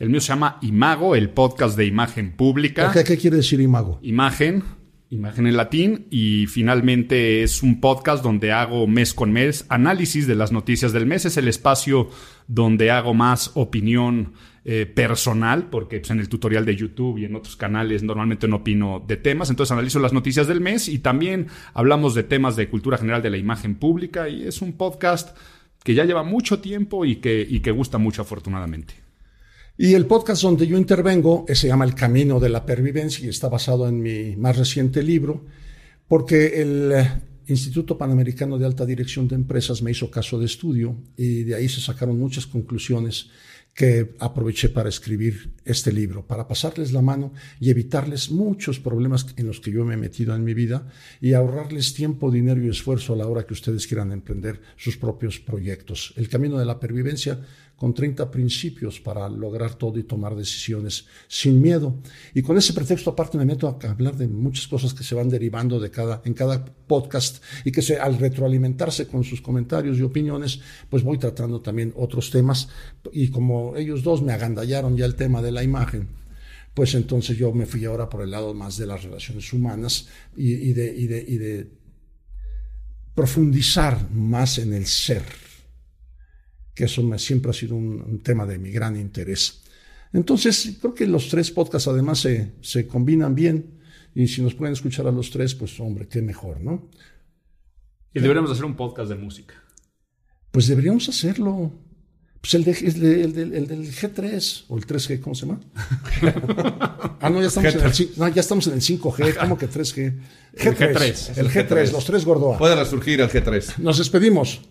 El 0.00 0.08
mío 0.08 0.22
se 0.22 0.28
llama 0.28 0.56
Imago, 0.62 1.14
el 1.14 1.28
podcast 1.28 1.76
de 1.76 1.84
imagen 1.84 2.32
pública. 2.32 2.90
¿Qué, 2.90 3.04
qué 3.04 3.18
quiere 3.18 3.36
decir 3.36 3.60
imago? 3.60 3.98
Imagen, 4.00 4.64
imagen 5.10 5.46
en 5.46 5.58
latín, 5.58 6.06
y 6.10 6.46
finalmente 6.46 7.42
es 7.42 7.62
un 7.62 7.82
podcast 7.82 8.24
donde 8.24 8.50
hago 8.50 8.86
mes 8.86 9.12
con 9.12 9.30
mes 9.30 9.66
análisis 9.68 10.26
de 10.26 10.36
las 10.36 10.52
noticias 10.52 10.94
del 10.94 11.04
mes. 11.04 11.26
Es 11.26 11.36
el 11.36 11.48
espacio 11.48 12.08
donde 12.48 12.90
hago 12.90 13.12
más 13.12 13.50
opinión 13.56 14.32
eh, 14.64 14.86
personal, 14.86 15.68
porque 15.68 16.00
pues, 16.00 16.10
en 16.10 16.20
el 16.20 16.30
tutorial 16.30 16.64
de 16.64 16.76
YouTube 16.76 17.18
y 17.18 17.26
en 17.26 17.36
otros 17.36 17.56
canales 17.56 18.02
normalmente 18.02 18.48
no 18.48 18.56
opino 18.56 19.04
de 19.06 19.18
temas, 19.18 19.50
entonces 19.50 19.72
analizo 19.72 19.98
las 19.98 20.14
noticias 20.14 20.46
del 20.46 20.62
mes 20.62 20.88
y 20.88 21.00
también 21.00 21.48
hablamos 21.74 22.14
de 22.14 22.22
temas 22.22 22.56
de 22.56 22.70
cultura 22.70 22.96
general 22.96 23.20
de 23.20 23.28
la 23.28 23.36
imagen 23.36 23.74
pública 23.74 24.30
y 24.30 24.44
es 24.44 24.62
un 24.62 24.72
podcast 24.72 25.36
que 25.84 25.92
ya 25.92 26.06
lleva 26.06 26.22
mucho 26.22 26.60
tiempo 26.60 27.04
y 27.04 27.16
que, 27.16 27.46
y 27.46 27.60
que 27.60 27.70
gusta 27.70 27.98
mucho 27.98 28.22
afortunadamente. 28.22 29.09
Y 29.82 29.94
el 29.94 30.04
podcast 30.04 30.42
donde 30.42 30.66
yo 30.66 30.76
intervengo 30.76 31.46
eh, 31.48 31.54
se 31.54 31.66
llama 31.66 31.86
El 31.86 31.94
Camino 31.94 32.38
de 32.38 32.50
la 32.50 32.66
Pervivencia 32.66 33.24
y 33.24 33.30
está 33.30 33.48
basado 33.48 33.88
en 33.88 34.02
mi 34.02 34.36
más 34.36 34.58
reciente 34.58 35.02
libro, 35.02 35.46
porque 36.06 36.60
el 36.60 36.92
eh, 36.92 37.08
Instituto 37.46 37.96
Panamericano 37.96 38.58
de 38.58 38.66
Alta 38.66 38.84
Dirección 38.84 39.26
de 39.26 39.36
Empresas 39.36 39.80
me 39.80 39.90
hizo 39.90 40.10
caso 40.10 40.38
de 40.38 40.44
estudio 40.44 40.98
y 41.16 41.44
de 41.44 41.54
ahí 41.54 41.66
se 41.66 41.80
sacaron 41.80 42.18
muchas 42.18 42.46
conclusiones 42.46 43.30
que 43.72 44.14
aproveché 44.18 44.68
para 44.68 44.90
escribir 44.90 45.54
este 45.64 45.92
libro, 45.92 46.26
para 46.26 46.46
pasarles 46.46 46.92
la 46.92 47.00
mano 47.00 47.32
y 47.58 47.70
evitarles 47.70 48.30
muchos 48.30 48.80
problemas 48.80 49.28
en 49.36 49.46
los 49.46 49.60
que 49.60 49.70
yo 49.70 49.86
me 49.86 49.94
he 49.94 49.96
metido 49.96 50.34
en 50.34 50.44
mi 50.44 50.52
vida 50.52 50.88
y 51.22 51.32
ahorrarles 51.32 51.94
tiempo, 51.94 52.30
dinero 52.30 52.62
y 52.62 52.68
esfuerzo 52.68 53.14
a 53.14 53.16
la 53.16 53.26
hora 53.26 53.46
que 53.46 53.54
ustedes 53.54 53.86
quieran 53.86 54.12
emprender 54.12 54.60
sus 54.76 54.98
propios 54.98 55.40
proyectos. 55.40 56.12
El 56.16 56.28
camino 56.28 56.58
de 56.58 56.66
la 56.66 56.78
pervivencia 56.78 57.40
con 57.80 57.94
30 57.94 58.30
principios 58.30 59.00
para 59.00 59.26
lograr 59.26 59.74
todo 59.74 59.98
y 59.98 60.02
tomar 60.02 60.36
decisiones 60.36 61.06
sin 61.26 61.62
miedo. 61.62 61.96
Y 62.34 62.42
con 62.42 62.58
ese 62.58 62.74
pretexto 62.74 63.08
aparte 63.08 63.38
me 63.38 63.46
meto 63.46 63.66
a 63.66 63.78
hablar 63.88 64.18
de 64.18 64.28
muchas 64.28 64.68
cosas 64.68 64.92
que 64.92 65.02
se 65.02 65.14
van 65.14 65.30
derivando 65.30 65.80
de 65.80 65.90
cada, 65.90 66.20
en 66.26 66.34
cada 66.34 66.62
podcast 66.62 67.42
y 67.64 67.72
que 67.72 67.80
al 67.96 68.18
retroalimentarse 68.18 69.06
con 69.06 69.24
sus 69.24 69.40
comentarios 69.40 69.96
y 69.96 70.02
opiniones, 70.02 70.60
pues 70.90 71.02
voy 71.02 71.16
tratando 71.16 71.62
también 71.62 71.94
otros 71.96 72.30
temas. 72.30 72.68
Y 73.14 73.28
como 73.28 73.74
ellos 73.74 74.02
dos 74.02 74.20
me 74.20 74.34
agandallaron 74.34 74.94
ya 74.94 75.06
el 75.06 75.14
tema 75.14 75.40
de 75.40 75.50
la 75.50 75.62
imagen, 75.62 76.06
pues 76.74 76.94
entonces 76.94 77.38
yo 77.38 77.50
me 77.54 77.64
fui 77.64 77.86
ahora 77.86 78.10
por 78.10 78.20
el 78.20 78.30
lado 78.30 78.52
más 78.52 78.76
de 78.76 78.86
las 78.88 79.04
relaciones 79.04 79.50
humanas 79.54 80.06
y 80.36 80.74
de, 80.74 80.94
y 80.94 81.06
de, 81.06 81.24
y 81.26 81.38
de 81.38 81.72
profundizar 83.14 84.10
más 84.10 84.58
en 84.58 84.74
el 84.74 84.84
ser 84.84 85.49
que 86.74 86.84
eso 86.84 87.02
me, 87.02 87.18
siempre 87.18 87.50
ha 87.50 87.54
sido 87.54 87.76
un, 87.76 88.00
un, 88.00 88.20
tema 88.20 88.46
de 88.46 88.58
mi 88.58 88.70
gran 88.70 88.96
interés. 88.96 89.62
Entonces, 90.12 90.76
creo 90.80 90.94
que 90.94 91.06
los 91.06 91.28
tres 91.28 91.50
podcasts 91.50 91.88
además 91.88 92.20
se, 92.20 92.52
se, 92.60 92.86
combinan 92.86 93.34
bien 93.34 93.78
y 94.14 94.26
si 94.28 94.42
nos 94.42 94.54
pueden 94.54 94.72
escuchar 94.72 95.06
a 95.06 95.12
los 95.12 95.30
tres, 95.30 95.54
pues 95.54 95.78
hombre, 95.80 96.08
qué 96.08 96.20
mejor, 96.20 96.60
¿no? 96.60 96.88
Y 98.12 98.20
deberíamos 98.20 98.50
hacer 98.50 98.64
un 98.64 98.74
podcast 98.74 99.08
de 99.08 99.16
música. 99.16 99.54
Pues 100.50 100.66
deberíamos 100.66 101.08
hacerlo. 101.08 101.72
Pues 102.40 102.54
el, 102.54 102.64
de, 102.64 102.70
el, 102.72 103.00
de, 103.00 103.22
el, 103.22 103.32
del, 103.34 103.54
el, 103.54 103.66
del, 103.66 103.92
G3 103.92 104.64
o 104.68 104.78
el 104.78 104.86
3G, 104.86 105.20
¿cómo 105.20 105.34
se 105.34 105.46
llama? 105.46 105.60
ah, 107.20 107.28
no 107.28 107.40
ya, 107.40 107.48
estamos 107.48 107.74
en 107.74 107.80
el, 107.82 108.10
no, 108.16 108.28
ya 108.28 108.40
estamos 108.40 108.66
en 108.66 108.72
el 108.72 108.80
5G, 108.80 109.36
¿cómo 109.38 109.58
que 109.58 109.68
3G? 109.68 110.18
G3. 110.56 110.64
El 110.64 110.74
G3, 110.74 111.38
el 111.38 111.50
G3 111.50 111.92
los 111.92 112.04
tres 112.06 112.24
Gordoa. 112.24 112.56
Puede 112.56 112.74
resurgir 112.76 113.20
el 113.20 113.28
G3. 113.28 113.76
Nos 113.78 113.98
despedimos. 113.98 114.62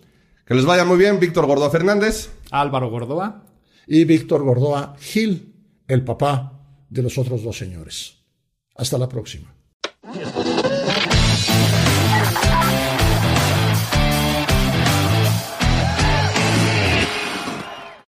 Que 0.50 0.56
les 0.56 0.64
vaya 0.64 0.84
muy 0.84 0.98
bien, 0.98 1.20
Víctor 1.20 1.46
Gordoa 1.46 1.70
Fernández. 1.70 2.28
Álvaro 2.50 2.90
Gordoa. 2.90 3.44
Y 3.86 4.02
Víctor 4.02 4.42
Gordoa 4.42 4.96
Gil, 4.98 5.54
el 5.86 6.02
papá 6.02 6.64
de 6.88 7.04
los 7.04 7.18
otros 7.18 7.44
dos 7.44 7.56
señores. 7.56 8.16
Hasta 8.74 8.98
la 8.98 9.08
próxima. 9.08 9.54